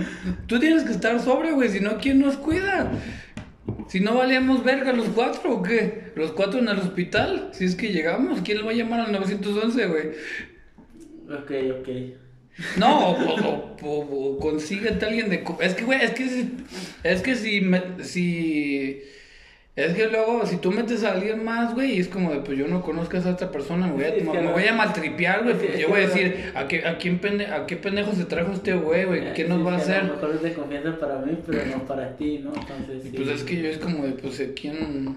[0.47, 2.91] tú tienes que estar sobrio, güey, si no, ¿quién nos cuida?
[3.89, 6.12] Si no valíamos verga los cuatro o qué?
[6.16, 9.12] Los cuatro en el hospital, si es que llegamos, ¿quién le va a llamar al
[9.12, 10.07] 911, güey?
[11.31, 11.51] Ok,
[11.81, 11.89] ok.
[12.77, 15.43] No, o, o- o- o consíguete a alguien de...
[15.61, 16.53] Es que, güey, es que, si-
[17.03, 19.03] es que si, me- si...
[19.74, 22.59] Es que luego, si tú metes a alguien más, güey, y es como de, pues
[22.59, 25.45] yo no conozco a esa otra persona, me voy a, que me voy a maltripear,
[25.45, 28.27] güey, porque yo voy a decir, ¿a qué, a, quién pende, ¿a qué pendejo se
[28.27, 29.33] trajo este güey, güey?
[29.33, 30.05] ¿Qué Sí, nos va a hacer?
[30.05, 32.53] lo mejor es de confianza para mí, pero no para ti, ¿no?
[32.55, 33.12] Entonces, sí.
[33.16, 35.16] pues es que yo es como de, pues, ¿a ¿quién?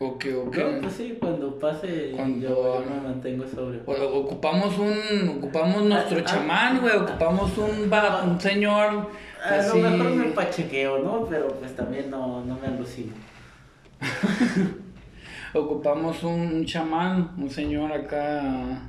[0.00, 0.34] ¿O qué?
[0.34, 0.64] ¿O qué?
[0.64, 3.80] No, pues sí, cuando pase Cuando- yo me mantengo sobre.
[3.86, 6.28] O- ocupamos un, ocupamos nuestro Ah, ah.
[6.30, 9.08] chamán, güey, ocupamos un, va- un señor
[9.44, 9.80] A así...
[9.80, 11.26] lo mejor me pachequeo, ¿no?
[11.30, 13.12] Pero pues también no, no me alucino.
[15.54, 18.80] Ocupamos un chamán, un señor acá.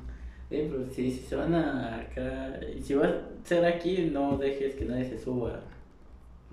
[0.49, 3.13] Sí, pero si, si se van a acá, si va a
[3.43, 5.59] ser aquí, no dejes que nadie se suba.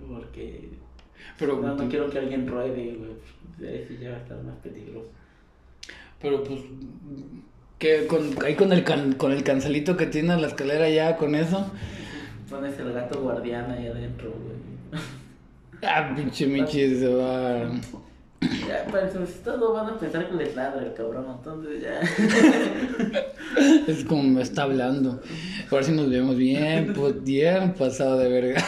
[0.07, 0.69] Porque
[1.39, 3.11] Pero, no, no quiero que alguien ruede, güey.
[3.61, 5.07] Ahí sí ya va a estar más peligroso.
[6.21, 6.59] pero pues.
[7.79, 11.35] Que con, ahí con el, can- con el cancelito que tiene la escalera ya, con
[11.35, 11.69] eso.
[12.49, 15.01] Pones el gato guardián ahí adentro, güey.
[15.81, 17.69] Ah, pinche Michi se va.
[18.67, 21.99] Ya, para el solicitado van a pensar que les ladra el cabrón, entonces ya.
[23.87, 25.21] Es como me está hablando.
[25.69, 28.63] A ver si nos vemos bien, pues bien pasado de verga.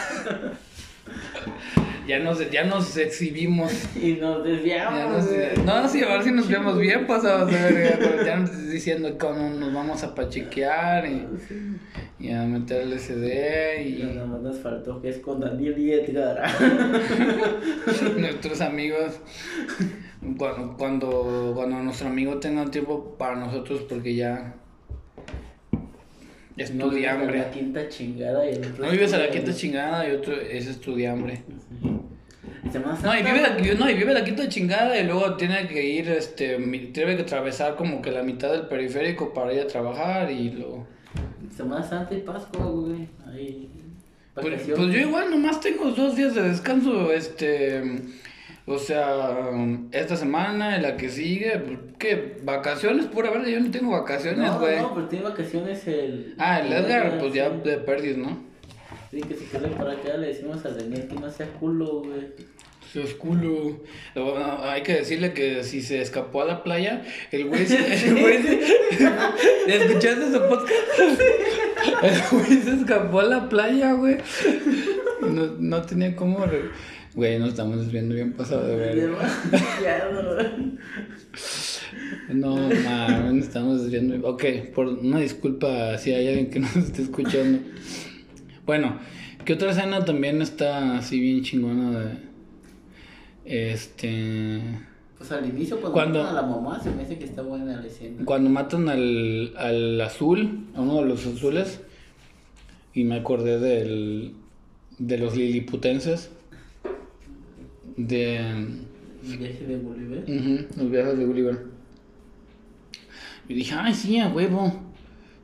[2.06, 3.72] Ya nos, ya nos exhibimos.
[4.02, 5.24] Y nos desviamos.
[5.26, 7.96] nos- no, sí, a ver si nos vemos bien pasados de verga.
[7.98, 11.26] Pero ya nos estás diciendo cómo nos vamos a pachequear y,
[12.18, 15.92] y a meterle CD Y y nada más nos faltó que es con Daniel y
[15.92, 16.42] Edgar.
[18.18, 19.20] nuestros amigos.
[20.38, 24.65] Cuando, cuando, cuando nuestro amigo tenga tiempo para nosotros, porque ya No
[26.56, 27.38] estudiambre.
[27.38, 30.66] La quinta chingada y el otro No vives a la quinta chingada y otro es
[30.66, 31.42] estudiambre.
[32.64, 35.84] No, y Santa, vive la, no, y vive la quinta chingada y luego tiene que
[35.84, 36.56] ir, este,
[36.92, 40.86] tiene que atravesar como que la mitad del periférico para ir a trabajar y luego...
[41.56, 43.08] Semana Santa y Pascua, güey.
[43.26, 43.70] Ahí.
[44.34, 47.82] Pues, pues yo igual nomás tengo dos días de descanso, este,
[48.66, 49.50] o sea,
[49.92, 51.60] esta semana la que sigue,
[51.98, 52.38] ¿qué?
[52.42, 54.76] Vacaciones, pura verdad, yo no tengo vacaciones, No, güey.
[54.80, 56.34] no, pero tiene vacaciones el.
[56.38, 58.38] Ah, el Edgar, pues ya de perdis, ¿no?
[59.10, 62.26] Sí, que si quiere para acá le decimos a Daniel que no sea culo, güey.
[62.92, 63.82] Se es culo.
[64.14, 67.76] Bueno, hay que decirle que si se escapó a la playa, el güey se...
[68.08, 68.60] El güey se
[69.66, 71.20] ¿Escuchaste ese podcast?
[72.02, 74.16] El güey se escapó a la playa, güey.
[75.20, 76.44] No, no tenía cómo...
[76.46, 76.70] re-
[77.16, 79.10] Güey, nos estamos desviando bien pasado de ver.
[82.32, 84.28] No, mames, nos estamos desviando.
[84.28, 84.44] Ok,
[84.74, 87.60] por una disculpa si hay alguien que nos esté escuchando.
[88.66, 88.98] Bueno,
[89.44, 92.16] ¿qué otra escena también está así bien chingona de...
[93.44, 94.60] Este...
[95.16, 97.80] Pues al inicio, cuando, Cuando- matan a la mamá, se me hace que está buena
[97.80, 98.24] la escena.
[98.24, 101.80] Cuando matan al, al azul, a uno de los azules,
[102.92, 104.34] y me acordé del,
[104.98, 106.30] de los liliputenses,
[107.96, 110.18] de El viaje de Bolívar.
[110.26, 111.66] ujú, los viajes de Gulliver.
[113.48, 114.72] Y dije, ay, sí, a huevo,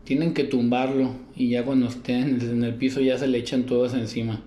[0.05, 3.95] tienen que tumbarlo, y ya cuando estén en el piso ya se le echan todos
[3.95, 4.41] encima.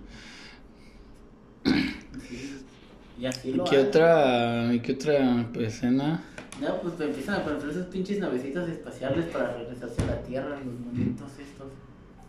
[3.20, 3.88] Y así ¿Y lo qué hacen.
[3.88, 6.22] otra, y qué otra pues, escena?
[6.62, 10.80] Ya, pues empiezan a aparecer esos pinches navecitas espaciales para regresarse a la Tierra, los
[10.80, 11.68] monitos estos.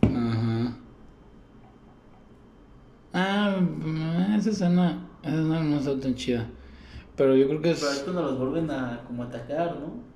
[0.01, 0.77] Ajá.
[3.13, 3.59] Ah,
[4.37, 6.47] esa escena, esa escena no está tan chida.
[7.15, 7.99] Pero yo creo que Pero es es...
[8.03, 10.07] cuando los vuelven a como atacar, ¿no?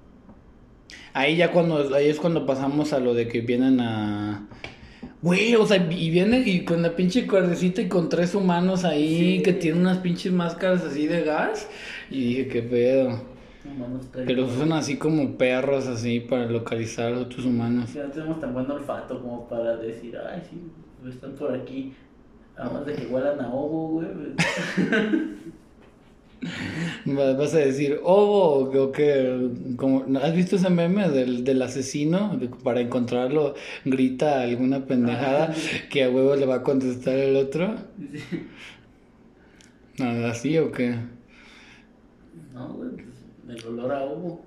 [1.14, 4.48] Ahí ya cuando, ahí es cuando pasamos a lo de que vienen a...
[5.22, 9.38] Güey, o sea, y vienen y con la pinche cuerdecita y con tres humanos ahí
[9.38, 9.44] Sí.
[9.44, 11.68] que tienen unas pinches máscaras así de gas.
[12.10, 13.10] Y dije, qué pedo.
[13.64, 17.94] No, manos, Que los usan así como perros así para localizar a otros humanos.
[17.94, 20.60] Ya no tenemos tan buen olfato como para decir, ay, sí,
[21.08, 21.94] están por aquí.
[22.62, 24.08] Además de que huelan a ovo, güey.
[27.18, 31.62] Va- Vas a decir, oh, o que, como, ¿no ¿has visto ese meme del, del
[31.62, 32.40] asesino?
[32.64, 33.56] Para encontrarlo,
[33.86, 35.54] grita alguna pendejada
[35.90, 37.76] que a huevo le va a contestar el otro.
[38.14, 38.48] Sí.
[40.00, 40.96] Nada así o qué?
[42.54, 44.42] No, güey, pues, el olor a ovo.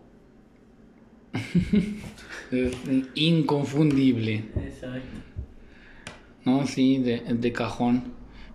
[2.52, 2.72] Es
[3.14, 4.44] inconfundible.
[4.56, 5.00] Exacto.
[6.44, 8.02] No, sí, de, de cajón.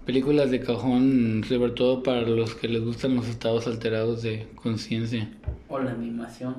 [0.06, 5.30] películas de cajón, sobre todo para los que les gustan los estados alterados de conciencia.
[5.68, 6.56] O la animación.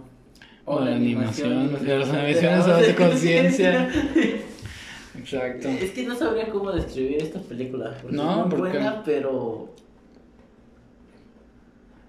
[0.64, 3.90] O la animación, los de estados animaciones de conciencia.
[5.18, 5.68] Exacto.
[5.68, 7.96] Es que no sabría cómo describir esta película.
[8.00, 9.74] Porque No, es porque- buena, pero.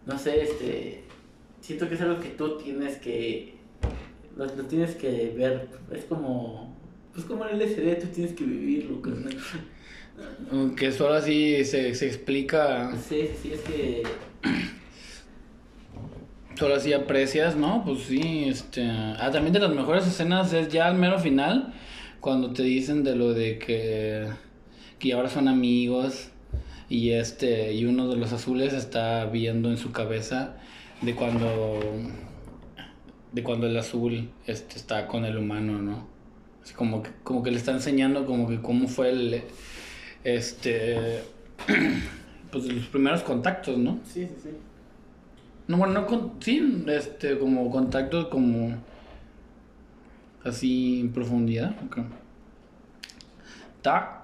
[0.05, 1.03] No sé, este.
[1.61, 3.55] Siento que es algo que tú tienes que.
[4.37, 5.67] Lo, lo tienes que ver.
[5.91, 6.70] Es como.
[7.13, 9.01] Pues como el LSD, tú tienes que vivirlo.
[9.01, 9.37] carnal.
[10.75, 14.03] Que solo así se, se explica, Sí, sí, sí, es que.
[16.61, 17.83] solo así aprecias, ¿no?
[17.83, 18.85] Pues sí, este...
[18.87, 21.73] Ah, también de las mejores escenas es ya al mero final,
[22.19, 24.27] cuando te dicen de lo de que,
[24.99, 26.29] que ahora son amigos
[26.87, 30.57] y este y uno de los azules está viendo en su cabeza
[31.01, 31.79] de cuando
[33.31, 36.10] de cuando el azul este está con el humano, ¿no?
[36.63, 39.43] Así como que como que le está enseñando como que cómo fue el
[40.23, 41.23] este
[42.51, 43.99] pues los primeros contactos, ¿no?
[44.05, 44.49] Sí, sí, sí.
[45.67, 48.75] No, bueno, no con, sí, este, como contactos como
[50.43, 51.75] así en profundidad.
[53.77, 54.21] Está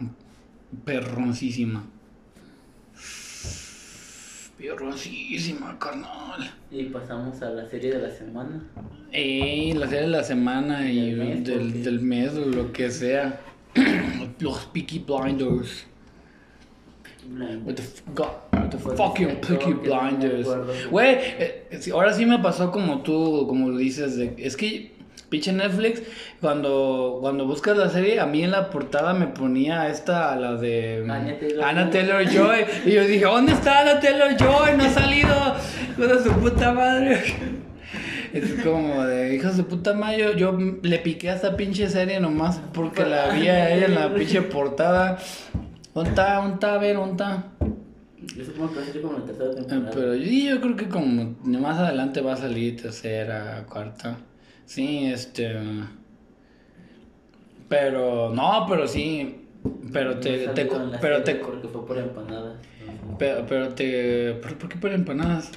[0.83, 1.85] perroncísima.
[4.57, 6.51] Perroncísima, carnal.
[6.71, 8.63] Y pasamos a la serie de la semana.
[9.11, 12.71] Ey, la serie de la semana y Del mes, del, porque- del mes o lo
[12.71, 13.39] que sea.
[14.39, 15.85] Los Peaky Blinders.
[17.65, 17.83] What the,
[18.15, 20.47] God, what the fucking Peaky no Blinders.
[20.89, 24.93] Güey, eh, ahora sí me pasó como tú, como lo dices, de, es que
[25.29, 26.01] pinche Netflix,
[26.41, 31.03] cuando, cuando buscas la serie, a mí en la portada me ponía esta, la de
[31.07, 31.61] Taylor-Joy.
[31.63, 32.65] Anna Taylor-Joy.
[32.85, 34.77] y yo dije, ¿dónde está Anna Taylor-Joy?
[34.77, 35.55] No ha salido.
[35.97, 37.21] De su puta madre.
[38.33, 40.17] Es como de hijos de puta madre.
[40.19, 43.95] Yo, yo le piqué a esta pinche serie nomás porque la vi a ella en
[43.95, 45.17] la pinche portada.
[45.95, 46.35] ¿Dónde está?
[46.35, 46.73] ¿Dónde está?
[46.75, 47.45] A ver, ¿dónde está?
[48.35, 49.91] Yo supongo que va a ser como la tercera Eh, temporada.
[49.95, 54.17] Pero yo, yo creo que como más adelante va a salir tercera, cuarta.
[54.67, 55.55] Sí, este.
[57.69, 59.45] Pero, no, pero sí.
[59.91, 60.49] Pero te.
[60.49, 60.69] te
[61.01, 61.35] pero te.
[61.35, 62.57] Porque fue por empanadas.
[63.17, 64.33] Pero, pero te.
[64.33, 65.51] ¿Por, por qué por empanadas?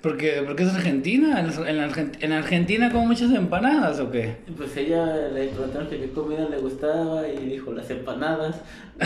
[0.00, 1.40] Porque, porque es Argentina.
[1.40, 4.36] En, en Argen- en Argentina como muchas empanadas o qué?
[4.56, 8.60] Pues ella le preguntaron que qué comida le gustaba y dijo las empanadas.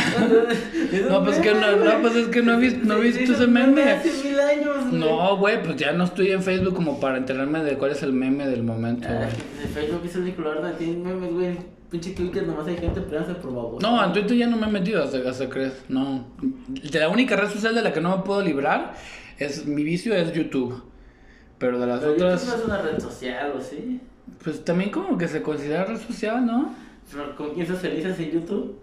[1.09, 3.47] No, pues que no, no, pues es que no he visto, no he visto ese
[3.47, 3.83] meme.
[3.83, 4.87] Hace mil años.
[4.89, 5.01] güey.
[5.01, 8.13] No, güey, pues ya no estoy en Facebook como para enterarme de cuál es el
[8.13, 9.09] meme del momento.
[9.11, 9.29] Ah, güey.
[9.63, 11.59] que Facebook es el donde tienen memes, güey.
[11.91, 13.87] Pinche Twitter nomás hay gente peleándose por babosa.
[13.87, 15.75] No, en Twitter ya no me he metido hasta, hasta crees.
[15.91, 16.25] No.
[16.69, 18.95] De la única red social de la que no me puedo librar
[19.43, 20.83] es mi vicio es YouTube.
[21.59, 24.01] Pero de las Pero YouTube otras, no es una red social, ¿o sí?
[24.43, 26.75] pues también como que se considera red social, ¿no?
[27.37, 28.79] ¿con quién socializas en YouTube?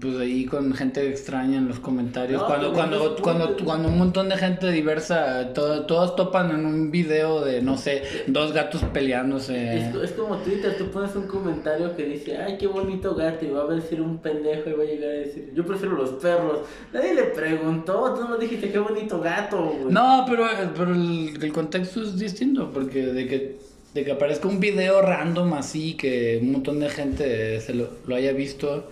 [0.00, 2.40] Pues ahí con gente extraña en los comentarios.
[2.42, 6.90] No, cuando, cuando, cuando, cuando un montón de gente diversa, to- todos topan en un
[6.90, 9.78] video de, no sé, dos gatos peleándose.
[9.78, 13.48] Es, es como Twitter, tú pones un comentario que dice, ay, qué bonito gato, y
[13.50, 16.60] va a decir un pendejo y va a llegar a decir, yo prefiero los perros.
[16.92, 19.92] Nadie le preguntó, tú no dijiste qué bonito gato, güey.
[19.92, 20.46] No, pero,
[20.76, 23.56] pero el, el contexto es distinto, porque de que,
[23.94, 28.14] de que aparezca un video random así, que un montón de gente se lo, lo
[28.14, 28.90] haya visto,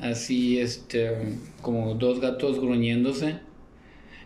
[0.00, 1.10] así, este,
[1.62, 3.36] como dos gatos gruñéndose,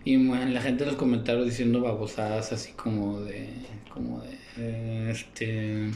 [0.05, 3.49] y bueno, la gente en los comentarios diciendo babosadas, así como de,
[3.93, 5.91] como de, eh, este...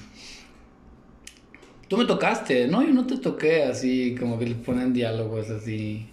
[1.89, 2.83] Tú me tocaste, ¿no?
[2.83, 6.07] Yo no te toqué, así, como que le ponen diálogos así...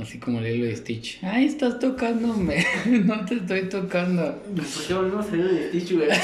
[0.00, 1.20] Así como Lilo y Stitch.
[1.22, 2.64] Ay, estás tocándome.
[3.04, 4.42] no te estoy tocando.
[4.42, 6.08] ¿Por qué volvimos a Stitch, güey?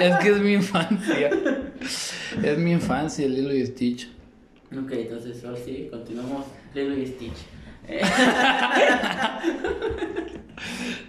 [0.00, 1.30] Es que es mi infancia.
[2.42, 4.08] Es mi infancia, Lilo y Stitch.
[4.78, 7.32] Ok, entonces ahora sí, continuamos Lilo y Stitch.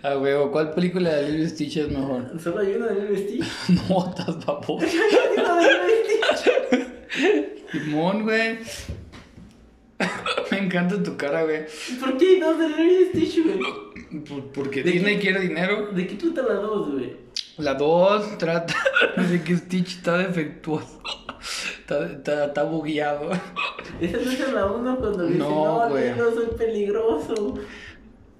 [0.01, 2.39] Ah, huevo, ¿cuál película de Lilo y Stitch es mejor?
[2.41, 3.45] Solo hay una de Lilo y Stitch.
[3.89, 4.79] No, estás baboso.
[4.85, 7.71] Hay una de Lilo y Stitch.
[7.71, 8.57] Simón, güey.
[10.51, 11.61] Me encanta tu cara, güey.
[11.99, 13.59] ¿Por qué hay dos de Lilo y Stitch, güey?
[14.23, 15.21] Por- Porque ¿De Disney qué?
[15.21, 15.91] quiere dinero.
[15.91, 17.13] ¿De qué trata la dos, güey?
[17.57, 18.73] La 2 trata
[19.15, 21.01] de que Stitch está defectuoso.
[22.01, 23.31] Está, está, está bugueado.
[24.01, 26.11] Esa no es la uno cuando dice, No, no, güey.
[26.11, 27.53] Lilo, soy peligroso.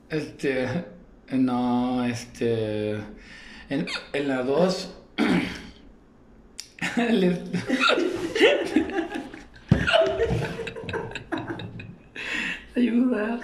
[0.09, 0.67] Este.
[1.31, 2.93] No, este.
[3.69, 4.95] En, en la 2.
[6.97, 7.41] le-
[12.75, 13.39] Ayuda.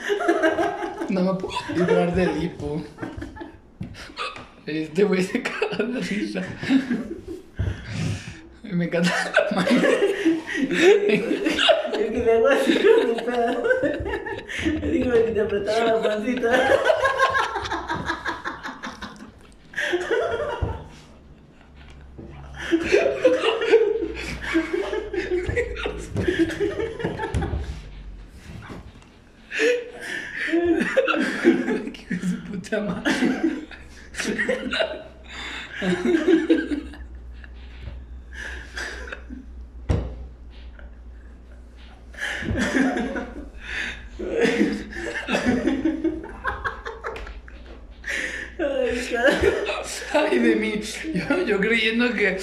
[1.10, 2.82] No me puedo librar del hipo.
[4.66, 6.44] Este güey se caga de risa.
[8.72, 9.70] Me encanta la mano.
[9.70, 9.82] Es
[12.12, 13.64] que le hago así con mi pedo.
[14.82, 16.50] Le digo que te apretaba la pancita.
[31.86, 33.14] Hijo de su puta madre.
[50.14, 50.82] Ay, de mí.
[51.14, 52.38] Yo, yo creyendo que,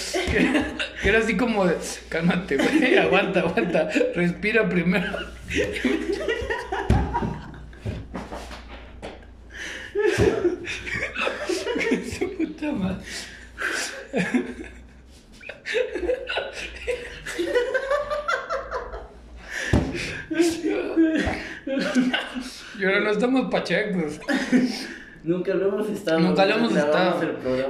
[1.02, 1.76] que, era así como de.
[2.08, 2.56] Cálmate.
[3.00, 3.90] Aguanta, aguanta.
[4.14, 5.12] Respira primero.
[12.18, 13.04] Su puta madre.
[22.78, 24.20] Y ahora no estamos pachecos.
[25.24, 26.20] Nunca lo hemos estado.
[26.20, 27.20] Nunca lo hemos estado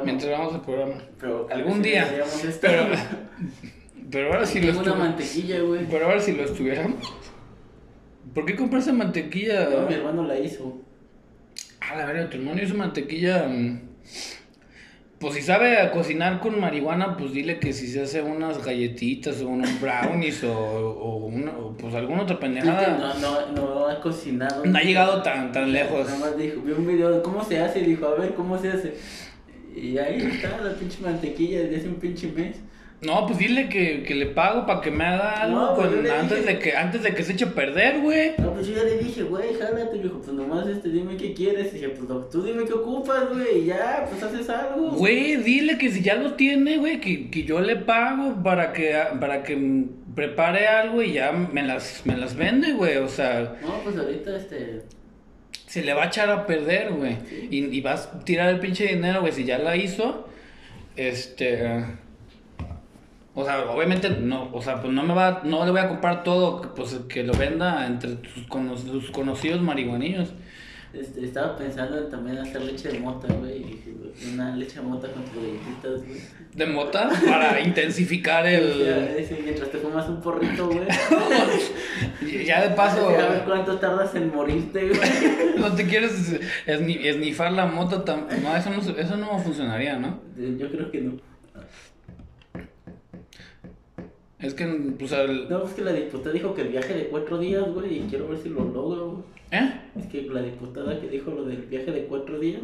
[0.04, 0.94] mientras grabamos el programa.
[1.20, 2.02] Pero Algún día.
[2.46, 2.60] estar.
[2.60, 2.86] Pero,
[4.10, 5.86] pero ahora sí lo una estuve- mantequilla, güey.
[5.90, 7.12] Pero ahora si lo estuviéramos.
[8.34, 9.68] ¿Por qué compraste mantequilla?
[9.70, 10.80] No, mi hermano la hizo.
[11.80, 13.48] A la verga, tu hermano hizo mantequilla.
[15.18, 19.40] Pues si sabe a cocinar con marihuana, pues dile que si se hace unas galletitas
[19.40, 23.14] o unos brownies o, o una- o, pues alguna otra pendejada.
[23.18, 24.64] No, no, no ha cocinado.
[24.66, 26.06] No ha llegado tan, tan lejos.
[26.06, 28.58] Nada más dijo, vi un video de cómo se hace y dijo, a ver cómo
[28.58, 28.94] se hace.
[29.74, 32.56] Y ahí está la pinche mantequilla desde hace un pinche mes.
[33.02, 36.06] No, pues dile que, que le pago para que me haga algo No, pues con-
[36.10, 38.32] antes, dije- de que, antes de que se eche a perder, güey.
[38.38, 39.96] No, pues yo ya le dije, güey, jálate.
[39.98, 41.68] Me dijo, pues nomás este, dime qué quieres.
[41.72, 43.58] Y dije, pues no, tú dime qué ocupas, güey.
[43.62, 44.92] Y ya, pues haces algo.
[44.92, 48.96] Güey, dile que si ya lo tiene, güey, que, que yo le pago para que,
[49.20, 52.96] para que prepare algo y ya me las, me las vende, güey.
[52.96, 54.82] O sea, No, pues ahorita este.
[55.66, 57.18] se le va a echar a perder, güey.
[57.50, 60.26] Y, y vas a tirar el pinche dinero, güey, si ya la hizo.
[60.96, 61.84] Este.
[63.38, 66.24] O sea, obviamente no, o sea, pues no me va, no le voy a comprar
[66.24, 70.32] todo, pues que lo venda entre sus, cono- sus conocidos marihuanillos.
[70.94, 73.76] Este, estaba pensando en también hacer leche de mota, güey.
[74.32, 76.20] Una leche de mota con tus galletitas, güey.
[76.54, 79.26] De mota para intensificar Ya, el.
[79.44, 80.86] mientras te fumas un porrito, güey.
[82.46, 83.08] Ya de paso.
[83.10, 85.00] A ver cuánto tardas en morirte, güey.
[85.58, 90.20] No te quieres esni- esnifar la moto tam- No, eso no, eso no funcionaría, ¿no?
[90.58, 91.12] Yo creo que no.
[94.46, 94.66] Es que,
[94.98, 95.48] pues, el...
[95.48, 98.28] No, es que la diputada dijo que el viaje de cuatro días, güey, y quiero
[98.28, 99.22] ver si lo logro, güey.
[99.52, 99.80] ¿Eh?
[99.98, 102.62] Es que la diputada que dijo lo del viaje de cuatro días,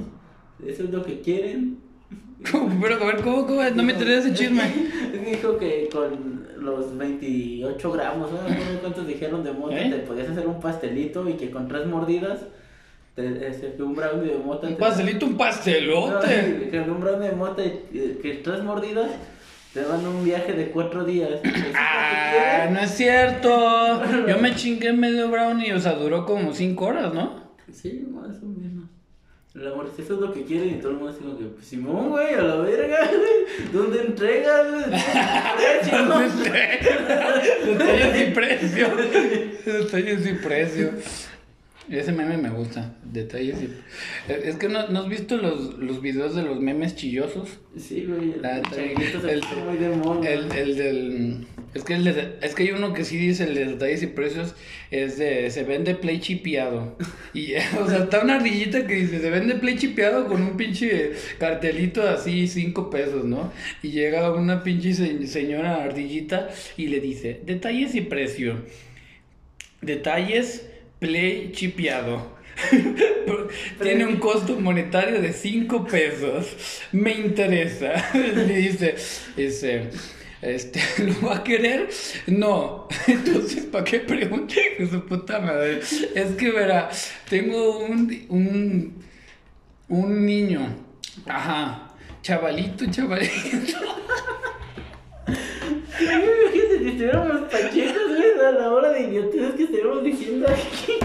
[0.67, 1.79] eso es lo que quieren.
[2.51, 2.79] ¿Cómo?
[2.81, 3.63] Pero, a ver, ¿cómo, cómo?
[3.75, 4.63] No me interesa ese chisme.
[5.31, 8.39] Dijo que con los 28 gramos, ¿no?
[8.49, 9.91] No cuántos dijeron de mota, ¿Eh?
[9.91, 12.41] te podías hacer un pastelito y que con tres mordidas,
[13.15, 14.67] te, ese, que un brownie de mota.
[14.67, 16.69] Un te- pastelito, un No, pastelote.
[16.71, 19.11] que con un brownie de mota, y- que tres mordidas,
[19.73, 21.31] te dan un viaje de cuatro días.
[21.43, 24.03] ¿Eso es Ah, no es cierto.
[24.28, 27.40] Yo me chingué medio brownie, o sea, duró como 5 horas, ¿no?
[27.73, 28.73] Sí, más o menos.
[29.55, 31.44] El amor, si eso es lo que quieren y todo el mundo así como que,
[31.44, 33.70] pues Simón, güey, a la verga, güey.
[33.70, 34.85] ¿Dónde entregas, güey?
[37.66, 38.89] Detalles y precio.
[39.66, 40.90] Detalles y precio.
[41.91, 42.95] Ese meme me gusta.
[43.05, 43.69] Detalles y.
[44.33, 47.59] Es que no, ¿no has visto los, los videos de los memes chillosos?
[47.77, 48.93] Sí, güey, La- el se
[49.33, 49.43] el-.
[50.27, 51.47] El, el del.
[51.75, 54.07] Es que, el de- es que hay uno que sí dice el de detalles y
[54.07, 54.55] precios.
[54.91, 55.51] Es de.
[55.51, 56.97] Se vende play chipeado.
[57.35, 61.13] Y, o sea, está una ardillita que dice: Se vende play chipeado con un pinche
[61.39, 63.53] cartelito así, 5 pesos, ¿no?
[63.83, 68.57] Y llega una pinche se- señora ardillita y le dice: Detalles y precio.
[69.81, 70.69] Detalles
[71.03, 72.31] play chipeado.
[73.83, 76.57] Tiene un costo monetario de 5 pesos.
[76.93, 78.11] Me interesa.
[78.15, 78.95] Le dice,
[79.37, 79.91] dice,
[80.41, 81.89] este, ¿lo va a querer?
[82.29, 82.87] No.
[83.09, 84.55] Entonces, ¿para qué pregunte?
[84.79, 85.81] Que su puta madre.
[86.15, 86.89] Es que, verá,
[87.29, 89.05] tengo un, un,
[89.89, 90.77] un niño.
[91.27, 91.89] Ajá.
[92.23, 93.79] Chavalito, chavalito.
[95.27, 100.99] Imagínate si estuviéramos pachecos, güey, a la hora de idioteces que estuviéramos diciendo aquí.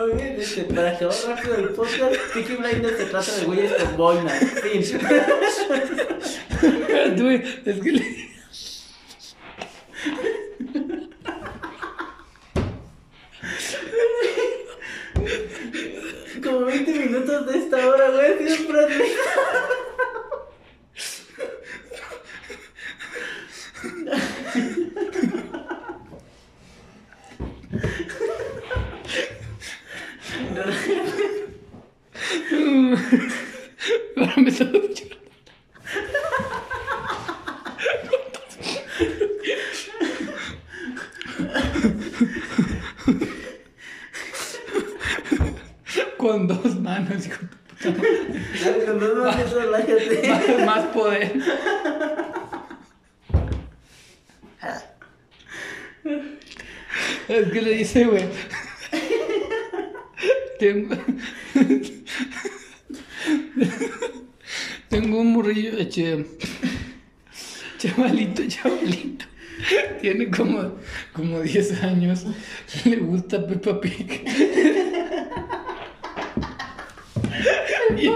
[0.00, 4.38] Oye, este, para acabar rápido el podcast, Peaky Blinders se trata de güeyes con boinas.
[4.62, 4.82] Fin.
[7.16, 8.34] Güey, es que le-
[16.44, 18.78] como 20 minutos de esta hora, güey, siempre.
[30.56, 30.74] Ahora.
[46.24, 50.22] Con dos manos, hijo de puta con dos manos, relájate.
[50.26, 50.64] madre.
[50.64, 51.32] Más poder.
[57.28, 58.24] Es que le dice, güey.
[60.58, 60.96] Tengo.
[64.88, 66.24] Tengo un morrillo de che.
[67.76, 69.26] Chavalito, chavalito.
[70.00, 70.78] Tiene como,
[71.12, 72.24] como 10 años.
[72.86, 74.24] Le gusta Peppa Pig.
[77.96, 78.06] Y,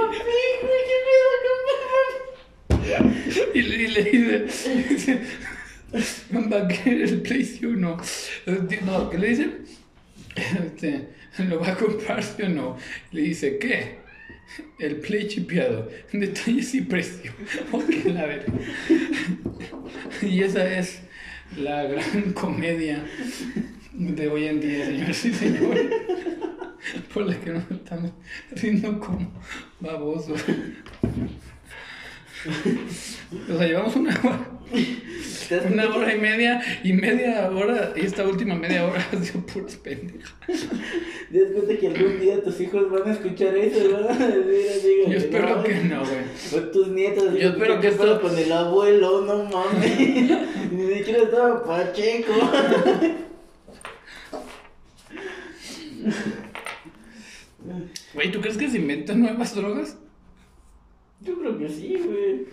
[3.55, 4.03] y le, y le
[4.43, 5.21] dice, dice,
[6.35, 7.97] va a querer el Play 1.
[8.85, 9.51] No, ¿qué le dice?
[10.37, 11.09] Este,
[11.45, 12.77] ¿Lo va a comprar sí o no?
[13.13, 13.99] Le dice, ¿qué?
[14.79, 15.91] El Play chipeado.
[16.13, 17.33] Detalles y precio.
[17.73, 18.53] Ok, la verga.
[20.23, 21.01] Y esa es
[21.57, 23.05] la gran comedia
[23.99, 25.87] de hoy en día, señores y señores.
[27.12, 28.12] Por la que nos estamos
[28.53, 29.31] riendo como
[29.81, 30.41] babosos.
[33.51, 34.49] O sea, llevamos una hora,
[35.49, 39.23] ¿Te das una hora y media y media hora, y esta última media hora ha
[39.25, 40.33] sido puras pendejas.
[40.47, 43.91] ¿Te das cuenta que algún día tus hijos van a escuchar eso?
[43.93, 46.20] van a decir Yo espero no, que no, güey.
[46.55, 47.35] O tus nietos.
[47.39, 49.99] Yo espero que ¿qué pedo esto- Con el abuelo, no mames.
[50.73, 52.33] Ni siquiera estaba Pacheco.
[58.15, 59.97] Güey, ¿tú crees que se inventan nuevas drogas?
[61.21, 62.47] Yo creo que sí, güey.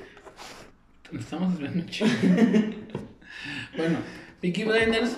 [1.20, 2.10] Estamos desviando chido.
[3.78, 3.98] bueno,
[4.42, 5.18] Peaky Blinders,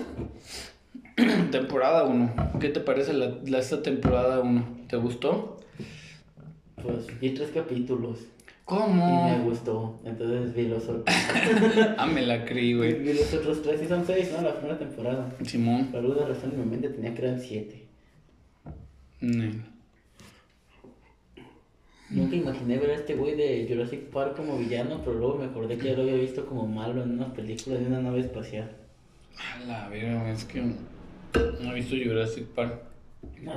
[1.51, 2.35] temporada 1.
[2.59, 4.77] ¿Qué te parece la, la- esta temporada 1?
[4.89, 5.59] ¿Te gustó?
[6.83, 8.27] Pues vi tres capítulos y me
[8.65, 9.43] ¿Cómo?
[9.45, 9.99] gustó.
[10.03, 11.03] Entonces vi los otros.
[11.97, 12.93] Ah, me la creí, güey.
[13.01, 14.41] Vi los otros tres y son seis, ¿no?
[14.41, 15.33] La primera temporada.
[15.45, 15.85] Simón.
[15.87, 17.86] Por alguna razón en mi mente tenía que eran siete.
[22.09, 25.77] Nunca imaginé ver a este güey de Jurassic Park como villano, pero luego me acordé
[25.77, 28.71] que ya lo había visto como malo en una película de una nave espacial.
[29.37, 32.81] A la verga, es que no he visto Jurassic Park.
[33.41, 33.53] No,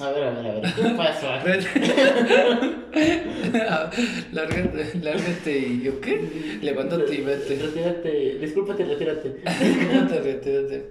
[0.00, 1.28] A ver, a ver, a ver, ¿qué pasó?
[4.32, 6.58] lárgate, lárgate y yo qué?
[6.62, 7.56] Levántate y vete.
[7.56, 9.28] Retírate, discúlpate, retírate.
[9.44, 10.90] Retírate, retírate.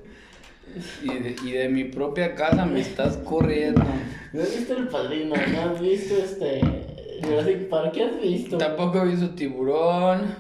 [1.04, 3.84] Y de, y de mi propia casa me estás corriendo.
[4.32, 5.36] ¿No has visto el padrino?
[5.36, 6.62] ¿No has visto este
[7.24, 7.92] Jurassic Park?
[7.94, 8.58] ¿Qué has visto?
[8.58, 10.34] Tampoco he visto tiburón.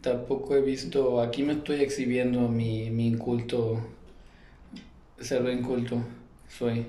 [0.00, 1.20] Tampoco he visto.
[1.20, 3.80] Aquí me estoy exhibiendo mi, mi inculto.
[5.20, 6.02] Cerdo inculto.
[6.48, 6.86] Soy.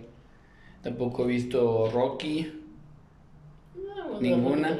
[0.82, 2.52] Tampoco he visto Rocky.
[3.76, 4.78] No, bueno, Ninguna.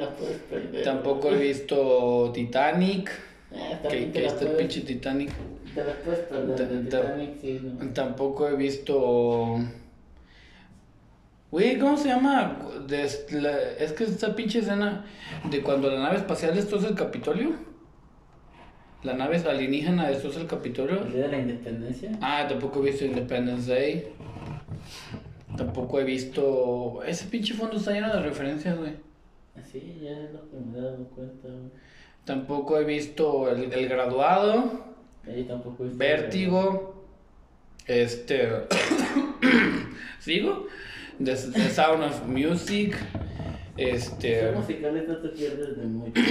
[0.50, 0.82] perder.
[0.82, 3.10] Tampoco he visto Titanic.
[3.52, 5.30] Eh, Que, que puedes- pinche Titanic.
[5.74, 5.82] De
[6.56, 7.88] ta- Titanic, sí, no.
[7.92, 9.58] Tampoco he visto.
[11.50, 12.58] Güey, ¿cómo se llama?
[12.88, 15.04] La- es que esta pinche escena
[15.50, 17.50] de cuando la nave espacial destroza el Capitolio.
[19.02, 21.02] La nave alienígena destroza el Capitolio.
[21.02, 22.12] ¿El día de la independencia?
[22.20, 24.06] Ah, tampoco he visto Independence Day.
[25.56, 27.02] Tampoco he visto.
[27.04, 28.92] Ese pinche fondo está lleno de referencias, güey.
[29.70, 31.48] Sí, ya es lo que me he dado cuenta.
[31.48, 31.70] güey.
[32.24, 34.91] Tampoco he visto El, el Graduado,
[35.26, 37.04] Ahí tampoco visto- Vértigo,
[37.86, 38.48] este.
[40.20, 40.66] ¿Sigo?
[41.22, 42.96] The, The Sound of Music,
[43.76, 44.42] este.
[44.52, 46.20] Los musicales no te pierdes de mucho.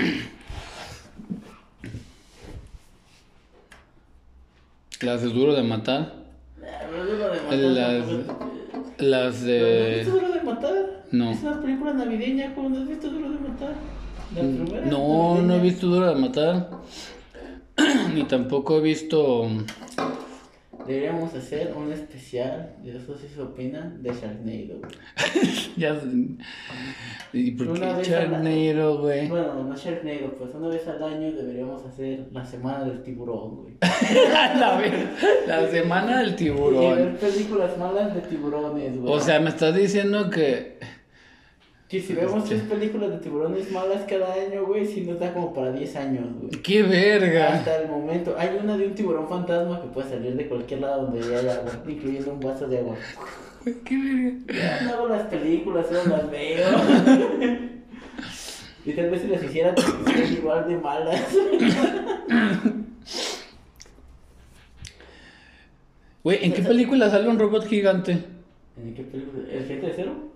[5.01, 6.13] Las de Duro de Matar,
[7.31, 7.57] de matar.
[7.57, 8.07] Las-
[8.99, 9.95] las ¿No has de.
[10.03, 11.03] visto Duro de matar?
[11.11, 11.31] No.
[11.31, 13.73] Es una película navideña, ¿cómo no has visto Duro de matar?
[14.35, 14.85] La primera.
[14.85, 16.69] No, no he visto Duro de Matar.
[18.13, 19.47] Ni tampoco he visto.
[20.87, 24.81] Deberíamos hacer un especial, de eso sí se opina, de Sharknado.
[25.77, 25.97] Ya.
[27.31, 29.29] ¿Y por Una qué Charnero, güey?
[29.29, 33.73] Bueno, no Sharknado, pues una vez al año deberíamos hacer la semana del tiburón, güey.
[35.47, 37.17] la, semana del Y ver tiburón.
[37.19, 39.13] películas malas de tiburones, güey.
[39.13, 40.77] O sea, me estás diciendo que.
[41.91, 45.33] Que si vemos este- tres películas de tiburones malas cada año, güey, sí nos da
[45.33, 46.49] como para 10 años, güey.
[46.63, 47.55] ¡Qué verga!
[47.55, 48.33] Hasta el momento.
[48.37, 51.71] Hay una de un tiburón fantasma que puede salir de cualquier lado donde haya agua,
[51.89, 52.95] incluyendo un vaso de agua.
[53.83, 54.53] ¡Qué verga!
[54.79, 56.69] Ya no hago las películas, solo las veo.
[58.85, 61.27] y tal vez si las hiciera, serían igual de malas.
[66.23, 68.11] Güey, ¿en qué película sale un robot gigante?
[68.81, 69.43] ¿En qué película?
[69.51, 70.30] ¿El gente de cero?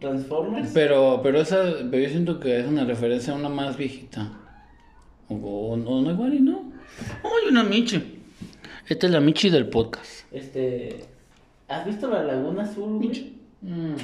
[0.00, 0.70] Transformers.
[0.72, 4.30] Pero, pero esa, pero yo siento que es una referencia a una más viejita.
[5.28, 6.72] O, o- o no igual y no.
[7.22, 8.20] Oye, una Michi.
[8.88, 10.24] Esta es la Michi del podcast.
[10.32, 11.04] Este.
[11.68, 13.32] ¿Has visto la Laguna Azul, güey?
[13.62, 13.94] Mm.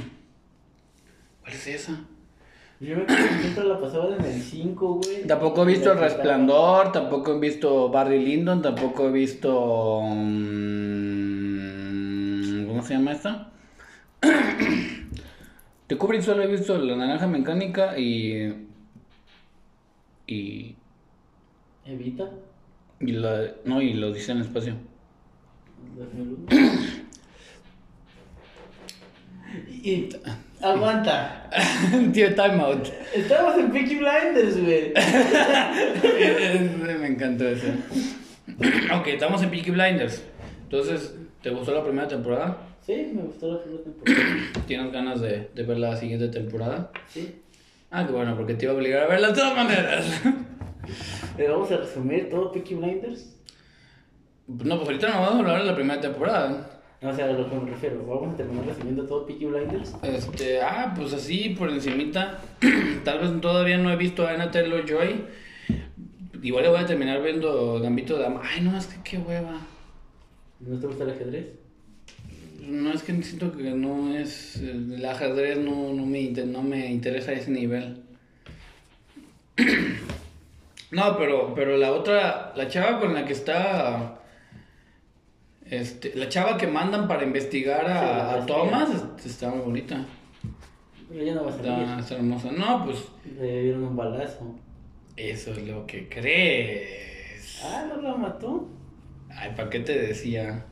[1.42, 2.00] ¿Cuál es esa?
[2.80, 5.26] Yo me acuerdo que siempre la pasaban en el 5, güey.
[5.26, 5.98] Tampoco he visto El.
[5.98, 10.00] Resplandor, tampoco he visto Barry Lyndon, tampoco he visto...
[11.68, 13.50] mm, ¿Cómo se llama esta?
[15.88, 18.66] De Kubrick solo he visto La Naranja Mecánica y...
[20.26, 20.76] Y...
[21.86, 22.28] Evita.
[23.00, 24.74] y la, no, y lo dice en el espacio.
[25.96, 26.46] 2001.
[29.82, 30.10] Y.
[30.60, 31.48] Aguanta.
[32.12, 32.88] Tío, time out.
[33.14, 34.92] Estamos en Peaky Blinders, güey.
[37.00, 37.68] Me encantó eso.
[38.94, 40.22] ok, estamos en Peaky Blinders.
[40.64, 42.67] Entonces, ¿te gustó la primera temporada?
[42.88, 44.18] Sí, me gustó la primera temporada.
[44.66, 46.90] ¿Tienes ganas de, de ver la siguiente temporada?
[47.06, 47.34] Sí.
[47.90, 50.22] Ah, qué bueno, porque te iba a obligar a verla de todas maneras.
[51.36, 53.36] Le vamos a resumir todo Peaky Blinders.
[54.46, 56.80] No, pues ahorita no vamos a hablar de la primera temporada.
[57.02, 58.06] No, o sea, a lo que me refiero.
[58.06, 59.94] Vamos a terminar resumiendo todo Peaky Blinders.
[60.02, 62.40] Este, ah, pues así, por encimita.
[63.04, 65.26] Tal vez todavía no he visto a Anna Taylor-Joy.
[66.42, 68.40] Igual le voy a terminar viendo Gambito de Dama.
[68.42, 69.60] Ay, no, es que qué hueva.
[70.60, 71.67] ¿No te gusta el ajedrez?
[72.68, 74.56] No, es que siento que no es...
[74.56, 78.02] El ajedrez no, no, me, no me interesa ese nivel.
[80.90, 84.20] No, pero, pero la otra, la chava con la que está...
[85.66, 88.46] Este, la chava que mandan para investigar Sí, a, a.
[88.46, 88.88] Thomas
[89.22, 90.06] está muy bonita.
[91.10, 92.52] Pero ya no va a Está, está hermosa.
[92.52, 93.04] No, pues
[93.38, 94.54] Le dieron un balazo.
[95.14, 97.60] eso es lo que crees.
[97.62, 98.66] Ah, no la mató.
[99.28, 100.64] Ay, ¿para qué te decía?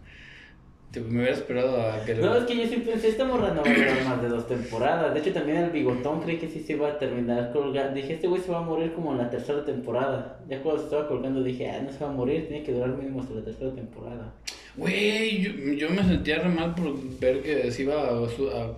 [0.97, 2.15] Te, me hubiera esperado a que...
[2.15, 4.47] No, es que yo sí pensé, esta morra no va a durar más de dos
[4.49, 5.13] temporadas.
[5.13, 7.95] De hecho, también el bigotón creí que sí se iba a terminar colgando.
[7.95, 10.41] Dije, este güey se va a morir como en la tercera temporada.
[10.49, 12.91] Ya cuando se estaba colgando dije, ah, no se va a morir, tiene que durar
[12.91, 14.33] mínimo hasta la tercera temporada.
[14.77, 18.77] Güey, yo, yo me sentía re mal por ver que se iba a, su- a,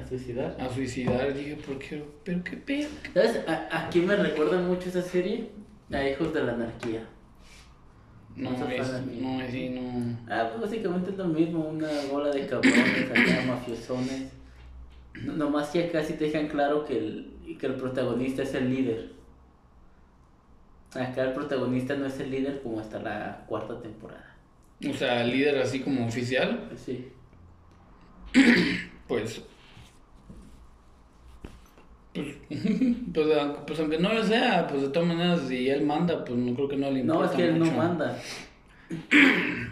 [0.00, 0.56] ¿A suicidar?
[0.60, 1.34] a suicidar.
[1.34, 2.02] Dije, ¿por qué?
[2.24, 2.88] ¿Pero qué pedo?
[3.14, 5.48] ¿Sabes a, a quién me recuerda mucho esa serie?
[5.92, 7.00] A Hijos de la Anarquía.
[8.38, 10.18] No, No es, no, sí, no.
[10.28, 14.30] Ah, pues básicamente es lo mismo, una bola de cabrones acá, mafiosones.
[15.22, 18.70] No- nomás que acá sí te dejan claro que el, que el protagonista es el
[18.70, 19.12] líder.
[20.94, 24.36] Acá el protagonista no es el líder como hasta la cuarta temporada.
[24.88, 27.08] O sea, líder así como oficial, Sí.
[29.08, 29.42] pues.
[32.48, 32.60] Pues,
[33.14, 36.38] pues, aunque- pues aunque no lo sea, pues de todas maneras, si él manda, pues
[36.38, 37.24] no creo que no le importa.
[37.24, 38.18] No, es que él no manda.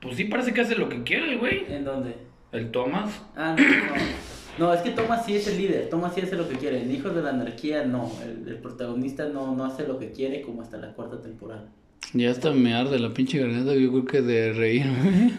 [0.00, 1.64] Pues sí, parece que hace lo que quiere el güey.
[1.68, 2.14] ¿En dónde?
[2.52, 3.10] El Thomas.
[3.34, 4.68] Ah, no, no.
[4.68, 6.82] No, es que Thomas sí es el líder, Thomas sí hace lo que quiere.
[6.82, 10.42] En Hijos de la Anarquía no, el, el protagonista no, no hace lo que quiere
[10.42, 11.68] como hasta la cuarta temporada.
[12.12, 15.32] Ya hasta me arde la pinche garganta, yo creo que de reírme.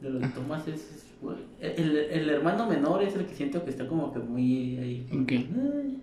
[0.00, 0.93] Pero Tomás es, güey,
[1.60, 5.06] el, el hermano menor es el que siento que está como que muy ahí.
[5.10, 5.98] como que, ay,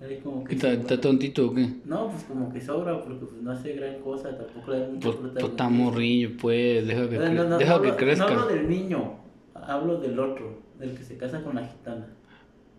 [0.00, 1.68] ahí como que ¿Está, está tontito o qué?
[1.84, 5.12] No, pues como que sobra porque pues no hace gran cosa, tampoco le da mucho
[5.20, 8.26] Pues, pues está morrillo, pues, deja que, No, cre- no, no, deja no que crezca.
[8.26, 9.14] No hablo del niño,
[9.54, 12.06] hablo del otro, del que se casa con la gitana.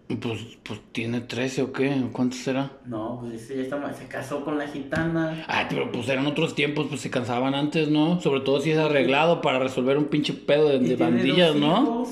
[0.07, 2.71] Pues, pues tiene 13 o qué, ¿cuánto será?
[2.85, 5.43] No, pues ese ya está, ma- se casó con la gitana.
[5.47, 8.21] Ah, pero pues eran otros tiempos, pues se cansaban antes, ¿no?
[8.21, 12.05] Sobre todo si es arreglado para resolver un pinche pedo de, bandillas, ¿no?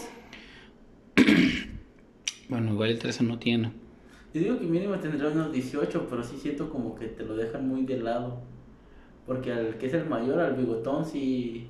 [2.50, 3.72] Bueno, igual el 13 no tiene.
[4.34, 7.68] Yo digo que mínimo tendría unos 18, pero sí siento como que te lo dejan
[7.68, 8.42] muy de lado.
[9.26, 11.68] Porque al que es el mayor, al bigotón, sí,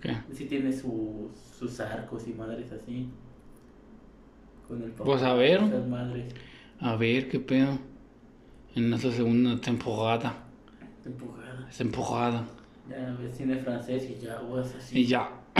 [0.00, 0.16] ¿Qué?
[0.32, 3.08] sí tiene su- sus arcos y madres así.
[4.68, 5.04] Con el papá.
[5.04, 5.60] Pues, a ver.
[6.80, 7.78] A ver, qué pedo.
[8.74, 10.44] En esta segunda temporada.
[11.04, 11.66] Empujada.
[11.70, 12.44] Es empujada.
[12.90, 15.00] Ya ves cine francés y ya, guas así.
[15.00, 15.30] Y ya.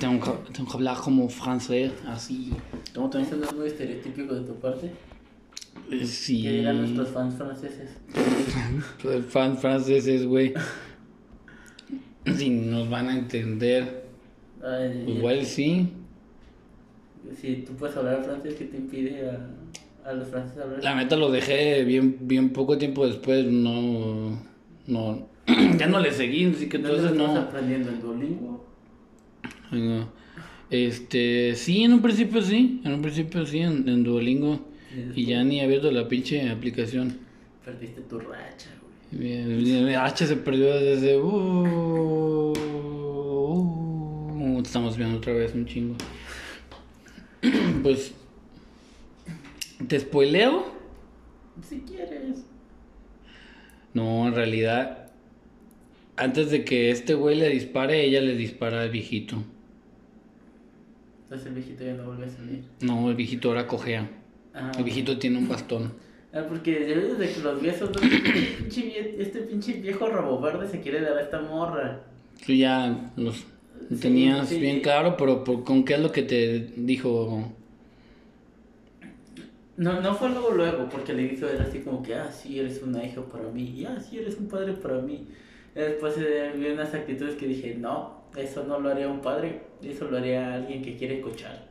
[0.00, 2.52] tengo, que, tengo que hablar como francés, así.
[2.92, 4.92] Eso no es muy estereotípico de tu parte.
[5.90, 6.42] Eh, Sí.
[6.42, 7.90] ¿Qué dirán nuestros fans franceses?
[9.02, 10.54] Pues, Fans franceses, güey.
[12.36, 14.06] Si nos van a entender.
[14.62, 15.92] Ay, igual sí.
[17.40, 19.38] Si tú puedes hablar francés, ¿qué te impide a,
[20.08, 20.82] a los franceses hablar?
[20.84, 23.44] La neta lo dejé bien, bien poco tiempo después.
[23.46, 24.38] No.
[24.86, 25.28] No.
[25.78, 27.40] ya no le seguí, así que ¿No entonces lo estás no.
[27.48, 28.64] aprendiendo en Duolingo?
[29.70, 30.08] No.
[30.70, 31.54] Este.
[31.54, 32.80] Sí, en un principio sí.
[32.84, 34.60] En un principio sí, en, en Duolingo.
[35.14, 37.16] Y ya ni he abierto la pinche aplicación.
[37.64, 38.68] Perdiste tu racha,
[39.10, 39.44] güey.
[39.46, 42.52] Mi mi H se perdió desde uh,
[44.36, 45.94] uh, estamos viendo otra vez un chingo.
[47.82, 48.14] pues.
[49.88, 50.72] ¿Te spoileo?
[51.68, 52.44] Si quieres.
[53.94, 55.10] No, en realidad.
[56.16, 59.42] Antes de que este güey le dispare, ella le dispara al viejito.
[61.24, 62.64] Entonces el viejito ya no vuelve a salir.
[62.80, 64.08] No, el viejito ahora cojea.
[64.54, 65.94] Ah, El viejito tiene un bastón.
[66.34, 70.40] Ah, porque desde que los vi a esos dos, este pinche, este pinche viejo rabo
[70.40, 72.04] verde se quiere dar a esta morra.
[72.44, 73.44] Tú ya los
[73.90, 74.58] Sí, tenías sí.
[74.58, 77.52] bien claro, pero por- ¿con qué es lo que te dijo?
[79.76, 82.82] No, no fue luego luego, porque le hizo era así como que, ah, sí, eres
[82.82, 85.28] una hija para mí, y ah, sí, eres un padre para mí.
[85.74, 89.62] Y después eh, vi unas actitudes que dije, no, eso no lo haría un padre,
[89.82, 91.68] eso lo haría alguien que quiere cochar.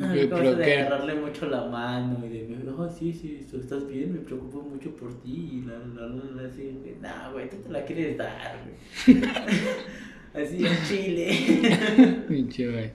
[0.00, 4.12] Ah, ¿Pero de agarrarle mucho la mano y de, oh, sí, sí, tú estás bien,
[4.12, 7.56] me preocupo mucho por ti, y la, la, la, la, así, güey, nah, güey, tú
[7.58, 9.20] te la quieres dar, güey.
[10.34, 12.24] así en Chile.
[12.28, 12.90] Pinche güey.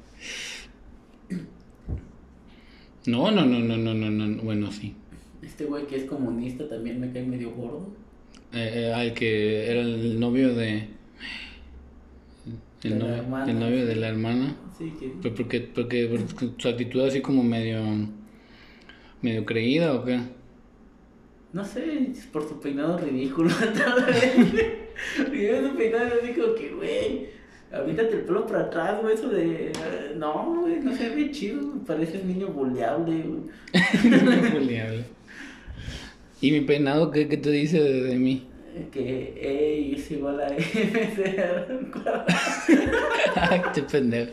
[3.07, 4.95] No, no, no, no, no, no, no, bueno, sí.
[5.41, 7.88] Este güey que es comunista también me cae medio gordo.
[8.53, 10.90] Eh, eh, al que era el novio de...
[12.82, 14.56] De El, la novio, hermana, el novio de la hermana.
[14.78, 15.11] Sí, que...
[15.22, 15.36] ¿Pero?
[15.36, 16.26] Porque, porque
[16.57, 17.82] su actitud así como medio...
[19.22, 20.20] ¿Medio creída o qué?
[21.52, 24.89] No sé, por su peinado ridículo tal vez.
[25.17, 27.30] Porque su peinado así como que, güey,
[27.71, 29.67] avítate el pelo para atrás, güey, eso de...
[29.67, 33.41] eh, No, güey, no se ve chido, pareces niño boleable, güey.
[34.51, 35.05] Juliable.
[36.41, 38.47] ¿Y mi peinado qué, qué te dice de, de mí?
[38.91, 41.35] Que, ey, es igual a MC
[43.73, 44.31] qué pendejo.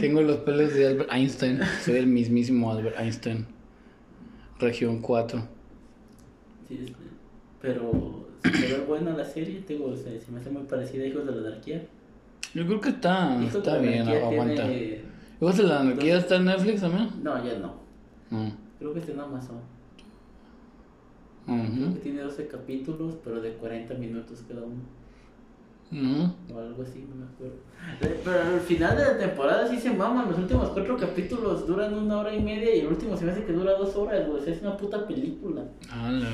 [0.00, 1.60] Tengo los pelos de Albert Einstein.
[1.84, 3.46] Soy el mismísimo Albert Einstein.
[4.58, 5.42] Región 4.
[6.68, 6.96] Sí,
[7.60, 11.32] pero se ve buena la serie, digo, se me hace muy parecida a Hijos de
[11.32, 11.86] la Anarquía.
[12.54, 14.66] Yo creo que está, Hijos está bien, aguanta.
[14.66, 15.00] tiene-
[15.40, 17.08] ¿Hijos de la anarquía está en Netflix también?
[17.22, 17.74] No, ya no.
[18.30, 18.52] No.
[18.78, 19.58] Creo que está en Amazon.
[21.46, 21.56] Creo
[21.86, 21.94] Ujú.
[21.94, 24.82] que tiene 12 capítulos, pero de 40 minutos cada uno.
[25.90, 26.34] No.
[26.54, 27.56] O algo así, no me acuerdo.
[28.02, 30.28] Eh, Pero al final de la temporada sí se maman.
[30.30, 33.44] Los últimos cuatro capítulos duran una hora y media y el último se me hace
[33.44, 34.48] que dura dos horas, güey.
[34.48, 35.62] Es una puta película.
[35.90, 36.28] Ah, la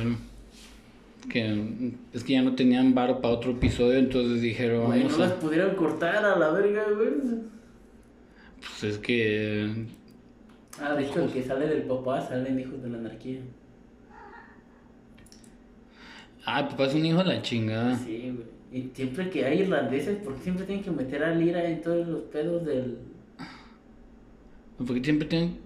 [1.28, 5.32] que es que ya no tenían bar para otro episodio, entonces dijeron, Güey, no las
[5.32, 5.38] a...
[5.38, 7.10] pudieron cortar a la verga, güey.
[8.60, 9.86] Pues es que...
[10.80, 13.40] Ah, de hecho, el que sale del papá sale en Hijos de la Anarquía.
[16.44, 17.96] Ah, papá es un hijo de la chingada.
[17.96, 18.56] Sí, güey.
[18.72, 22.06] Y siempre que hay irlandeses, ¿por qué siempre tienen que meter a Lira en todos
[22.06, 22.98] los pedos del.
[24.78, 25.58] Porque siempre tienen...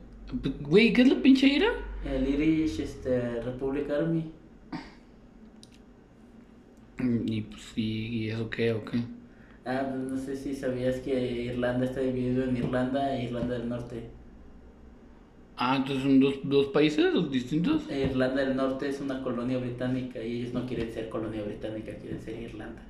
[0.60, 1.72] Güey, ¿qué es la pinche ira?
[2.04, 4.30] El Irish este, Republic Army?
[7.26, 9.00] Y pues, ¿y, y eso qué o qué?
[9.64, 11.14] Ah, pues no sé si sabías que
[11.44, 14.10] Irlanda está dividido en Irlanda e Irlanda del Norte.
[15.56, 17.88] Ah, entonces son dos, dos países distintos.
[17.90, 22.20] Irlanda del Norte es una colonia británica y ellos no quieren ser colonia británica, quieren
[22.20, 22.82] ser Irlanda.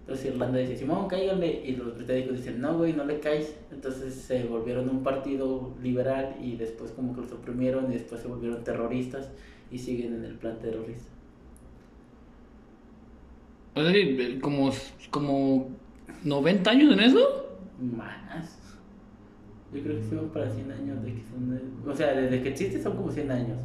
[0.00, 1.62] Entonces Irlanda dice, Simón, cáiganle.
[1.64, 3.56] Y los británicos dicen, no, güey, no le caes.
[3.72, 8.28] Entonces se volvieron un partido liberal y después como que los oprimieron y después se
[8.28, 9.30] volvieron terroristas
[9.70, 11.13] y siguen en el plan terrorista.
[13.74, 14.70] O sea, como,
[15.10, 15.68] como
[16.22, 17.58] 90 años en eso.
[17.80, 18.58] Más.
[19.72, 21.60] Yo creo que van para 100 años de que son...
[21.86, 23.58] O sea, desde que existe son como 100 años.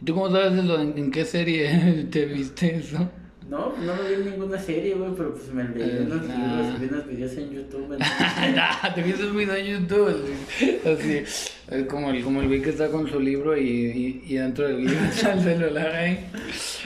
[0.00, 0.80] ¿Y tú cómo sabes eso?
[0.80, 3.08] ¿En, en qué serie te viste eso?
[3.48, 6.34] No, no lo vi en ninguna serie, güey, pero pues me leí Eh, unos ah.
[6.34, 7.82] libros y vi unos videos en YouTube.
[7.92, 10.24] entonces- Nah, te viste un video en YouTube.
[10.86, 14.66] Así, como el, como el güey que está con su libro y, y, y dentro
[14.66, 16.26] del libro está el celular ahí.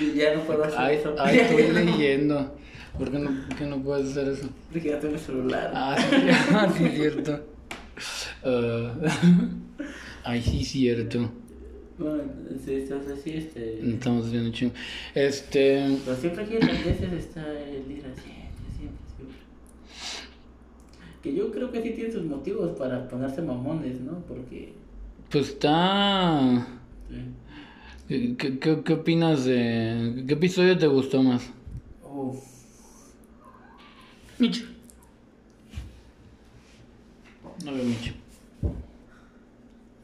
[0.01, 1.15] Y ya no puedo hacer Ay, eso.
[1.19, 2.57] ay, estoy leyendo.
[2.99, 4.49] ¿Por qué no, qué no puedes hacer eso?
[4.73, 5.71] Porque ya tengo el celular.
[5.73, 6.17] Ah, sí,
[6.53, 7.41] ah, sí, cierto.
[8.45, 8.93] Ah,
[10.25, 11.31] ay, sí, cierto.
[11.99, 12.23] Bueno,
[12.65, 13.91] sí, entonces sí, este...
[13.91, 14.73] Estamos haciendo chingo.
[15.15, 15.99] Este.
[16.05, 18.21] Pero siempre aquí irlandeses está el ir siempre,
[18.77, 19.37] siempre, siempre.
[21.23, 24.21] Que yo creo que sí tiene sus motivos para ponerse mamones, ¿no?
[24.29, 24.75] Porque...
[25.31, 26.67] Pues está.
[27.09, 27.17] sí.
[28.09, 30.25] ¿Qué, qué, qué opinas de.
[30.27, 31.51] ¿Qué episodio te gustó más?
[32.03, 32.43] Uf.
[34.39, 34.65] Micho.
[37.67, 38.15] No veo Micho.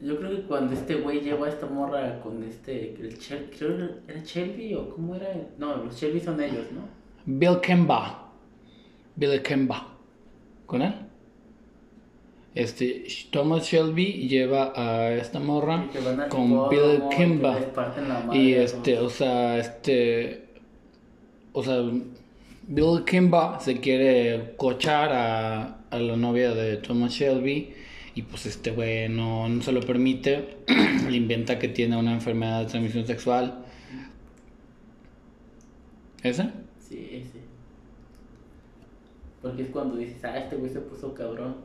[0.01, 2.95] Yo creo que cuando este güey lleva a esta morra con este...
[2.99, 5.27] El Chel- creo que era Shelby o cómo era...
[5.57, 6.81] No, los Shelby son ellos, ¿no?
[7.25, 8.31] Bill Kemba.
[9.15, 9.87] Bill Kemba.
[10.65, 10.93] ¿Con él?
[12.53, 15.87] Este, Thomas Shelby lleva a esta morra
[16.29, 17.57] con Bill Kemba.
[18.33, 20.45] Y este, o sea, este.
[21.51, 21.81] O sea,
[22.67, 27.73] Bill Kimba se quiere cochar a, a la novia de Thomas Shelby
[28.15, 30.57] y pues este güey no, no se lo permite,
[31.09, 33.65] le inventa que tiene una enfermedad de transmisión sexual.
[36.23, 36.53] ¿Esa?
[36.79, 37.39] Sí, sí.
[39.41, 41.57] Porque es cuando dices, ah, este güey se puso cabrón.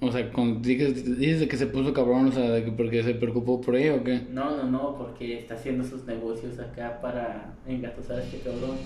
[0.00, 3.14] O sea, con, dices, dices que se puso cabrón, o sea, de que porque se
[3.14, 4.22] preocupó por ella o qué.
[4.30, 8.78] No, no, no, porque está haciendo sus negocios acá para engatusar a este cabrón.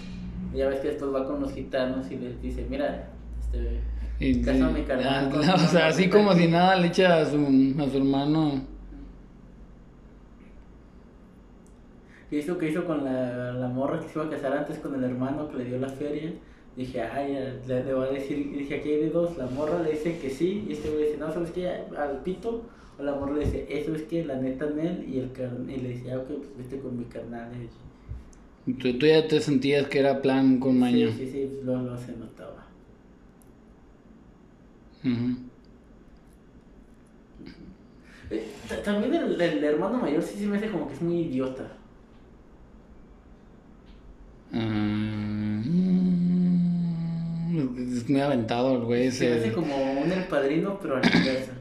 [0.52, 3.80] Y ya ves que después va con los gitanos y les dice, mira, este,
[4.24, 7.26] Y, casa mi y- carnal ah, o sea, así como si nada le echa a
[7.26, 8.62] su, a su hermano.
[12.30, 14.94] ¿Qué hizo, qué hizo con la, la morra que se iba a casar antes con
[14.94, 16.32] el hermano que le dio la feria?
[16.76, 17.34] Dije, ay,
[17.66, 19.36] le, le voy a decir, dije, aquí hay de dos.
[19.36, 21.68] La morra le dice que sí, y este güey dice, no, ¿sabes qué?
[21.68, 22.62] Al pito.
[22.98, 25.76] O la morra le dice, eso es que la neta Nel, y el carnal, y
[25.76, 27.50] le dice, ah, ok, pues vete con mi carnal.
[28.66, 31.08] Y- Tú, tú ya te sentías que era plan con maña.
[31.10, 32.61] Sí, sí, sí, lo, lo se notaba.
[38.30, 41.20] Eh, ta- También el, el hermano mayor sí se me hace como que es muy
[41.20, 41.66] idiota.
[47.52, 51.00] Mm, es muy aventado el güey Se me hace como un el padrino, pero a
[51.00, 51.52] la inversa.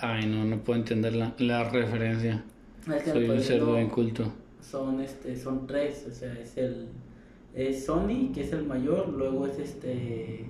[0.00, 2.44] Ay, no, no puedo entender la, la referencia.
[2.88, 4.32] Es que el Soy un cerdo inculto.
[4.60, 6.88] Son, este, son tres, o sea, es el...
[7.54, 10.44] Es Sony, que es el mayor, luego es este...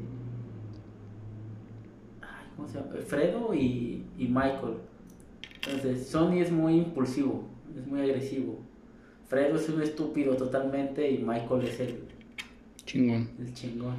[2.56, 2.92] ¿cómo se llama?
[3.06, 4.78] Fredo y, y Michael.
[5.66, 7.44] Entonces, Sony es muy impulsivo,
[7.76, 8.58] es muy agresivo.
[9.28, 11.98] Fredo es un estúpido totalmente y Michael es el,
[12.84, 13.28] Chingón.
[13.40, 13.96] el chingón.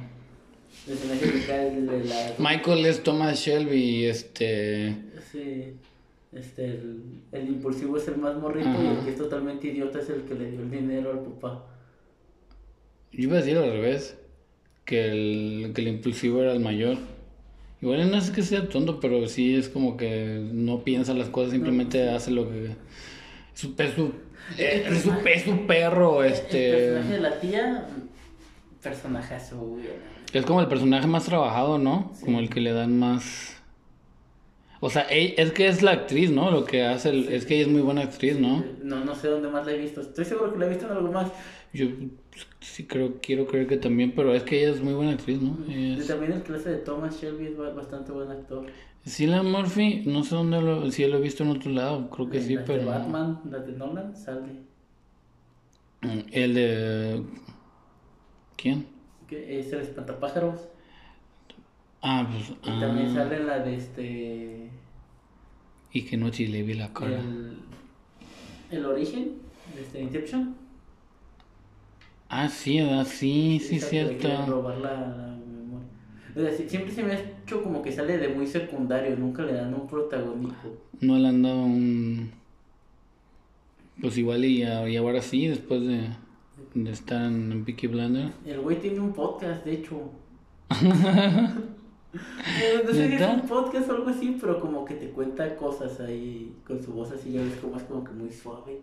[0.86, 2.34] Entonces, el de la...
[2.38, 4.96] Michael es Thomas Shelby, este.
[5.30, 5.74] Sí,
[6.32, 7.02] este, el,
[7.32, 10.34] el impulsivo es el más morrito y el que es totalmente idiota es el que
[10.34, 11.66] le dio el dinero al papá.
[13.12, 14.16] Yo iba a decir al revés.
[14.84, 16.96] Que el, que el impulsivo era el mayor.
[17.80, 21.52] Igual no es que sea tonto, pero sí es como que no piensa las cosas,
[21.52, 22.70] simplemente hace lo que.
[23.54, 24.12] Su, es, su,
[24.58, 26.72] eh, es, su, es su perro, El este.
[26.72, 27.86] personaje de la tía,
[28.82, 29.84] personajazo, güey.
[30.32, 32.10] Es como el personaje más trabajado, ¿no?
[32.14, 32.24] Sí.
[32.24, 33.56] Como el que le dan más.
[34.80, 36.50] O sea, ey- es que es la actriz, ¿no?
[36.50, 38.64] Lo que hace, el- es que ella es muy buena actriz, ¿no?
[38.82, 40.00] No, no sé dónde más la he visto.
[40.00, 41.30] Estoy seguro que la he visto en algo más.
[41.72, 41.86] Yo
[42.60, 45.56] sí creo, quiero creer que también, pero es que ella es muy buena actriz, ¿no?
[45.68, 48.66] Ella Y es- también el clase de Thomas Shelby es ba- bastante buen actor.
[49.06, 52.38] Cillian Murphy, no sé dónde lo, si lo he visto en otro lado, creo que
[52.38, 52.86] En sí, de pero.
[52.86, 54.52] Batman, las de Nolan, sale.
[56.30, 57.22] El de.
[58.56, 58.86] ¿Quién?
[59.26, 60.60] Que es el espantapájaros.
[62.02, 62.50] Ah, pues.
[62.50, 64.70] Y también ah, sale la de este.
[65.92, 67.18] Y que no le vi la cara.
[67.18, 67.58] El,
[68.70, 69.32] el origen
[69.74, 70.54] de este Inception.
[72.28, 73.06] Ah, sí, ¿verdad?
[73.06, 74.18] sí, sí, cierto.
[74.18, 75.86] quieren robar la, la memoria.
[76.36, 79.42] O sea, sí- siempre se me ha hecho como que sale de muy secundario, nunca
[79.44, 80.76] le dan un protagónico.
[81.00, 82.30] No le han dado un.
[84.00, 86.08] Pues igual y, y ahora sí, después de,
[86.74, 88.32] de estar en, Peaky Blender.
[88.46, 90.10] El güey tiene un podcast, de hecho.
[92.10, 95.54] Eh, no sé si es un podcast o algo así, pero como que te cuenta
[95.56, 98.80] cosas ahí con su voz así, ya ves como es como que muy suave.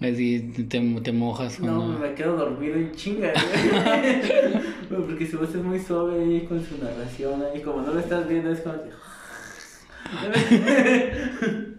[0.00, 1.98] Así te, te mojas No, cuando.
[2.00, 4.62] me quedo dormido en chinga, güey.
[5.06, 8.28] Porque su voz es muy suave ahí con su narración ahí, como no lo estás
[8.28, 8.74] viendo es como.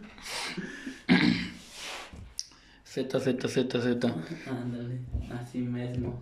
[2.84, 4.16] Z, Z, Z, Z.
[4.50, 5.00] Ándale,
[5.42, 6.20] así mismo.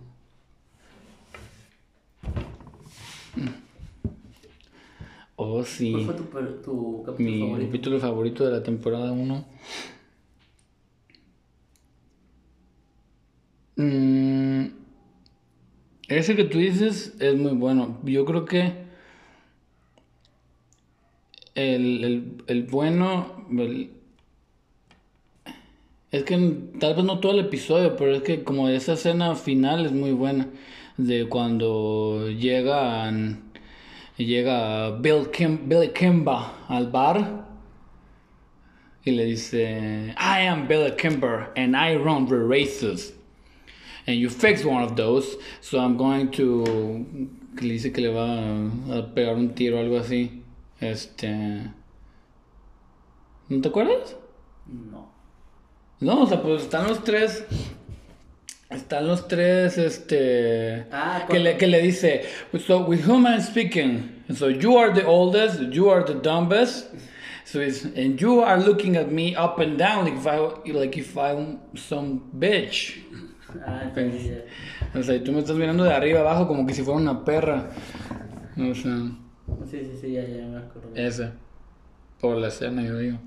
[5.36, 5.92] Oh, ¿Cuál sí.
[6.04, 6.22] fue tu,
[6.62, 7.66] tu capítulo Mi favorito?
[7.68, 9.44] capítulo favorito de la temporada 1.
[13.76, 14.66] Mm,
[16.08, 17.98] ese que tú dices es muy bueno.
[18.04, 18.72] Yo creo que
[21.54, 23.46] el, el, el bueno...
[26.10, 26.36] es que
[26.78, 30.12] tal vez no todo el episodio, pero es que como esa escena final es muy
[30.12, 30.48] buena.
[30.96, 33.52] De cuando llegan...
[34.16, 35.28] Llega Bill
[35.92, 37.48] Kimba al bar
[39.04, 43.13] y le dice, I am Billy Kimber and I run the races.
[44.06, 46.64] And you fix one of those, so I'm going to...
[47.56, 50.42] Que le dice que le va a, pegar un tiro o algo así.
[50.80, 51.70] Este...
[53.48, 54.16] ¿No te acuerdas?
[54.66, 55.12] No.
[56.00, 57.44] No, o sea, pues están los tres...
[58.70, 60.86] Están los tres, este...
[60.90, 62.24] Ah, que, le, que le dice,
[62.66, 64.24] so with whom I'm speaking?
[64.34, 66.88] So you are the oldest, you are the dumbest,
[67.44, 70.38] so it's, and you are looking at me up and down like if I,
[70.72, 72.98] like if I'm some bitch.
[73.66, 74.32] Ah, sí.
[74.98, 77.24] O sea, y tú me estás mirando de arriba abajo como que si fuera una
[77.24, 77.70] perra.
[78.58, 78.96] O sea,
[79.70, 80.90] Sí, sí, sí, ya, ya me acuerdo.
[80.94, 81.32] esa.
[82.20, 83.18] Por la escena, yo digo.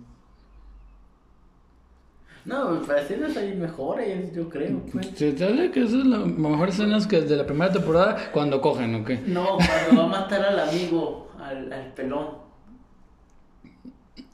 [2.45, 5.07] No, para escenas hay mejores, yo creo, pues.
[5.15, 8.61] ¿Se te hace que esa es la mejor escena que de la primera temporada cuando
[8.61, 9.19] cogen, ¿o qué?
[9.27, 12.46] No, cuando va a matar al amigo, al, al pelón.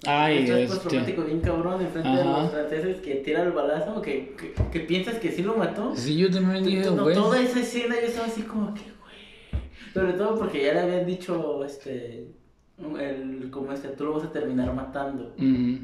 [0.06, 2.42] Ay, Esto es romántico bien cabrón enfrente de Ajá.
[2.44, 5.96] los franceses que tira el balazo, que, que, que piensas que sí lo mató.
[5.96, 7.16] Sí, yo también dije, No, güey.
[7.16, 9.62] toda esa escena yo estaba así como que, güey.
[9.94, 12.28] Sobre todo porque ya le habían dicho, este,
[13.00, 15.34] el, como este, tú lo vas a terminar matando.
[15.38, 15.80] Ujú.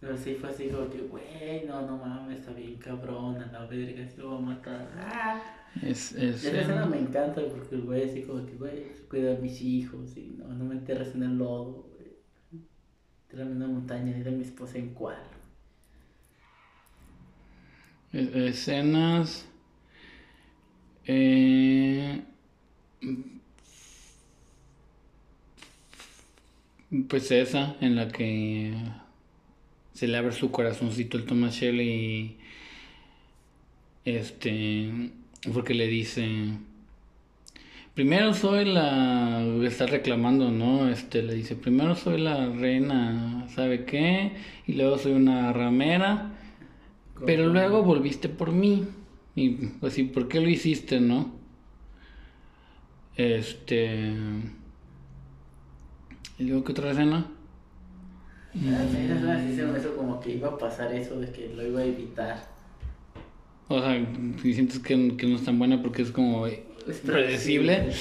[0.00, 3.64] Pero sí fue así como que, güey, no, no mames, está bien cabrón, a la
[3.66, 4.88] verga, sí lo va a matar.
[4.98, 5.40] ¡Ah!
[5.82, 9.40] Es, es, Esa escena me encanta porque el güey así como que, güey, cuida a
[9.40, 11.86] mis hijos y no, no me enterres en el lodo,
[13.34, 15.16] Tírame en una montaña, dile a mi esposa en cuál.
[18.12, 19.44] es- escenas.
[21.04, 22.22] Eh,
[27.08, 28.72] pues esa, en la que
[29.94, 32.38] se le abre su corazoncito al Thomas Shelley y
[34.04, 35.10] este
[35.52, 36.52] porque le dice
[37.94, 44.32] primero soy la está reclamando no este le dice primero soy la reina sabe qué
[44.66, 46.32] y luego soy una ramera
[47.24, 48.84] pero luego volviste por mí
[49.36, 51.32] y pues sí por qué lo hiciste no
[53.16, 54.12] este
[56.38, 57.28] y luego qué otra escena
[58.54, 62.48] me hizo como que iba a pasar eso de que lo iba a evitar.
[63.68, 66.46] o sea y sientes que, que no es tan buena porque es como
[66.88, 67.92] Es predecible.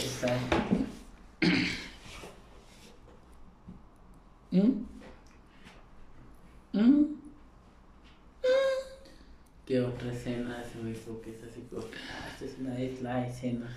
[4.52, 4.84] ¿Mm?
[6.74, 7.04] ¿Mm?
[9.66, 13.26] ¿Qué otra escena se me hizo que es así como, esta es una es la
[13.28, 13.68] escena?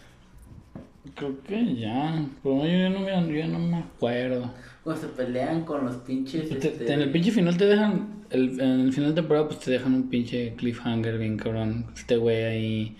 [1.15, 2.27] Creo que ya.
[2.43, 4.53] Pero yo ya no me, yo ya no me acuerdo.
[4.83, 6.49] Cuando se pelean con los pinches.
[6.49, 8.24] Te- este, En el pinche final te dejan.
[8.31, 11.87] El, en el final de temporada, pues te dejan un pinche cliffhanger bien cabrón.
[11.95, 12.97] Este güey ahí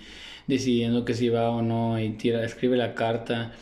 [0.47, 3.53] decidiendo que si va o no y tira, escribe la carta.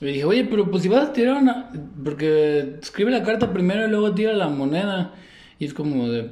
[0.00, 1.70] Y dije, oye, pero pues si vas a tirar una.
[2.04, 5.12] Porque escribe la carta primero y luego tira la moneda.
[5.58, 6.30] Y es como de.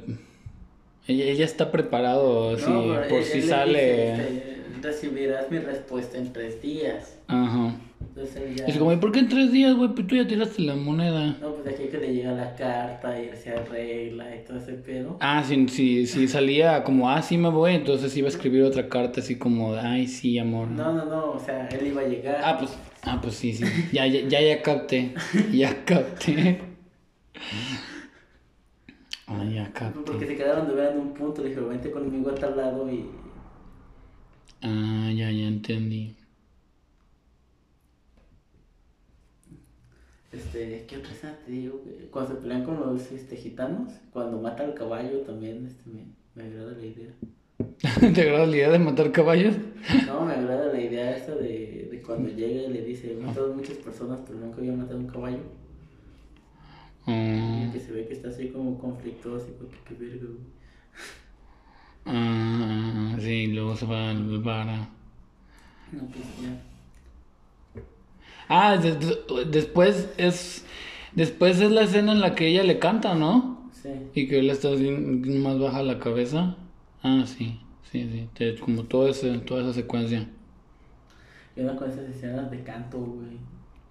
[1.07, 4.11] Ella, ella está preparado, no, si pero por si le sale.
[4.11, 7.16] dice, este, recibirás mi respuesta en tres días.
[7.27, 7.75] Ajá.
[7.99, 8.65] Entonces él ya.
[8.65, 9.89] Es como, ¿y por qué en tres días, güey?
[9.93, 11.37] Pues tú ya tiraste la moneda.
[11.41, 14.73] No, pues aquí que le llega la carta y él se arregla y todo ese
[14.73, 15.17] pedo.
[15.19, 18.87] Ah, si, si, si salía como, ah, sí me voy, entonces iba a escribir otra
[18.89, 20.67] carta así como, ay, sí, amor.
[20.69, 22.41] No, no, no, o sea, él iba a llegar.
[22.43, 22.71] Ah, pues,
[23.03, 23.65] ah, pues sí, sí.
[23.91, 25.13] Ya, ya, ya, ya capté.
[25.51, 26.61] Ya capté.
[29.29, 30.27] Ah, ya Porque capté.
[30.27, 33.05] se quedaron de ver en un punto, le dije, vente conmigo a tal lado y.
[34.61, 36.15] Ah, ya, ya entendí.
[40.31, 41.81] Este, ¿qué otra escena te digo?
[42.11, 46.05] Cuando se pelean con los este, gitanos, cuando mata al caballo también, este, me,
[46.35, 47.13] me agrada la idea.
[48.13, 49.55] ¿Te agrada la idea de matar caballos?
[50.05, 53.51] No, me agrada la idea esa de, de cuando llega y le dice, he matado
[53.51, 55.43] a muchas personas, pero nunca había matado a un caballo.
[57.07, 60.39] Ah, Y que se ve que está así como conflictuoso, qué verga, güey.
[62.05, 64.87] ah, sí, luego se va al bar.
[65.91, 66.66] No, pues ya.
[68.49, 70.65] Ah, de- de- después es...
[71.13, 73.69] Después es la escena en la que ella le canta, ¿no?
[73.73, 73.89] Sí.
[74.13, 76.55] Y que él está así, más baja la cabeza.
[77.01, 77.59] Ah, sí,
[77.91, 78.55] sí, sí.
[78.61, 80.29] como todo ese, toda esa secuencia.
[81.55, 83.37] Y una con esas escenas de canto, güey.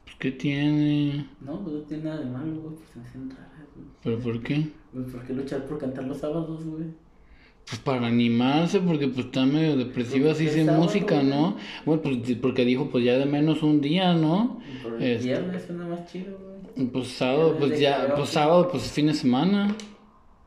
[0.04, 1.26] Pues, ¿Qué tiene?
[1.40, 3.86] No, pues no tiene nada de malo, güey, pues se me hacen raras, güey.
[4.04, 4.68] ¿Pero por qué?
[4.92, 6.84] Güey, ¿por qué luchar por cantar los sábados, güey?
[7.68, 11.22] Pues para animarse, porque pues está medio depresiva así Porque sin música.
[11.22, 11.56] ¿no?
[11.84, 14.60] Bueno, pues porque dijo pues ya de menos un día, ¿no?
[14.82, 15.26] Por el Este.
[15.28, 16.38] viernes suena más chido,
[16.76, 16.86] güey.
[16.88, 19.74] Pues sábado, pues ya, pues sábado, pues fin de semana.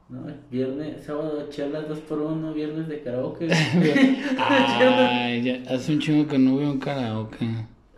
[0.07, 3.47] No, viernes, sábado, chelas dos por uno, viernes de karaoke.
[4.39, 7.45] Ay, ya, hace un chingo que no veo un karaoke.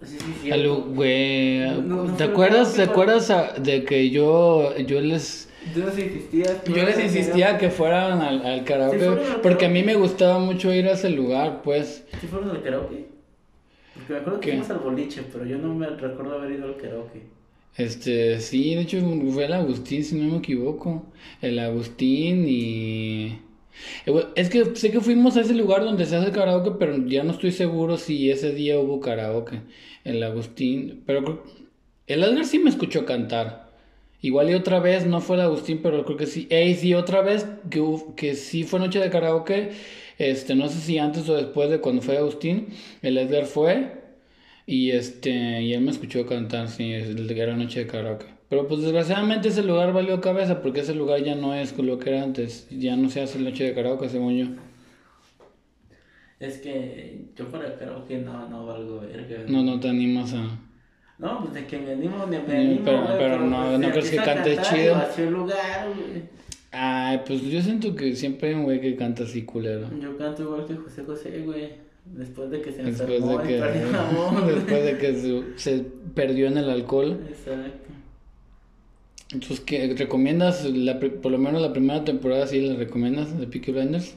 [0.03, 0.51] Sí, sí, sí.
[0.51, 5.79] Algo, güey, No, no, ¿te acuerdas, te acuerdas a- de que yo, yo les, Tú
[5.81, 6.63] nos insistías.
[6.65, 9.95] yo les insistía que fueran al, al karaoke, Sí, fueron al porque a mí me
[9.95, 12.05] gustaba mucho ir a ese lugar, pues.
[12.19, 13.05] ¿Sí fueron al karaoke?
[13.93, 14.51] Porque me acuerdo que ¿Qué?
[14.57, 17.21] fuimos al boliche, pero yo no me recuerdo haber ido al karaoke.
[17.77, 18.99] Este, sí, de hecho
[19.31, 21.05] fue el Agustín, si no me equivoco.
[21.41, 23.39] El Agustín y...
[24.05, 27.23] Eh, Es que sé que fuimos a ese lugar donde se hace karaoke, pero ya
[27.23, 29.61] no estoy seguro si ese día hubo karaoke.
[30.03, 31.43] El Agustín, pero creo-
[32.07, 33.70] el Edgar sí me escuchó cantar.
[34.21, 36.47] Igual y otra vez, no fue el Agustín, pero creo que sí.
[36.49, 37.83] Ey, sí, otra vez que,
[38.15, 39.71] que sí fue noche de karaoke.
[40.17, 42.67] este, no sé si antes o después de cuando fue Agustín,
[43.01, 44.01] el Edgar fue
[44.65, 48.27] y este, y él me escuchó cantar, sí, el de Era Noche de Karaoke.
[48.49, 52.09] Pero pues desgraciadamente ese lugar valió cabeza porque ese lugar ya no es lo que
[52.11, 54.47] era antes, ya no se hace Noche de Karaoke según yo.
[56.39, 59.45] Es que yo para karaoke no, no valgo verga.
[59.47, 60.59] No, no te animas a...
[61.21, 63.91] No, pues de que me animo, me, me animo, pero- güey, pero no- pues, ¿no
[63.91, 64.95] crees que cantes chido?
[64.95, 66.23] vacío el lugar, güey.
[66.71, 69.87] Ay, pues yo siento que siempre hay un güey que canta así culero.
[70.01, 71.69] Yo canto igual que José José, güey.
[72.05, 73.59] Después de que se Después de que,
[74.15, 74.47] voz.
[74.55, 75.85] después de que se, se
[76.15, 77.19] perdió en el alcohol.
[77.29, 77.91] Exacto.
[79.33, 83.71] Entonces, ¿qué, ¿recomiendas, la, por lo menos la primera temporada, sí la recomiendas de Peaky
[83.71, 84.15] Blinders?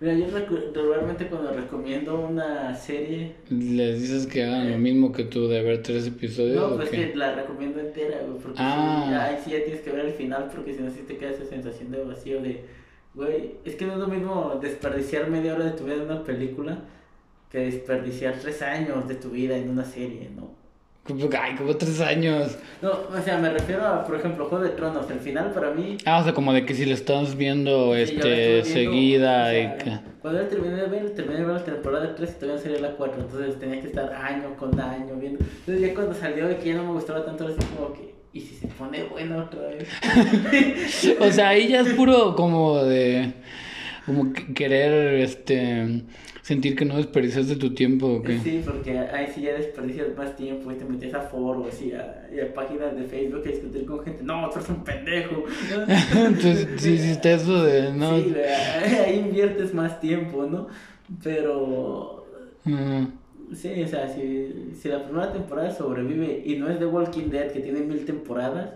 [0.00, 5.48] Mira, yo regularmente cuando recomiendo una serie, ¿Les dices que hagan lo mismo que tú
[5.48, 9.06] de ver tres episodios no, pues que la recomiendo entera, güey, porque Ah.
[9.08, 11.30] si, ay, sí ya tienes que ver el final, porque si no, sí te queda
[11.30, 12.62] esa sensación de vacío de,
[13.14, 16.22] güey, es que no es lo mismo desperdiciar media hora de tu vida en una
[16.22, 16.78] película
[17.50, 20.57] que desperdiciar tres años de tu vida en una serie, ¿no?
[21.40, 22.56] Ay, como tres años.
[22.82, 25.96] No, o sea, me refiero a, por ejemplo, Juego de Tronos, el final para mí
[26.04, 28.28] Ah, o sea, como de que si lo estás viendo Sí, este
[28.60, 29.98] viendo, seguida o sea, y que...
[30.20, 32.90] Cuando yo terminé de ver, terminé de ver la temporada 3 y todavía salía la
[32.92, 35.38] 4, entonces tenía que estar año con año viendo.
[35.60, 38.40] Entonces ya cuando salió de que ya no me gustaba tanto, así como que, ¿y
[38.40, 39.88] si se pone buena otra vez?
[41.20, 43.32] O sea, ahí ya es puro como de...
[44.06, 46.02] Como que- querer, este...
[46.48, 48.38] Sentir que no desperdiciaste tu tiempo o qué.
[48.38, 52.26] Sí, porque ahí sí ya desperdicias más tiempo y te metes a foros y a,
[52.34, 54.22] y a páginas de Facebook a discutir con gente.
[54.22, 55.44] No, tú eres un pendejo.
[56.16, 57.92] Entonces, sí hiciste eso de...
[57.92, 58.34] No, Sí,
[59.06, 60.68] ahí inviertes más tiempo, ¿no?
[61.22, 62.24] Pero.
[63.52, 67.52] Sí, o sea, si, si la primera temporada sobrevive y no es The Walking Dead
[67.52, 68.70] que tiene mil temporadas,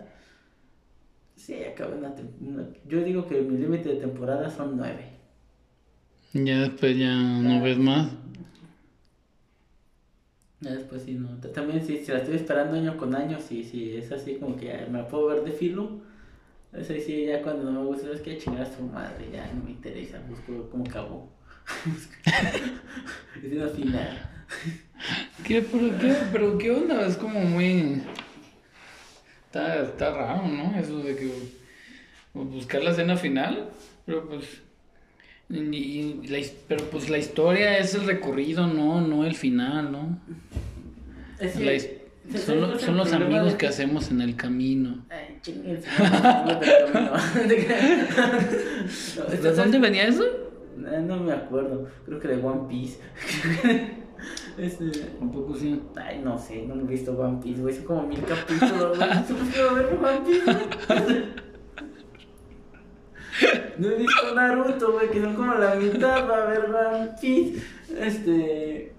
[1.36, 5.11] sí, acaba una, una- Yo digo que mi límite de temporadas son nueve.
[6.34, 8.08] Ya después ya no ves más.
[10.60, 11.28] Ya después sí, no.
[11.52, 14.66] También si, si la estoy esperando año con año, sí, sí, es así como que
[14.66, 16.00] ya me la puedo ver de filo.
[16.72, 19.52] Es ahí sí, ya cuando no me gusta, es que chingar a su madre, ya
[19.52, 21.28] no me interesa, busco cómo acabó.
[23.42, 24.30] es una final.
[25.44, 27.06] ¿Qué, pero, qué, pero qué onda?
[27.06, 28.00] Es como muy...
[29.46, 30.78] Está, está raro, ¿no?
[30.78, 31.30] Eso de que
[32.32, 33.68] buscar la escena final,
[34.06, 34.62] pero pues...
[35.56, 36.38] y- la
[36.68, 40.18] pero pues la historia es el recorrido, no, no el final, ¿no?
[41.38, 41.88] Es La his-
[42.28, 45.04] ¿sabes son, lo- los amigos que hacemos en el camino.
[45.10, 45.82] Ay, del.
[49.42, 50.24] ¿De dónde venía eso?
[50.76, 51.88] No, no me acuerdo.
[52.06, 52.98] Creo que de One Piece.
[54.58, 54.84] este.
[55.20, 55.80] Un poco sí.
[55.96, 57.74] Ay, no sé, no he visto One Piece, güey.
[57.74, 59.10] Son como mil capítulos, güey.
[59.26, 61.24] Solo quiero ver One Piece, güey.
[63.78, 67.10] No he visto Naruto, güey, que son como la mitad para ver One.
[67.98, 68.92] Este.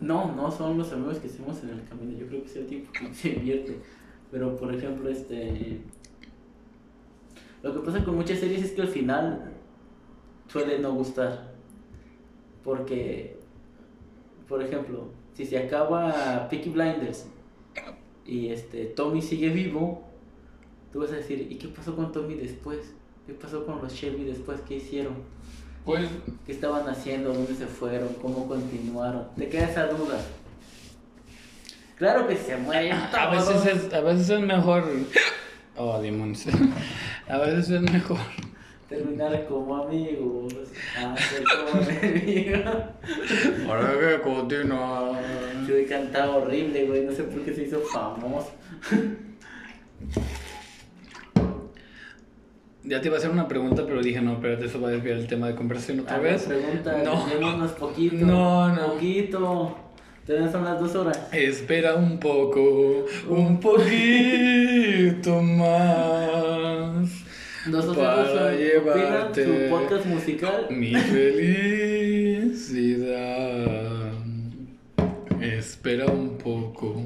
[0.00, 2.18] No, no son los amigos que hacemos en el camino.
[2.18, 3.78] Yo creo que es el tiempo que se invierte.
[4.30, 5.80] Pero, por ejemplo, este.
[7.62, 9.52] Lo que pasa con muchas series es que al final
[10.48, 11.52] suele no gustar.
[12.64, 13.38] Porque,
[14.48, 17.26] por ejemplo, si se acaba Peaky Blinders
[18.26, 20.11] y este Tommy sigue vivo,
[20.92, 22.92] tú vas a decir, ¿y qué pasó con Tommy después?
[23.26, 24.60] ¿Qué pasó con los Shelby después?
[24.68, 25.14] ¿Qué hicieron?
[25.84, 26.08] Pues
[26.46, 27.32] ¿Qué estaban haciendo?
[27.32, 28.08] ¿Dónde se fueron?
[28.20, 29.26] ¿Cómo continuaron?
[29.36, 30.20] Te queda esa duda.
[31.96, 34.84] Claro que se mueren a veces es, a veces es mejor...
[35.76, 36.46] Oh, demonios.
[37.28, 38.18] A veces es mejor...
[38.88, 40.52] Terminar como amigos.
[40.98, 42.60] Hacer como enemigos.
[43.66, 45.18] Ahora que continúa.
[45.66, 47.04] Yo he cantado horrible, güey.
[47.06, 48.52] No sé por qué se hizo famoso.
[52.84, 55.16] Ya te iba a hacer una pregunta, pero dije, no, espérate, eso va a desviar
[55.18, 56.42] el tema de conversación otra A ver, vez.
[56.42, 57.26] pregunta, No.
[57.78, 58.16] poquito.
[58.26, 58.92] No, no.
[58.94, 59.78] Poquito.
[60.26, 61.28] Todavía son las dos horas.
[61.32, 67.10] Espera un poco, un poquito más.
[67.66, 70.66] Dos horas Para llevarte su podcast musical.
[70.70, 70.92] Mi
[72.52, 74.12] felicidad.
[75.40, 77.02] Espera un poco,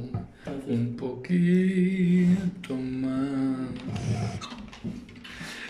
[0.66, 3.68] un poquito más.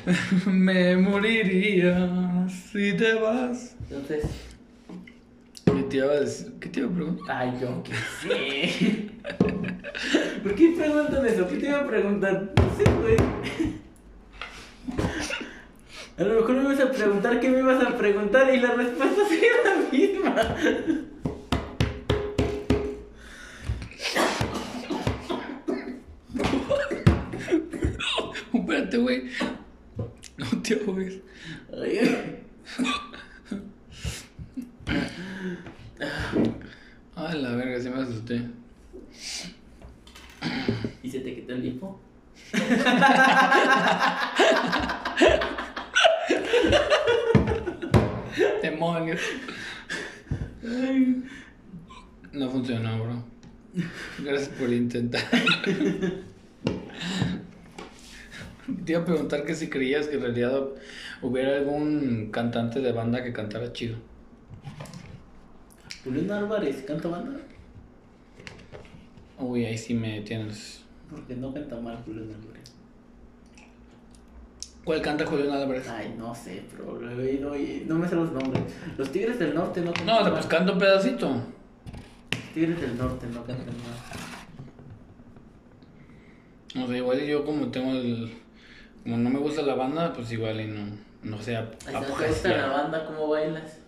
[0.46, 3.74] Me moriría si te vas.
[3.90, 4.24] Entonces,
[5.64, 6.52] ¿Qué te iba a decir?
[6.60, 7.36] ¿Qué te iba a preguntar?
[7.36, 7.92] ay, yo qué
[8.22, 9.10] sé.
[10.42, 11.48] ¿Por qué preguntan eso?
[11.48, 12.52] ¿Qué te iba a preguntar?
[12.56, 13.16] No sé, güey.
[16.18, 19.22] A lo mejor me ibas a preguntar qué me ibas a preguntar y la respuesta
[19.28, 20.36] sería la misma.
[28.54, 29.24] Espérate, güey.
[30.38, 31.20] No te ahogues.
[31.72, 32.42] Ay.
[37.14, 38.42] Ay, la verga, sí me asusté.
[41.02, 42.00] ¿Y se te quitó el hipo?
[48.62, 49.20] Demonios.
[52.32, 53.24] No funcionó, bro.
[54.18, 55.22] Gracias por intentar.
[58.84, 60.60] Te iba a preguntar que si creías que en realidad
[61.22, 63.96] hubiera algún cantante de banda que cantara chido.
[66.04, 67.38] Julián Álvarez canta banda.
[69.38, 70.84] Uy, ahí sí me tienes.
[71.10, 72.72] Porque no canta mal Julián Álvarez.
[74.84, 75.88] ¿Cuál canta Julián Álvarez?
[75.88, 78.62] Ay, no sé, pero no me sé los nombres.
[78.96, 80.32] Los Tigres del Norte no cantan No, mal.
[80.32, 81.28] pues canta un pedacito.
[81.28, 83.96] Los Tigres del Norte no cantan mal.
[86.84, 88.32] O sea, igual yo como tengo el...
[89.06, 90.84] Como no me gusta la banda, pues igual y no...
[91.22, 93.04] No sé, ¿Te gusta la banda?
[93.06, 93.78] ¿Cómo bailas?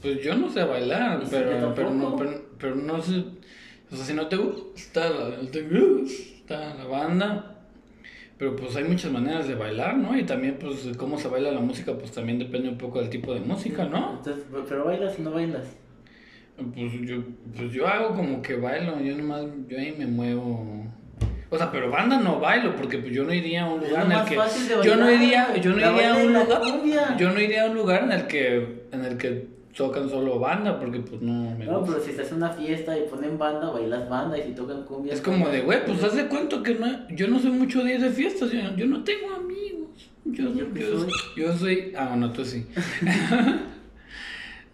[0.00, 3.22] Pues yo no sé bailar, ¿Y si pero, pero, no, pero, pero no sé.
[3.92, 7.56] O sea, si no te gusta la, te gusta la banda,
[8.38, 10.18] pero pues hay muchas maneras de bailar, ¿no?
[10.18, 13.34] Y también, pues, cómo se baila la música, pues también depende un poco del tipo
[13.34, 14.16] de música, ¿no?
[14.16, 15.66] Entonces, ¿pero bailas o no bailas?
[16.56, 17.22] Pues yo,
[17.54, 20.83] pues yo hago como que bailo, yo nomás, yo ahí me muevo.
[21.54, 24.12] O sea, pero banda no bailo, porque pues yo no iría a un lugar en
[24.12, 24.34] el que.
[24.84, 26.60] Yo no iría, yo no la iría a un lugar.
[26.60, 27.16] cumbia.
[27.16, 30.78] Yo no iría a un lugar en el que, en el que tocan solo banda,
[30.78, 31.94] porque pues no me No, gusta.
[31.94, 35.12] pero si estás en una fiesta y ponen banda, bailas banda y si tocan cumbia.
[35.12, 37.94] Es como de, güey, pues haz de cuenta que no, yo no soy mucho de
[37.94, 40.10] ir de fiestas, yo, yo no tengo amigos.
[40.24, 41.10] Yo, ¿Yo yo, soy?
[41.36, 41.92] yo soy.
[41.96, 42.66] Ah, bueno, tú sí.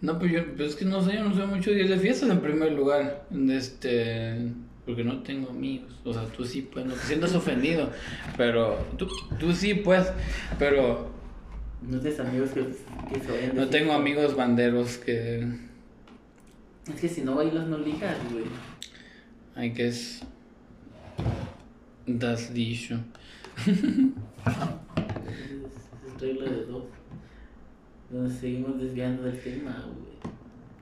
[0.01, 1.97] no, pues yo, pues es que no sé, yo no soy mucho de ir de
[1.97, 3.23] fiestas en primer lugar.
[3.49, 4.37] Este.
[4.85, 5.91] Porque no tengo amigos.
[6.03, 7.89] O sea, tú sí, pues, no te sientas ofendido.
[8.37, 9.07] Pero tú,
[9.39, 10.11] tú sí, pues.
[10.57, 11.11] Pero
[11.81, 12.61] No tienes amigos que,
[13.11, 15.47] que se vayan no tengo amigos banderos que.
[16.87, 18.45] Es que si no bailas, no ligas, güey.
[19.55, 20.23] I guess.
[22.07, 22.99] That's the issue.
[23.65, 23.77] Es,
[26.07, 26.83] es regla de dos.
[28.09, 30.11] Nos seguimos desviando del tema, güey.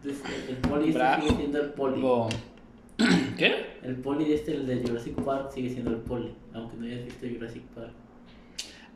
[0.01, 2.01] Entonces, el poli sigue siendo el poli.
[3.37, 3.79] ¿Qué?
[3.83, 6.33] El poli de este, el de Jurassic Park, sigue siendo el poli.
[6.53, 7.91] Aunque no hayas visto Jurassic Park.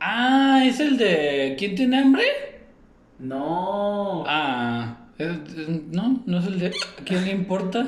[0.00, 2.24] Ah, es el de ¿Quién tiene hambre?
[3.18, 4.24] No.
[4.26, 7.86] Ah, es- es- no, no es el de ¿A quién le importa?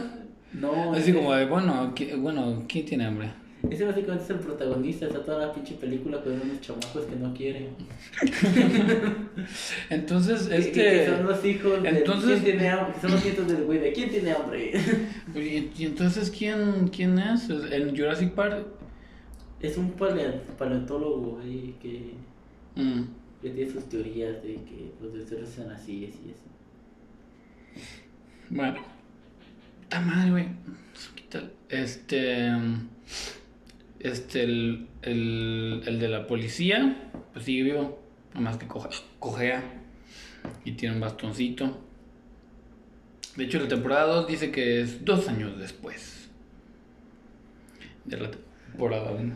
[0.52, 0.92] No.
[0.92, 3.30] Así ese- como de, bueno, ¿qui- bueno, ¿quién tiene hambre?
[3.70, 7.32] Ese básicamente es el protagonista, está toda la pinche película con unos chamacos que no
[7.34, 7.68] quieren.
[9.90, 10.72] Entonces, que- este...
[10.72, 12.94] Que son los hijos de entonces- ¿Quién tiene hambre?
[13.00, 14.72] Son los nietos del güey de ¿Quién tiene hambre?
[15.34, 17.48] ¿Y, y entonces quién, quién es?
[17.50, 18.66] ¿En Jurassic Park?
[19.60, 22.12] Es un paleontólogo ahí que,
[22.76, 23.04] Mm.
[23.40, 27.84] que tiene sus teorías de que los dinosaurios son así, así, así.
[28.50, 28.80] Bueno.
[29.84, 30.46] Está mal, güey.
[31.70, 32.50] Este...
[34.00, 38.00] Este, el, el, el de la policía, pues sigue vivo.
[38.34, 39.62] Nomás que coja- cojea.
[40.64, 41.78] Y tiene un bastoncito.
[43.36, 46.28] De hecho, la temporada 2 dice que es dos años después.
[48.04, 49.34] De la temporada 1.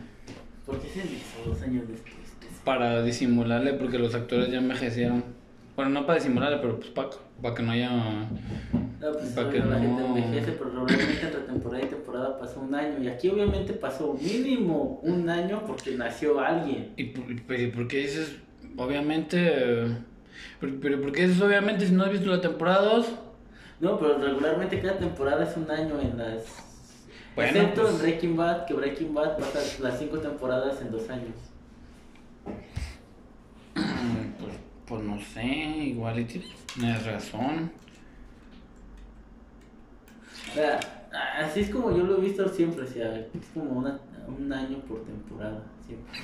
[0.65, 2.13] ¿Por qué hacen eso dos años después?
[2.63, 5.23] Para disimularle, porque los actores ya envejecieron.
[5.81, 7.89] Bueno, no para disimularle, pero pues para que no haya...
[7.89, 12.37] No, pues Pa' obvio, que la no- gente envejece, pero regularmente entre temporada y temporada
[12.39, 13.01] pasa un año.
[13.01, 16.93] Y aquí obviamente pasó mínimo un año porque nació alguien.
[16.97, 18.35] ¿Y por, pero por qué dices,
[18.77, 19.87] obviamente...
[20.59, 23.07] Pero, pero ¿por qué dices, obviamente, si no has visto la temporada 2?
[23.79, 26.43] No, pero regularmente cada temporada es un año en las...
[27.35, 31.09] Bueno, Excepto pues- en Breaking Bad, que Breaking Bad pasa las cinco temporadas en dos
[31.09, 31.33] años.
[34.91, 37.71] Pues, no sé, igual y tienes razón.
[40.51, 40.79] O sea,
[41.39, 44.79] así es como yo lo he visto siempre, o sea, es como una, un año
[44.79, 46.19] por temporada, siempre.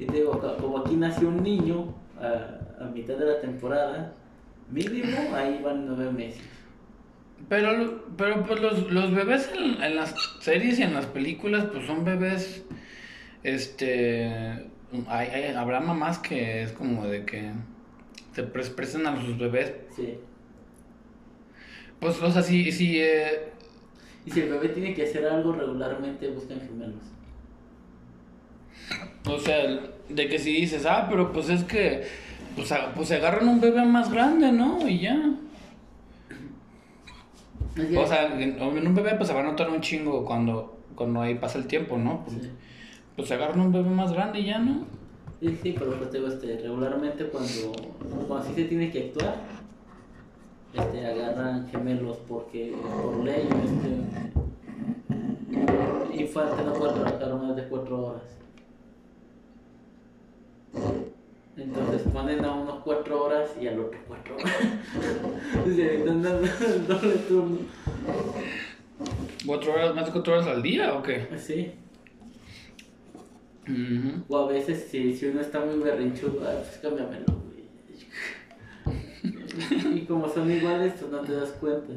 [0.00, 4.12] Y te digo, co- como aquí nació un niño a, a mitad de la temporada,
[4.70, 6.42] mínimo ahí van nueve meses.
[7.48, 11.86] Pero, pero pues los, los bebés en, en las series y en las películas, pues
[11.86, 12.64] son bebés,
[13.42, 14.70] este,
[15.08, 17.52] hay, hay- habrá mamás que es como de que
[18.32, 19.72] se pres- prestan a sus bebés.
[19.94, 20.14] Sí.
[22.00, 23.50] Pues, o sea, si, si, eh,
[24.26, 27.02] Y si el bebé tiene que hacer algo regularmente, buscan gemelos.
[29.26, 32.04] o sea, de que si dices, ah, pero pues es que,
[32.56, 34.86] pues, pues se agarran un bebé más grande, ¿no?
[34.88, 35.16] Y ya.
[37.98, 41.20] O sea, en, en un bebé pues se va a notar un chingo cuando, cuando
[41.22, 42.24] ahí pasa el tiempo, ¿no?
[42.24, 42.50] Pues, Sí.
[43.16, 44.84] Pues se agarran un bebé más grande y ya, ¿no?
[45.40, 47.72] Sí, sí, pero pues te digo, este, regularmente cuando,
[48.26, 49.36] cuando sí se tiene que actuar,
[50.72, 53.88] este, agarran gemelos porque por ley, este,
[56.20, 58.22] infante no puede trabajar más de cuatro horas.
[61.56, 64.52] Entonces ponen a unos cuatro horas y al otro cuatro horas.
[65.64, 67.58] Se están dando el doble turno.
[69.46, 71.28] ¿Cuatro horas, más de cuatro horas al día o qué?
[71.36, 71.72] Sí.
[74.28, 77.64] O a veces si, si uno está muy berrinchudo, ah, pues cámbiamelo, güey.
[79.98, 81.92] Y como son iguales, pues no te das cuenta.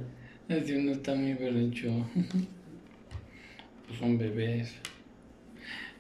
[0.48, 1.89] Si uno está muy berrincho.
[3.88, 4.76] Pues son bebés.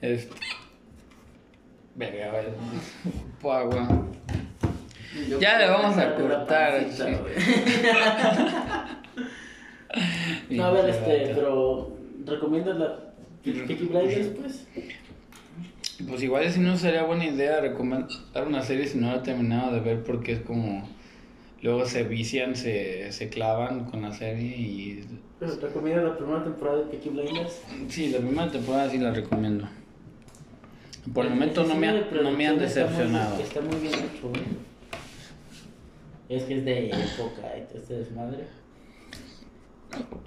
[0.01, 0.35] Este.
[1.95, 2.49] Verga, vale.
[3.41, 4.05] Po agua.
[5.29, 6.85] Yo Ya le vamos a cortar.
[10.49, 12.99] No, a ver, este, pero ¿recomiendas la
[13.43, 14.67] Peaky Blinders, pues?
[16.07, 18.07] Pues igual si no sería buena idea recomendar
[18.45, 20.87] una serie si no la he terminado de ver porque es como.
[21.63, 25.03] Luego se vician, se, se clavan con la serie y.
[25.39, 27.61] ¿Recomiendas la primera temporada de Peaky Blinders?
[27.89, 29.67] Sí, la primera temporada sí la recomiendo.
[31.13, 33.39] Por el momento no me, no me han producción está muy- decepcionado.
[33.41, 34.41] Está muy bien hecho, güey.
[36.29, 38.43] Es que es de época este desmadre.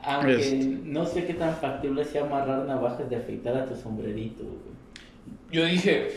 [0.03, 0.57] Aunque Este.
[0.85, 4.70] no sé qué tan factible sea amarrar navajas de afeitar a tu sombrerito, güey.
[5.53, 6.09] Yo dije,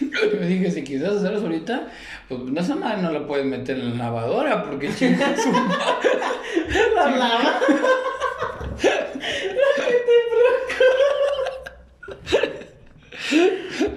[0.00, 1.88] yo dije, si quisieras hacer eso ahorita,
[2.28, 5.50] pues esa madre no la puedes meter en la lavadora porque chinga su
[6.94, 7.60] La lava.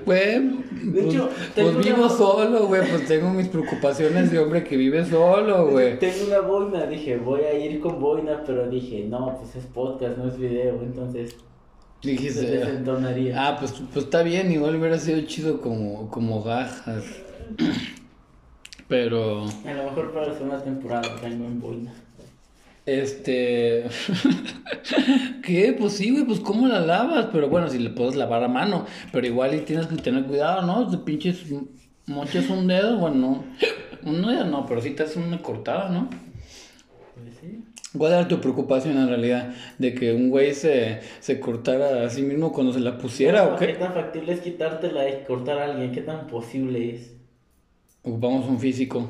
[0.06, 4.64] Güey, De pues, hecho, pues vivo una- solo, güey, pues tengo mis preocupaciones de hombre
[4.64, 5.98] que vive solo, güey.
[6.00, 10.18] Tengo una boina, dije, voy a ir con boina, pero dije, no, pues es podcast,
[10.18, 11.36] no es video, entonces
[12.02, 13.48] se Dijiste, desentonaría.
[13.48, 17.04] ah, pues, pues está bien, igual hubiera sido chido como, como gajas.
[18.88, 21.94] Pero, A lo mejor para la segunda temporada vengo en boina.
[22.86, 23.86] este...
[25.44, 25.74] ¿Qué?
[25.78, 27.28] Pues sí, güey, pues ¿cómo la lavas?
[27.32, 30.62] Pero bueno, si le puedes lavar a mano, pero igual y tienes que tener cuidado,
[30.64, 30.90] ¿no?
[30.90, 31.46] Te pinches
[32.06, 33.44] mochas un dedo, bueno, no.
[34.10, 36.10] Un dedo no, pero sí te haces una cortada, ¿no?
[36.10, 37.61] Pues sí.
[37.98, 39.54] ¿Cuál era tu preocupación en realidad?
[39.78, 43.58] ¿De que un güey se, se cortara a sí mismo cuando se la pusiera o
[43.58, 43.74] ¿Qué qué?
[43.74, 45.92] tan factible es quitártela y cortar a alguien?
[45.92, 47.12] ¿Qué tan posible es?
[48.04, 49.10] Ocupamos un físico.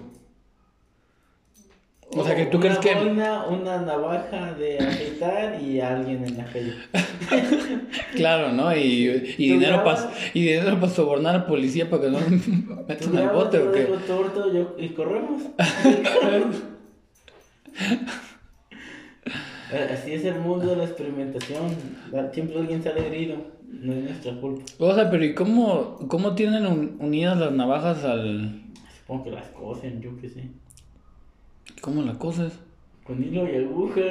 [2.13, 2.93] O sea, que tú Una crees que...
[2.95, 6.73] boina, una navaja de afeitar y alguien en la calle.
[8.15, 8.75] Claro, ¿no?
[8.75, 12.19] Y, y ¿Tú dinero para y dinero para sobornar al policía para que no
[12.87, 13.83] metan al bote o qué.
[14.07, 15.43] torto yo- y corremos.
[19.93, 21.61] Así es el mundo de la experimentación.
[22.34, 23.38] Siempre alguien sale herido.
[23.72, 24.64] No es nuestra culpa.
[24.80, 28.61] O sea, pero ¿y cómo, cómo tienen un- unidas las navajas al...
[28.99, 30.43] Supongo que las cosen, yo qué sé.
[31.81, 32.53] ¿Cómo la cosas?
[33.06, 34.02] Con hilo y aguja.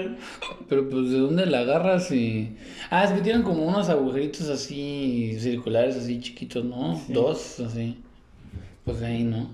[0.68, 2.56] Pero pues de dónde la agarras y...
[2.90, 6.96] Ah, es que tienen como unos agujeritos así circulares, así chiquitos, ¿no?
[6.96, 7.12] Sí.
[7.12, 7.98] Dos, así.
[8.84, 9.50] Pues ahí, ¿no?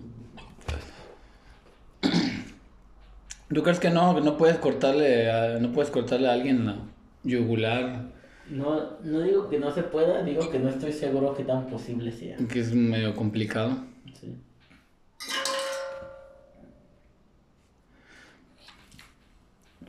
[3.52, 4.14] ¿Tú crees que no?
[4.14, 6.76] Que no puedes cortarle a, no puedes cortarle a alguien la
[7.22, 8.12] yugular,
[8.50, 12.12] No, no digo que no se pueda, digo que no estoy seguro que tan posible
[12.12, 12.36] sea.
[12.48, 13.76] que es medio complicado.
[14.20, 14.34] Sí.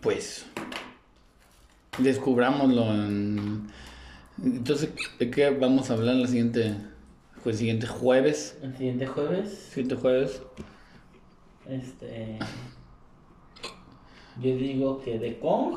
[0.02, 0.46] Pues
[1.98, 3.68] descubrámoslo en...
[4.44, 6.76] Entonces, ¿de qué vamos a hablar el siguiente,
[7.44, 8.58] el siguiente jueves?
[8.62, 10.42] El siguiente jueves, Siguiente jueves.
[11.68, 12.38] este.
[14.42, 15.76] Yo digo que de Kong.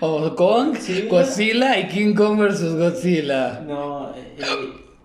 [0.00, 1.08] O Kong, Sí.
[1.08, 3.60] Godzilla y King Kong versus Godzilla.
[3.60, 4.10] No,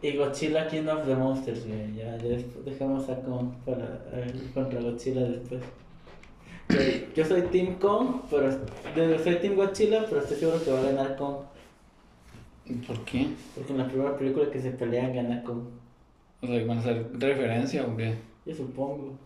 [0.01, 1.93] y, y Godzilla King of the Monsters, güey.
[1.95, 5.61] Ya, ya dejamos a Kong para eh, contra Godzilla después.
[6.69, 6.77] Yo-
[7.15, 8.51] Yo soy Team Kong, pero
[9.23, 11.35] soy Team Godzilla, pero estoy seguro que va a ganar Kong.
[12.87, 13.27] ¿Por qué?
[13.55, 15.63] Porque en la primera película que se pelean gana Kong.
[16.41, 18.15] O sea, ¿van a hacer referencia o qué?
[18.45, 19.17] Yo supongo.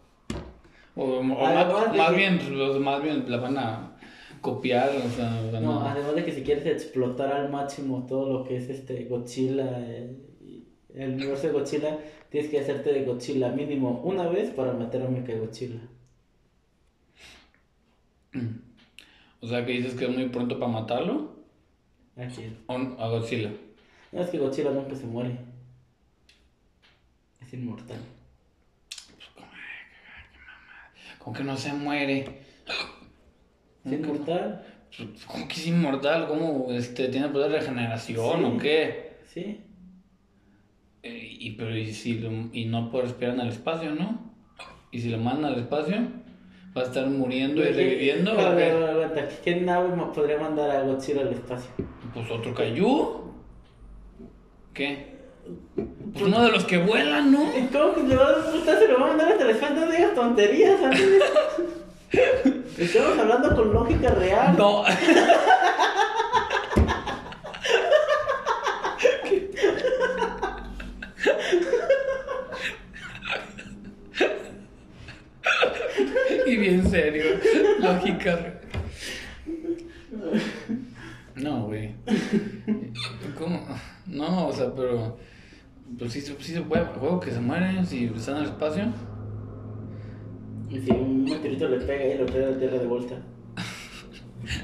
[0.95, 1.67] O, o más,
[1.97, 3.97] más que- bien, los- más bien la van a
[4.41, 8.31] copiar, o sea, van No, a- además de que si quieres explotar al máximo todo
[8.31, 10.15] lo que es este Godzilla, eh,
[10.93, 11.97] el universo de Godzilla,
[12.29, 15.79] tienes que hacerte de Godzilla mínimo una vez para matar a Mecha Godzilla.
[19.41, 21.33] O sea, que dices que es muy pronto para matarlo.
[22.15, 22.55] Aquí.
[22.67, 23.51] O a Godzilla.
[24.11, 25.37] No es que Godzilla nunca se muere.
[27.41, 27.97] Es inmortal.
[31.23, 32.41] Como que no se muere.
[33.85, 34.65] ¿Es inmortal?
[35.27, 36.27] ¿Cómo que es inmortal?
[36.27, 38.45] ¿Cómo este, tiene poder de regeneración Sí.
[38.45, 39.13] o qué?
[39.27, 39.61] Sí.
[41.03, 44.33] Eh, Y, pero y, si lo- y no puede respirar en el espacio, ¿no?
[44.91, 45.97] Y si lo mandan al espacio,
[46.77, 48.31] va a estar muriendo y reviviendo.
[48.31, 48.71] A ¿o ver, qué?
[48.71, 49.29] a ver, aguanta.
[49.43, 51.71] ¿Qué nave podría mandar a Godzilla al espacio?
[52.13, 53.31] Pues otro cayú.
[54.73, 55.13] ¿Qué?
[56.13, 57.51] Pues uno de los que vuelan, ¿no?
[57.57, 58.35] ¿Y ¿Cómo que le va a?
[58.53, 59.75] Se lo va a mandar hasta el espacio?
[59.77, 61.23] No digas tonterías, Andrés.
[62.77, 64.55] Estamos hablando con lógica real.
[64.55, 64.83] No.
[76.45, 77.39] y bien serio.
[77.79, 78.59] Lógica.
[81.35, 81.95] No, güey.
[83.39, 83.65] ¿Cómo?
[84.05, 85.17] No, o sea, pero.
[85.99, 86.85] Pues sí, sí se puede.
[86.85, 88.85] Juego que se mueren si están en el espacio.
[90.69, 93.15] Y si un meteorito le pega y lo trae a la Tierra de vuelta.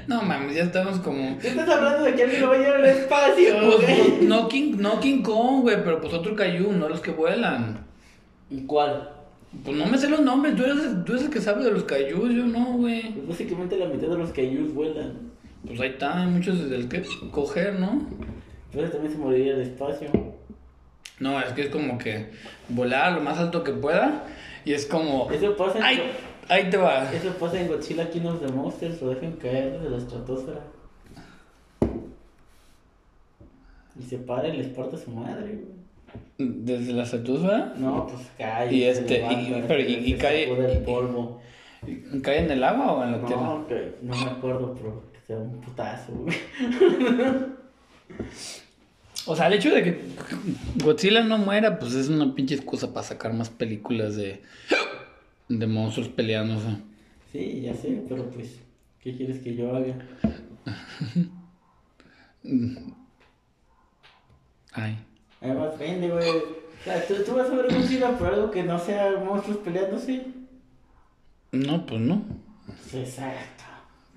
[0.06, 1.38] No mames, ya estamos como.
[1.38, 4.46] ¿Qué estás hablando de que alguien lo va a llevar al espacio, Pues, pues, no,
[4.48, 7.86] King, no King Kong, güey, pero pues otro Caillou, no los que vuelan.
[8.50, 9.08] ¿Y cuál?
[9.64, 11.70] Pues no me sé los nombres, tú eres, el- tú eres el que sabe de
[11.70, 13.10] los Caillous, yo no, güey.
[13.14, 15.12] Pues básicamente la mitad de los Kaijus vuelan.
[15.66, 18.06] Pues ahí está, hay muchos del que coger, ¿no?
[18.70, 20.08] Entonces también se moriría el espacio.
[21.20, 22.26] No, es que es como que
[22.68, 24.24] volar lo más alto que pueda
[24.64, 25.30] y es como.
[25.30, 26.02] Eso pasa en, ¡Ay!
[26.48, 27.12] Ahí te va.
[27.12, 30.60] eso pasa en Godzilla King of the Monsters, lo dejan caer desde la estratosfera.
[33.98, 35.80] Y se para y les parte su madre, güey.
[36.38, 38.72] Desde la estratosfera No, pues cae.
[38.74, 41.40] Y este, y- levanta, pero y- se- y se cae- el y- polvo.
[42.22, 43.42] ¿cae en el agua o en la tierra?
[43.42, 43.66] No,
[44.02, 46.36] no me acuerdo, pero que sea un putazo, güey.
[49.26, 50.00] O sea, el hecho de que
[50.82, 54.42] Godzilla no muera, pues es una pinche excusa para sacar más películas de,
[55.48, 56.68] de monstruos peleándose.
[57.32, 58.60] Sí, ya sé, pero pues,
[59.02, 59.94] ¿qué quieres que yo haga?
[64.72, 64.98] Ay.
[65.40, 66.28] Además, vende, güey.
[66.28, 70.26] O sea, ¿tú, tú vas a ver Godzilla por algo que no sea monstruos peleándose.
[71.52, 72.24] No, pues no.
[72.92, 73.64] Exacto.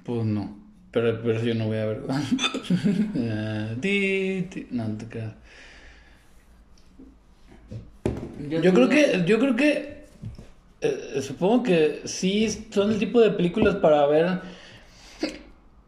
[0.03, 0.62] Pues no.
[0.93, 2.01] Pero, pero yo no voy a ver.
[2.07, 4.67] Ah, ti, ti.
[4.71, 5.33] No, no te creas.
[8.61, 10.03] Yo creo que, yo creo que,
[10.81, 14.41] eh, supongo que sí son el tipo de películas para ver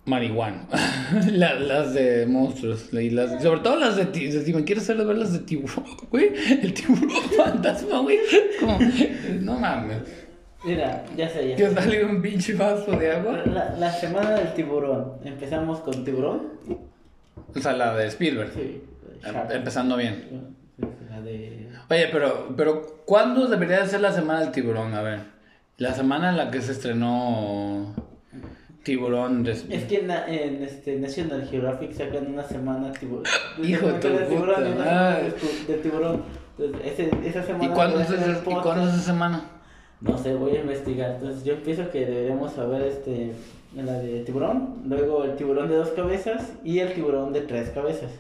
[0.06, 0.68] marihuana.
[1.32, 2.94] La- las de monstruos.
[2.94, 5.86] y las, sobre todo las de, ti- si me quieres hacer ver las de tiburón,
[6.10, 6.32] güey.
[6.62, 8.18] El tiburón fantasma, güey.
[8.60, 8.80] Como,
[9.42, 9.98] no mames.
[10.66, 13.44] Mira, ya sé, ya Que sale un pinche vaso de agua.
[13.46, 15.14] La, la semana del tiburón.
[15.24, 16.44] Empezamos con tiburón.
[17.56, 18.52] O sea, la de Spielberg.
[18.54, 18.82] Sí.
[19.24, 19.52] Em- Shark.
[19.52, 20.56] Empezando bien.
[21.10, 21.70] La de.
[21.90, 24.94] Oye, pero, pero ¿cuándo debería de ser la semana del tiburón?
[24.94, 25.20] A ver.
[25.78, 27.94] La semana en la que se estrenó
[28.84, 29.52] Tiburón de...
[29.52, 33.24] Es que en, la- en este National Geographic sacan una semana tiburón.
[33.62, 36.24] Hijo de del tiburón del tiburón.
[36.58, 37.66] Entonces, ese, esa semana.
[37.66, 38.64] ¿Y cuándo, es, voy a hacer el esa- ¿Y podcast.
[38.64, 39.44] cuándo es esa semana?
[40.02, 41.12] No sé, voy a investigar.
[41.16, 43.32] Entonces yo pienso que deberíamos saber este
[43.76, 48.12] la de tiburón, luego el tiburón de dos cabezas y el tiburón de tres cabezas.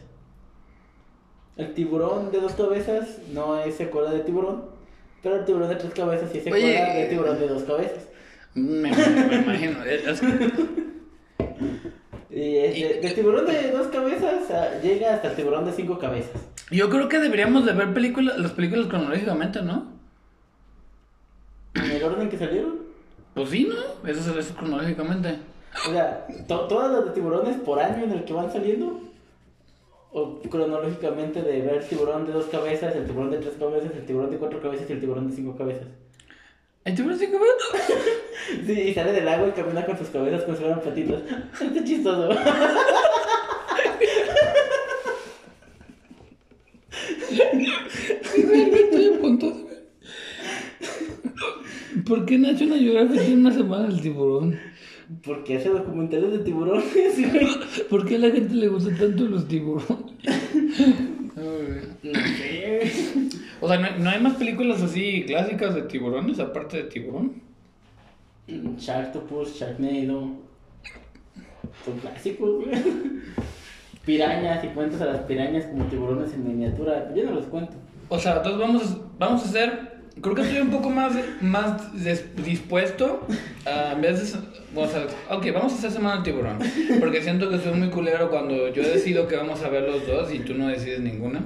[1.55, 4.63] El tiburón de dos cabezas no es secuela de tiburón,
[5.23, 6.99] pero el tiburón de tres cabezas sí es secuela Oye.
[7.01, 8.07] de tiburón de dos cabezas.
[8.53, 9.83] Me, me imagino.
[9.85, 10.21] Es-
[12.29, 16.41] Y este, del tiburón de dos cabezas ah, llega hasta el tiburón de cinco cabezas.
[16.71, 19.94] Yo creo que deberíamos de ver películas, las películas cronológicamente, ¿no?
[21.75, 22.79] En el orden que salieron.
[23.33, 23.75] Pues sí, ¿no?
[24.09, 25.37] Eso es, eso es cronológicamente.
[25.87, 29.01] O sea, to- todas las de tiburones por año en el que van saliendo.
[30.11, 34.05] O cronológicamente de ver el tiburón de dos cabezas, el tiburón de tres cabezas, el
[34.05, 35.87] tiburón de cuatro cabezas y el tiburón de cinco cabezas.
[36.85, 37.97] ¿El tiburón cinco minutos?
[38.65, 41.19] Sí, y sale del agua y camina con sus cabezas como si fueran patitas.
[41.61, 42.29] Está chistoso.
[48.15, 49.64] Estoy a punto de ver.
[52.03, 54.57] ¿Por qué National Geographic tiene una semana del tiburón?
[55.23, 57.47] Porque hace documentales de tiburones, güey.
[57.89, 59.87] ¿Por qué a la gente le gustan tanto los tiburones?
[61.35, 62.91] No sé.
[63.61, 67.41] O sea, ¿no hay, no hay más películas así clásicas de tiburones aparte de tiburón?
[68.47, 70.29] Sharktopus, Sharknado.
[71.83, 72.81] Son clásicos, güey.
[74.05, 77.11] Pirañas, y cuentas a las pirañas como tiburones en miniatura.
[77.15, 77.73] Yo no los cuento.
[78.09, 79.94] O sea, entonces vamos a, vamos a hacer.
[80.21, 81.91] Creo que estoy un poco más, más
[82.43, 83.27] dispuesto
[83.65, 84.39] a, en vez de.
[84.73, 86.57] O sea, ok, vamos a hacer Semana del Tiburón.
[86.99, 90.33] Porque siento que soy muy culero cuando yo decido que vamos a ver los dos
[90.33, 91.45] y tú no decides ninguna.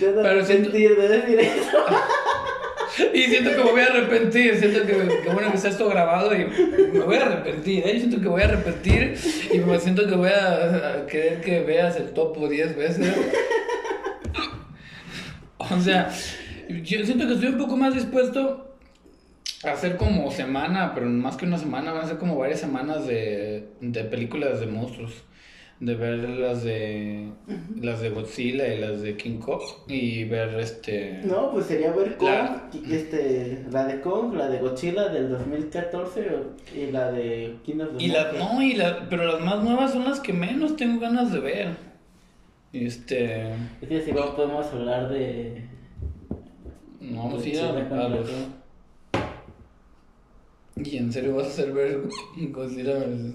[0.00, 1.78] Yo no Pero siento- de decir eso.
[3.14, 4.92] Y siento que me voy a arrepentir, siento que,
[5.22, 6.46] que bueno que está esto grabado y
[6.92, 7.96] me voy a arrepentir, ¿eh?
[7.98, 9.14] Siento que voy a arrepentir
[9.52, 13.14] y me siento que voy a, a querer que veas el topo 10 veces.
[15.58, 16.10] o sea,
[16.68, 18.64] yo siento que estoy un poco más dispuesto
[19.64, 23.06] a hacer como semana, pero más que una semana, van a ser como varias semanas
[23.06, 25.24] de, de películas de monstruos.
[25.80, 27.28] De ver las de
[27.80, 32.16] las de Godzilla y las de King Kong y ver este No, pues sería ver
[32.16, 36.26] Kong, La- este, la de Kong, la de Godzilla del 2014
[36.76, 39.92] y la de King of the y la no y la pero las más nuevas
[39.92, 41.68] son las que menos tengo ganas de ver.
[42.72, 45.62] Este Es que si no podemos hablar de...
[47.00, 47.72] no ir Godzilla a,
[50.76, 52.00] y en serio vas a hacer ver
[52.36, 53.34] Godzilla versus-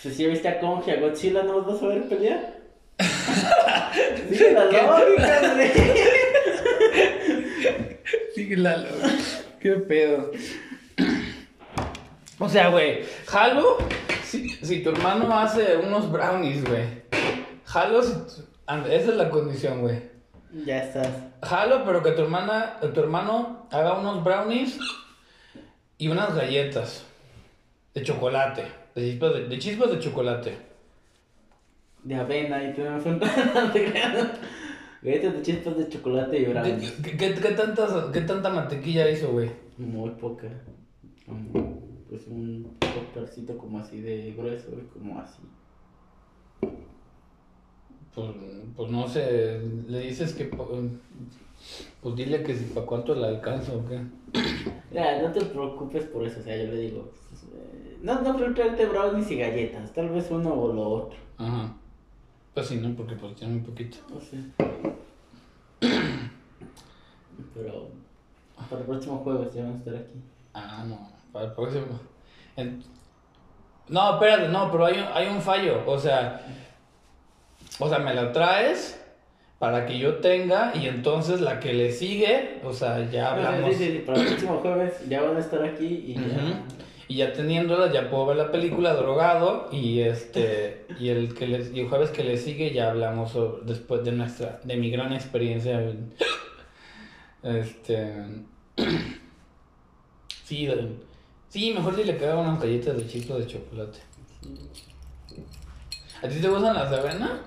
[0.00, 2.58] si ya viste a Kong y a Godzilla, ¿no los vas a ver pelear?
[4.30, 5.70] Sigue la lógica, güey.
[8.34, 8.88] Sí, Lalo.
[9.60, 10.30] Qué pedo.
[12.38, 13.78] O sea, güey, jalo
[14.24, 16.84] si, si tu hermano hace unos brownies, güey.
[17.64, 18.44] Jalo si tu-
[18.86, 20.00] Esa es la condición, güey.
[20.64, 21.08] Ya estás.
[21.42, 24.78] Jalo, pero que tu hermana, tu hermano haga unos brownies
[25.98, 27.04] y unas galletas
[27.94, 28.64] de chocolate.
[28.94, 30.56] De chispas de, de chispas de chocolate.
[32.02, 34.28] De avena y tú me no te creas.
[35.02, 36.92] Galletas de chispas de chocolate y ¿Qué, brownies.
[36.92, 39.50] qué- qué- qué tantas, ¿Qué tanta mantequilla hizo, güey?
[39.76, 40.48] Muy poca.
[42.08, 45.42] Pues un topercito como así de grueso y como así.
[48.18, 48.30] Pues,
[48.76, 50.44] pues no sé, le dices que...
[52.00, 54.00] Pues dile que si para cuánto le alcanza o qué.
[54.92, 57.10] Ya, no te preocupes por eso, o sea, yo le digo.
[57.28, 61.18] pues, eh, no, no quiero traerte brownies y galletas, tal vez uno o lo otro.
[61.38, 61.74] Ajá.
[62.54, 62.94] Pues sí, ¿no?
[62.96, 63.98] Porque pues tiene muy poquito.
[64.12, 64.38] No sé.
[67.54, 67.88] Pero
[68.68, 70.14] para el próximo jueves ya van a estar aquí.
[70.54, 70.98] Ah, no,
[71.32, 71.86] para el próximo.
[72.56, 72.82] En-
[73.88, 75.82] No, espérate, no, pero hay un, hay un fallo.
[75.86, 76.44] O sea,
[77.78, 79.00] o sea, me la traes
[79.58, 83.74] para que yo tenga y entonces la que le sigue, o sea, ya hablamos.
[83.76, 86.64] Sí, sí, sí, para el próximo jueves ya van a estar aquí y ya.
[87.10, 91.72] Y ya teniéndola, ya puedo ver la película drogado y este y el que les,
[91.74, 95.12] y el jueves que le sigue ya hablamos sobre- después de nuestra de mi gran
[95.14, 96.12] experiencia en-
[97.42, 98.12] este
[100.44, 100.68] sí
[101.48, 103.98] sí mejor dile que haga unas galletas de chispas de chocolate
[106.22, 107.40] ¿a ti te gustan las de avena?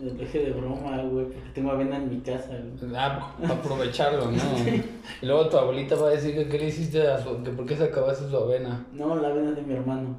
[0.00, 2.94] Dejé de broma, güey, porque tengo avena en mi casa, güey.
[2.96, 4.38] Ah, para aprovecharlo, ¿no?
[5.22, 7.66] Y luego tu abuelita va a decir que qué le hiciste a su, que por
[7.66, 8.84] qué se acabaste su avena.
[8.92, 10.16] No, la avena es de mi hermano.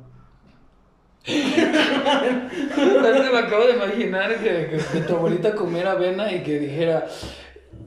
[3.32, 7.06] Me acabo de imaginar que, que- que tu abuelita comiera avena y que dijera,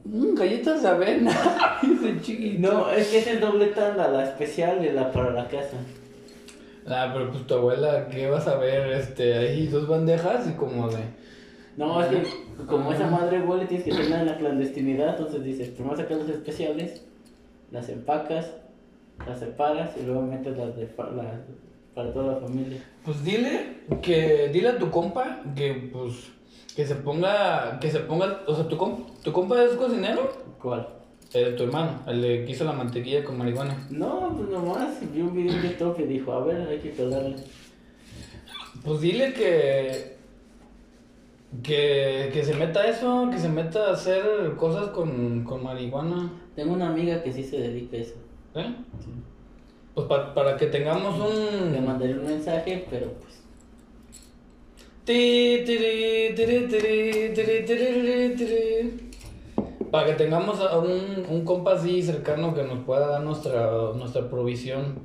[0.05, 1.31] "Mm, galletas de avena.
[2.59, 5.77] No, es que es el doble tanda, la especial y la para la casa.
[6.87, 8.91] Ah, pero pues tu abuela, ¿qué vas a ver?
[8.93, 10.99] Este, ahí dos bandejas y como de.
[11.77, 15.69] No, es que como esa madre huele, tienes que tenerla en la clandestinidad, entonces dices,
[15.69, 17.03] primero sacas las especiales,
[17.71, 18.51] las empacas,
[19.27, 20.93] las separas y luego metes las de las
[21.95, 22.83] para toda la familia.
[23.05, 26.31] Pues dile que, dile a tu compa que pues
[26.75, 30.87] que se ponga, que se ponga, o sea, tu, com- tu compa es cocinero, ¿Cuál?
[31.33, 33.75] el tu hermano, el de que hizo la mantequilla con marihuana.
[33.91, 37.35] No, pues nomás vi un video en YouTube y dijo, a ver, hay que pegarle.
[38.83, 40.12] Pues dile que,
[41.61, 46.31] que, que se meta eso, que se meta a hacer cosas con, con marihuana.
[46.55, 48.15] Tengo una amiga que sí se dedica a eso.
[48.55, 48.73] ¿eh?
[49.93, 51.85] Pues pa- para que tengamos Le un...
[51.85, 53.41] mandaré un mensaje, pero pues.
[59.91, 64.27] Para que tengamos a un, un compa así cercano que nos pueda dar nuestra, nuestra
[64.29, 64.95] provisión.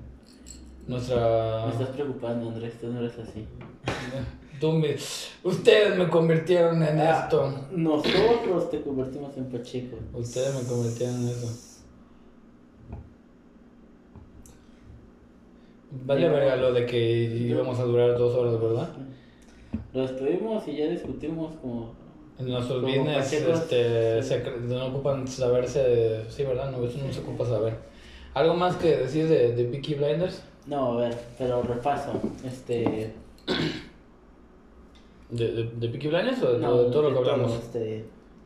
[0.87, 1.65] Nuestra...
[1.67, 3.45] me estás preocupando, Andrés, tú no eres así.
[4.61, 4.97] Tú me-
[5.45, 7.53] ustedes me convirtieron en Ah, esto.
[7.73, 9.97] Nosotros te convertimos en Pacheco.
[10.15, 11.49] Ustedes me convirtieron en eso.
[15.91, 18.91] Vale verga lo de que íbamos a durar dos horas, ¿verdad?
[19.95, 21.93] Lo estuvimos y ya discutimos como...
[22.39, 24.35] En nuestros Como business este, sí.
[24.35, 26.71] secre- no ocupan saberse, sí, ¿verdad?
[26.71, 27.75] No, eso no se ocupa saber.
[28.35, 30.43] ¿Algo más que decir de, de Peaky Blinders?
[30.67, 32.13] No, a ver, pero repaso.
[32.45, 33.13] Este...
[35.31, 37.53] ¿De, de, de Peaky Blinders o de, no, de todo lo que hablamos?
[37.53, 38.05] Este...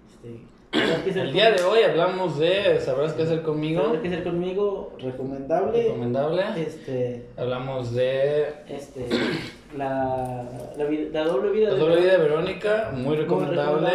[0.08, 4.00] este ¿Sabrás qué hacer El día de hoy hablamos de Sabrás qué hacer conmigo, ¿Sabrás
[4.02, 4.92] qué hacer conmigo?
[4.98, 5.82] Recomendable.
[5.82, 6.42] recomendable.
[6.56, 7.26] Este...
[7.36, 9.06] Hablamos de Este...
[9.76, 10.48] La...
[10.76, 11.80] La, vida- la doble vida La de...
[11.80, 13.88] doble vida de Verónica, muy recomendable.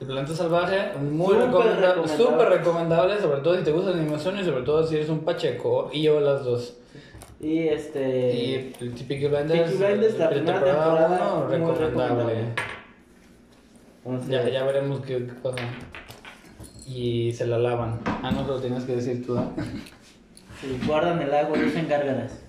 [0.00, 1.86] El Planta Salvaje, muy recomendable.
[1.86, 2.16] recomendable.
[2.24, 5.20] Súper recomendable, sobre todo si te gusta la animación y sobre todo si eres un
[5.20, 5.90] pacheco.
[5.92, 6.76] Y yo las dos.
[7.40, 8.34] Y este...
[8.34, 12.34] Y el Peaky Blinders, Peaky Blinders, la primera temporada, muy recomendable.
[14.04, 15.58] Entonces, Ya, ya veremos qué, qué pasa.
[16.86, 18.00] y se la lavan.
[18.06, 19.36] Ah, no, lo tienes que decir tú.
[19.36, 19.42] ¿eh?
[20.60, 22.40] Sí, guardan el agua y usan gárgaras.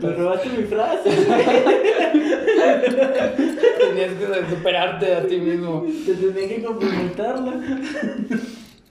[0.00, 1.10] Te robaste mi frase.
[3.80, 5.84] Tenías que superarte a ti mismo.
[6.06, 7.60] Te tenía que complementarla.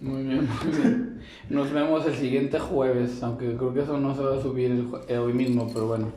[0.02, 1.22] Muy bien, muy bien.
[1.50, 4.88] Nos vemos el siguiente jueves, aunque creo que eso no se va a subir el
[5.08, 6.12] eh, hoy mismo, pero bueno.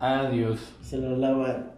[0.00, 0.74] Adiós.
[0.82, 1.74] Se lo lava.